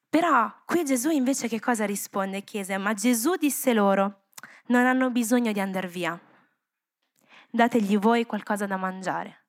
Però 0.09 0.51
qui 0.65 0.83
Gesù 0.83 1.11
invece 1.11 1.47
che 1.47 1.59
cosa 1.59 1.85
risponde? 1.85 2.43
Chiese, 2.43 2.75
ma 2.79 2.95
Gesù 2.95 3.35
disse 3.35 3.71
loro, 3.71 4.29
non 4.69 4.87
hanno 4.87 5.11
bisogno 5.11 5.51
di 5.51 5.59
andare 5.59 5.87
via, 5.87 6.19
dategli 7.51 7.99
voi 7.99 8.25
qualcosa 8.25 8.65
da 8.65 8.77
mangiare. 8.77 9.44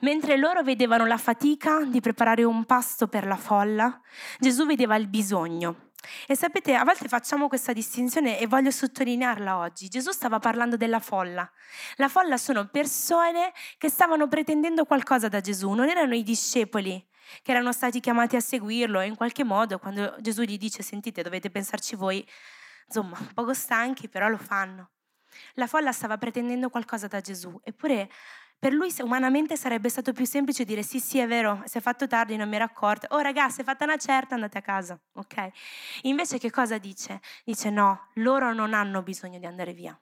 Mentre 0.00 0.36
loro 0.36 0.62
vedevano 0.62 1.06
la 1.06 1.18
fatica 1.18 1.84
di 1.84 2.00
preparare 2.00 2.44
un 2.44 2.64
pasto 2.64 3.08
per 3.08 3.26
la 3.26 3.36
folla, 3.36 4.00
Gesù 4.38 4.66
vedeva 4.66 4.96
il 4.96 5.08
bisogno. 5.08 5.90
E 6.26 6.36
sapete, 6.36 6.74
a 6.74 6.84
volte 6.84 7.06
facciamo 7.06 7.46
questa 7.46 7.72
distinzione 7.72 8.38
e 8.38 8.46
voglio 8.46 8.70
sottolinearla 8.70 9.56
oggi. 9.56 9.88
Gesù 9.88 10.10
stava 10.10 10.40
parlando 10.40 10.76
della 10.76 10.98
folla. 10.98 11.48
La 11.96 12.08
folla 12.08 12.36
sono 12.36 12.66
persone 12.66 13.52
che 13.78 13.88
stavano 13.88 14.26
pretendendo 14.26 14.84
qualcosa 14.84 15.28
da 15.28 15.40
Gesù, 15.40 15.70
non 15.70 15.88
erano 15.88 16.14
i 16.14 16.24
discepoli 16.24 17.08
che 17.42 17.52
erano 17.52 17.72
stati 17.72 18.00
chiamati 18.00 18.36
a 18.36 18.40
seguirlo 18.40 19.00
e 19.00 19.06
in 19.06 19.14
qualche 19.14 19.44
modo 19.44 19.78
quando 19.78 20.16
Gesù 20.20 20.42
gli 20.42 20.58
dice 20.58 20.82
sentite 20.82 21.22
dovete 21.22 21.50
pensarci 21.50 21.94
voi, 21.94 22.26
insomma, 22.86 23.16
un 23.18 23.32
poco 23.32 23.54
stanchi, 23.54 24.08
però 24.08 24.28
lo 24.28 24.38
fanno. 24.38 24.90
La 25.54 25.66
folla 25.66 25.92
stava 25.92 26.18
pretendendo 26.18 26.68
qualcosa 26.68 27.06
da 27.06 27.20
Gesù, 27.20 27.58
eppure 27.62 28.10
per 28.62 28.72
lui 28.72 28.94
umanamente 29.00 29.56
sarebbe 29.56 29.88
stato 29.88 30.12
più 30.12 30.24
semplice 30.24 30.64
dire 30.64 30.84
sì, 30.84 31.00
sì, 31.00 31.18
è 31.18 31.26
vero, 31.26 31.64
si 31.64 31.78
è 31.78 31.80
fatto 31.80 32.06
tardi, 32.06 32.36
non 32.36 32.48
mi 32.48 32.54
ero 32.54 32.64
accorta. 32.64 33.08
Oh 33.10 33.18
ragazzi, 33.18 33.62
è 33.62 33.64
fatta 33.64 33.82
una 33.82 33.96
certa, 33.96 34.36
andate 34.36 34.58
a 34.58 34.60
casa, 34.60 34.96
ok? 35.14 35.48
Invece 36.02 36.38
che 36.38 36.48
cosa 36.48 36.78
dice? 36.78 37.20
Dice 37.44 37.70
no, 37.70 38.10
loro 38.14 38.54
non 38.54 38.72
hanno 38.72 39.02
bisogno 39.02 39.40
di 39.40 39.46
andare 39.46 39.72
via. 39.72 39.98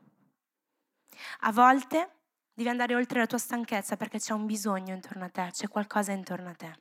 A 1.39 1.53
volte 1.53 2.11
devi 2.53 2.69
andare 2.69 2.95
oltre 2.95 3.21
la 3.21 3.27
tua 3.27 3.39
stanchezza 3.39 3.97
perché 3.97 4.19
c'è 4.19 4.35
un 4.35 4.45
bisogno 4.45 4.93
intorno 4.93 5.25
a 5.25 5.31
te, 5.31 5.49
c'è 5.53 5.67
qualcosa 5.69 6.13
intorno 6.13 6.51
a 6.51 6.55
te. 6.55 6.81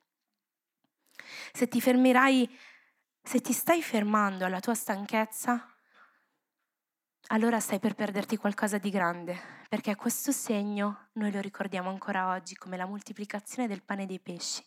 Se 1.54 1.70
ti 1.70 1.80
fermerai, 1.80 2.60
se 3.24 3.40
ti 3.40 3.54
stai 3.54 3.82
fermando 3.82 4.44
alla 4.44 4.60
tua 4.60 4.74
stanchezza, 4.76 5.66
allora 7.28 7.60
stai 7.60 7.80
per 7.80 7.94
perderti 7.94 8.38
qualcosa 8.38 8.78
di 8.78 8.90
grande, 8.90 9.40
perché 9.70 9.96
questo 9.96 10.32
segno 10.32 11.10
noi 11.14 11.32
lo 11.32 11.40
ricordiamo 11.40 11.90
ancora 11.90 12.30
oggi 12.30 12.56
come 12.56 12.76
la 12.76 12.88
moltiplicazione 12.88 13.68
del 13.68 13.84
pane 13.84 14.04
e 14.04 14.06
dei 14.08 14.20
pesci. 14.20 14.66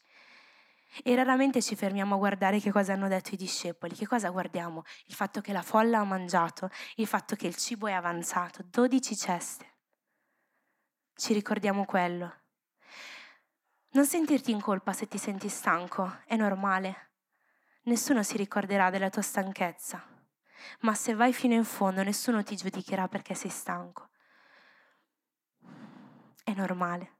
E 1.03 1.14
raramente 1.14 1.61
ci 1.62 1.74
fermiamo 1.74 2.14
a 2.14 2.18
guardare 2.18 2.61
che 2.61 2.70
cosa 2.70 2.92
hanno 2.92 3.09
detto 3.09 3.34
i 3.34 3.36
discepoli, 3.38 3.96
che 3.96 4.07
cosa 4.07 4.28
guardiamo? 4.30 4.84
Il 5.07 5.14
fatto 5.14 5.40
che 5.40 5.53
la 5.53 5.62
folla 5.62 5.98
ha 5.98 6.05
mangiato, 6.05 6.70
il 6.96 7.07
fatto 7.07 7.34
che 7.34 7.46
il 7.46 7.57
cibo 7.57 7.88
è 7.88 7.92
avanzato, 7.92 8.62
12 8.62 9.16
ceste. 9.16 9.66
Ci 11.14 11.32
ricordiamo 11.32 11.84
quello. 11.84 12.40
Non 13.92 14.07
sentirti 14.07 14.50
in 14.50 14.61
colpa 14.61 14.92
se 14.92 15.09
ti 15.09 15.18
senti 15.18 15.48
stanco, 15.48 16.20
è 16.26 16.36
normale. 16.36 17.11
Nessuno 17.84 18.22
si 18.22 18.36
ricorderà 18.36 18.90
della 18.90 19.11
tua 19.11 19.22
stanchezza 19.22 20.11
ma 20.80 20.94
se 20.94 21.14
vai 21.14 21.32
fino 21.32 21.54
in 21.54 21.64
fondo 21.64 22.02
nessuno 22.02 22.42
ti 22.42 22.56
giudicherà 22.56 23.08
perché 23.08 23.34
sei 23.34 23.50
stanco. 23.50 24.08
È 26.44 26.52
normale. 26.54 27.18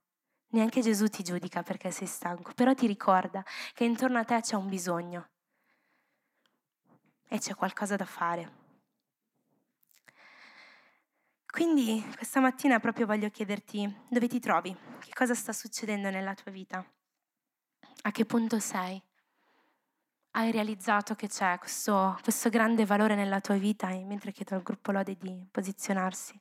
Neanche 0.49 0.83
Gesù 0.83 1.07
ti 1.07 1.23
giudica 1.23 1.63
perché 1.63 1.91
sei 1.91 2.07
stanco, 2.07 2.53
però 2.55 2.75
ti 2.75 2.87
ricorda 2.87 3.43
che 3.73 3.85
intorno 3.85 4.19
a 4.19 4.25
te 4.25 4.41
c'è 4.41 4.57
un 4.57 4.69
bisogno 4.69 5.29
e 7.29 7.39
c'è 7.39 7.55
qualcosa 7.55 7.97
da 7.97 8.05
fare. 8.05 8.61
Quindi 11.47 12.03
questa 12.17 12.41
mattina 12.41 12.81
proprio 12.81 13.07
voglio 13.07 13.29
chiederti 13.29 14.05
dove 14.09 14.27
ti 14.27 14.41
trovi, 14.41 14.77
che 15.01 15.11
cosa 15.13 15.35
sta 15.35 15.53
succedendo 15.53 16.11
nella 16.11 16.35
tua 16.35 16.51
vita, 16.51 16.85
a 18.03 18.11
che 18.11 18.25
punto 18.25 18.59
sei 18.59 19.03
hai 20.33 20.51
realizzato 20.51 21.15
che 21.15 21.29
c'è 21.29 21.59
questo, 21.59 22.19
questo 22.23 22.49
grande 22.49 22.87
valore 22.87 23.15
nella 23.15 23.41
tua 23.41 23.57
vita, 23.57 23.89
mentre 23.89 24.33
chiedo 24.33 24.55
al 24.55 24.63
gruppo 24.63 24.93
Lode 24.93 25.17
di 25.19 25.47
posizionarsi. 25.51 26.39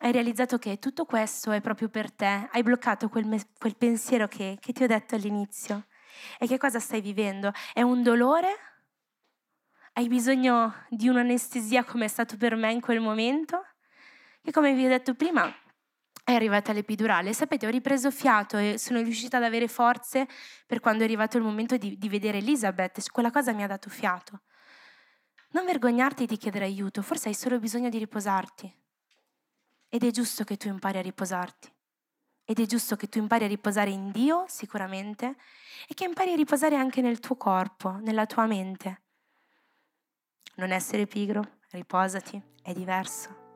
Hai 0.00 0.12
realizzato 0.12 0.58
che 0.58 0.78
tutto 0.78 1.04
questo 1.04 1.50
è 1.50 1.60
proprio 1.60 1.88
per 1.88 2.10
te, 2.12 2.48
hai 2.50 2.62
bloccato 2.62 3.08
quel, 3.08 3.26
quel 3.58 3.76
pensiero 3.76 4.28
che, 4.28 4.56
che 4.60 4.72
ti 4.72 4.82
ho 4.82 4.86
detto 4.86 5.14
all'inizio. 5.14 5.86
E 6.38 6.46
che 6.46 6.56
cosa 6.56 6.78
stai 6.78 7.00
vivendo? 7.00 7.52
È 7.72 7.82
un 7.82 8.02
dolore? 8.02 8.48
Hai 9.92 10.08
bisogno 10.08 10.86
di 10.88 11.08
un'anestesia 11.08 11.84
come 11.84 12.06
è 12.06 12.08
stato 12.08 12.36
per 12.36 12.54
me 12.54 12.72
in 12.72 12.80
quel 12.80 13.00
momento? 13.00 13.64
E 14.40 14.52
come 14.52 14.72
vi 14.72 14.86
ho 14.86 14.88
detto 14.88 15.14
prima, 15.14 15.52
è 16.28 16.34
arrivata 16.34 16.74
l'epidurale. 16.74 17.32
Sapete, 17.32 17.66
ho 17.66 17.70
ripreso 17.70 18.10
fiato 18.10 18.58
e 18.58 18.76
sono 18.76 19.00
riuscita 19.00 19.38
ad 19.38 19.44
avere 19.44 19.66
forze 19.66 20.28
per 20.66 20.78
quando 20.78 21.00
è 21.00 21.06
arrivato 21.06 21.38
il 21.38 21.42
momento 21.42 21.78
di, 21.78 21.96
di 21.96 22.08
vedere 22.10 22.36
Elisabeth. 22.36 23.10
Quella 23.10 23.30
cosa 23.30 23.54
mi 23.54 23.62
ha 23.62 23.66
dato 23.66 23.88
fiato. 23.88 24.42
Non 25.52 25.64
vergognarti 25.64 26.26
di 26.26 26.36
chiedere 26.36 26.66
aiuto, 26.66 27.00
forse 27.00 27.28
hai 27.28 27.34
solo 27.34 27.58
bisogno 27.58 27.88
di 27.88 27.96
riposarti. 27.96 28.70
Ed 29.88 30.04
è 30.04 30.10
giusto 30.10 30.44
che 30.44 30.58
tu 30.58 30.68
impari 30.68 30.98
a 30.98 31.00
riposarti. 31.00 31.72
Ed 32.44 32.60
è 32.60 32.66
giusto 32.66 32.94
che 32.94 33.08
tu 33.08 33.16
impari 33.16 33.44
a 33.44 33.48
riposare 33.48 33.88
in 33.88 34.10
Dio, 34.10 34.44
sicuramente, 34.48 35.34
e 35.86 35.94
che 35.94 36.04
impari 36.04 36.34
a 36.34 36.36
riposare 36.36 36.76
anche 36.76 37.00
nel 37.00 37.20
tuo 37.20 37.36
corpo, 37.36 37.92
nella 38.02 38.26
tua 38.26 38.44
mente. 38.44 39.00
Non 40.56 40.72
essere 40.72 41.06
pigro, 41.06 41.60
riposati, 41.70 42.38
è 42.60 42.74
diverso. 42.74 43.47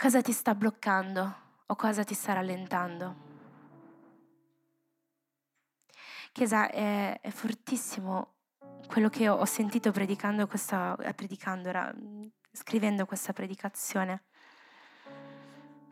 Cosa 0.00 0.22
ti 0.22 0.30
sta 0.30 0.54
bloccando 0.54 1.36
o 1.66 1.74
cosa 1.74 2.04
ti 2.04 2.14
sta 2.14 2.32
rallentando? 2.32 3.16
Chiesa, 6.30 6.70
è, 6.70 7.18
è 7.20 7.30
fortissimo 7.30 8.34
quello 8.86 9.08
che 9.08 9.28
ho 9.28 9.44
sentito 9.44 9.90
predicando 9.90 10.46
questa, 10.46 10.94
eh, 11.00 11.12
predicando, 11.14 11.68
era, 11.68 11.92
scrivendo 12.52 13.06
questa 13.06 13.32
predicazione, 13.32 14.22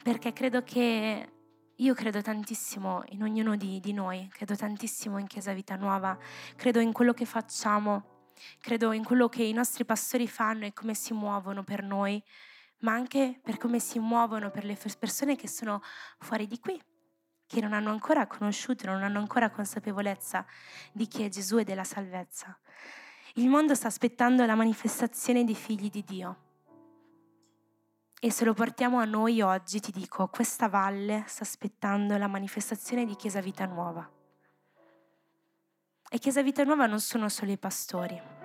perché 0.05 0.33
credo 0.33 0.63
che 0.63 1.33
io 1.75 1.95
credo 1.95 2.23
tantissimo 2.23 3.03
in 3.09 3.25
ognuno 3.25 3.57
di, 3.57 3.81
di, 3.81 3.93
noi, 3.93 4.29
credo 4.29 4.55
tantissimo 4.55 5.19
in 5.19 5.27
Chiesa 5.27 5.53
Vita 5.53 5.75
Nuova, 5.75 6.17
credo 6.55 6.79
in 6.79 6.93
quello 6.93 7.13
che 7.13 7.25
facciamo, 7.25 8.31
credo 8.61 8.93
in 8.93 9.03
quello 9.03 9.29
che 9.29 9.43
i 9.43 9.53
nostri 9.53 9.85
pastori 9.85 10.29
fanno 10.29 10.65
e 10.65 10.73
come 10.73 10.95
si 10.95 11.13
muovono 11.13 11.65
per 11.65 11.83
noi, 11.83 12.23
ma 12.81 12.93
anche 12.93 13.41
per 13.43 13.59
come 13.59 13.79
si 13.79 13.99
muovono 13.99 14.51
per 14.51 14.65
le 14.65 14.79
persone 14.99 15.37
che 15.37 15.49
sono 15.49 15.83
fuori 16.19 16.47
di 16.47 16.59
qui, 16.59 16.81
che 17.47 17.61
non 17.61 17.73
hanno 17.73 17.91
ancora 17.91 18.27
conosciuto, 18.27 18.87
non 18.87 19.03
hanno 19.03 19.19
ancora 19.19 19.51
consapevolezza 19.51 20.45
di 20.93 21.07
chi 21.07 21.23
è 21.23 21.29
Gesù 21.29 21.59
e 21.59 21.65
della 21.65 21.85
salvezza. 21.85 22.59
Il 23.35 23.49
mondo 23.49 23.75
sta 23.75 23.89
aspettando 23.89 24.45
la 24.47 24.55
manifestazione 24.55 25.45
dei 25.45 25.55
figli 25.55 25.91
di 25.91 26.03
Dio. 26.05 26.37
E 28.19 28.31
se 28.31 28.45
lo 28.47 28.55
portiamo 28.55 28.99
a 28.99 29.05
noi 29.05 29.43
oggi, 29.43 29.79
ti 29.79 29.93
dico, 29.93 30.29
questa 30.29 30.69
valle 30.69 31.25
sta 31.27 31.45
aspettando 31.45 32.17
la 32.17 32.29
manifestazione 32.29 33.05
di 33.05 33.15
Chiesa 33.15 33.41
Vita 33.41 33.67
Nuova. 33.67 34.11
E 36.09 36.19
Chiesa 36.19 36.43
Vita 36.43 36.65
Nuova 36.65 36.87
non 36.87 37.01
sono 37.01 37.29
solo 37.29 37.53
i 37.53 37.59
pastori. 37.59 38.36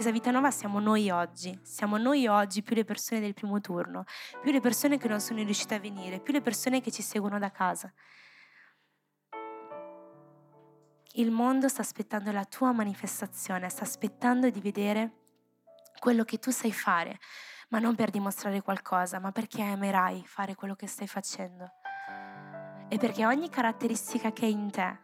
Chiesa 0.00 0.14
Vita 0.14 0.30
Nuova 0.30 0.50
siamo 0.50 0.80
noi 0.80 1.10
oggi, 1.10 1.60
siamo 1.62 1.98
noi 1.98 2.26
oggi 2.26 2.62
più 2.62 2.74
le 2.74 2.86
persone 2.86 3.20
del 3.20 3.34
primo 3.34 3.60
turno, 3.60 4.04
più 4.40 4.50
le 4.50 4.60
persone 4.60 4.96
che 4.96 5.08
non 5.08 5.20
sono 5.20 5.42
riuscite 5.42 5.74
a 5.74 5.78
venire, 5.78 6.20
più 6.20 6.32
le 6.32 6.40
persone 6.40 6.80
che 6.80 6.90
ci 6.90 7.02
seguono 7.02 7.38
da 7.38 7.50
casa. 7.50 7.92
Il 11.16 11.30
mondo 11.30 11.68
sta 11.68 11.82
aspettando 11.82 12.32
la 12.32 12.46
tua 12.46 12.72
manifestazione, 12.72 13.68
sta 13.68 13.82
aspettando 13.82 14.48
di 14.48 14.58
vedere 14.62 15.18
quello 15.98 16.24
che 16.24 16.38
tu 16.38 16.50
sai 16.50 16.72
fare, 16.72 17.18
ma 17.68 17.78
non 17.78 17.94
per 17.94 18.08
dimostrare 18.08 18.62
qualcosa, 18.62 19.18
ma 19.18 19.32
perché 19.32 19.60
amerai 19.60 20.24
fare 20.24 20.54
quello 20.54 20.76
che 20.76 20.86
stai 20.86 21.08
facendo. 21.08 21.72
E 22.88 22.96
perché 22.96 23.26
ogni 23.26 23.50
caratteristica 23.50 24.32
che 24.32 24.46
è 24.46 24.48
in 24.48 24.70
te 24.70 24.98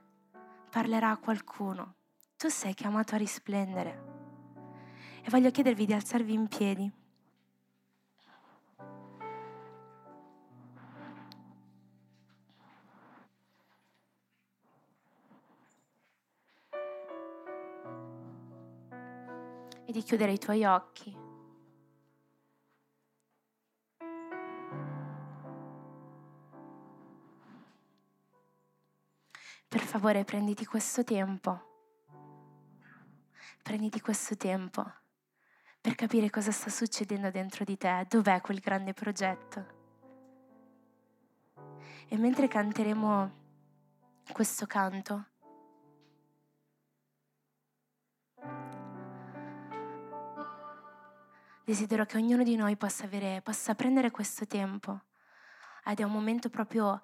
parlerà 0.70 1.10
a 1.10 1.18
qualcuno. 1.18 1.96
Tu 2.38 2.48
sei 2.48 2.72
chiamato 2.72 3.14
a 3.14 3.18
risplendere 3.18 4.15
e 5.26 5.30
voglio 5.30 5.50
chiedervi 5.50 5.86
di 5.86 5.92
alzarvi 5.92 6.32
in 6.32 6.46
piedi. 6.46 6.88
E 19.84 19.92
di 19.92 20.02
chiudere 20.04 20.30
i 20.30 20.38
tuoi 20.38 20.64
occhi. 20.64 21.16
Per 29.66 29.80
favore 29.80 30.22
prenditi 30.22 30.64
questo 30.64 31.02
tempo. 31.02 31.74
Prenditi 33.64 34.00
questo 34.00 34.36
tempo 34.36 35.04
per 35.86 35.94
capire 35.94 36.30
cosa 36.30 36.50
sta 36.50 36.68
succedendo 36.68 37.30
dentro 37.30 37.62
di 37.62 37.76
te, 37.76 38.04
dov'è 38.08 38.40
quel 38.40 38.58
grande 38.58 38.92
progetto. 38.92 39.66
E 42.08 42.16
mentre 42.16 42.48
canteremo 42.48 43.32
questo 44.32 44.66
canto, 44.66 45.26
desidero 51.64 52.04
che 52.04 52.16
ognuno 52.16 52.42
di 52.42 52.56
noi 52.56 52.76
possa, 52.76 53.04
avere, 53.04 53.40
possa 53.40 53.76
prendere 53.76 54.10
questo 54.10 54.44
tempo 54.44 55.02
ed 55.84 56.00
è 56.00 56.02
un 56.02 56.10
momento 56.10 56.48
proprio 56.48 57.00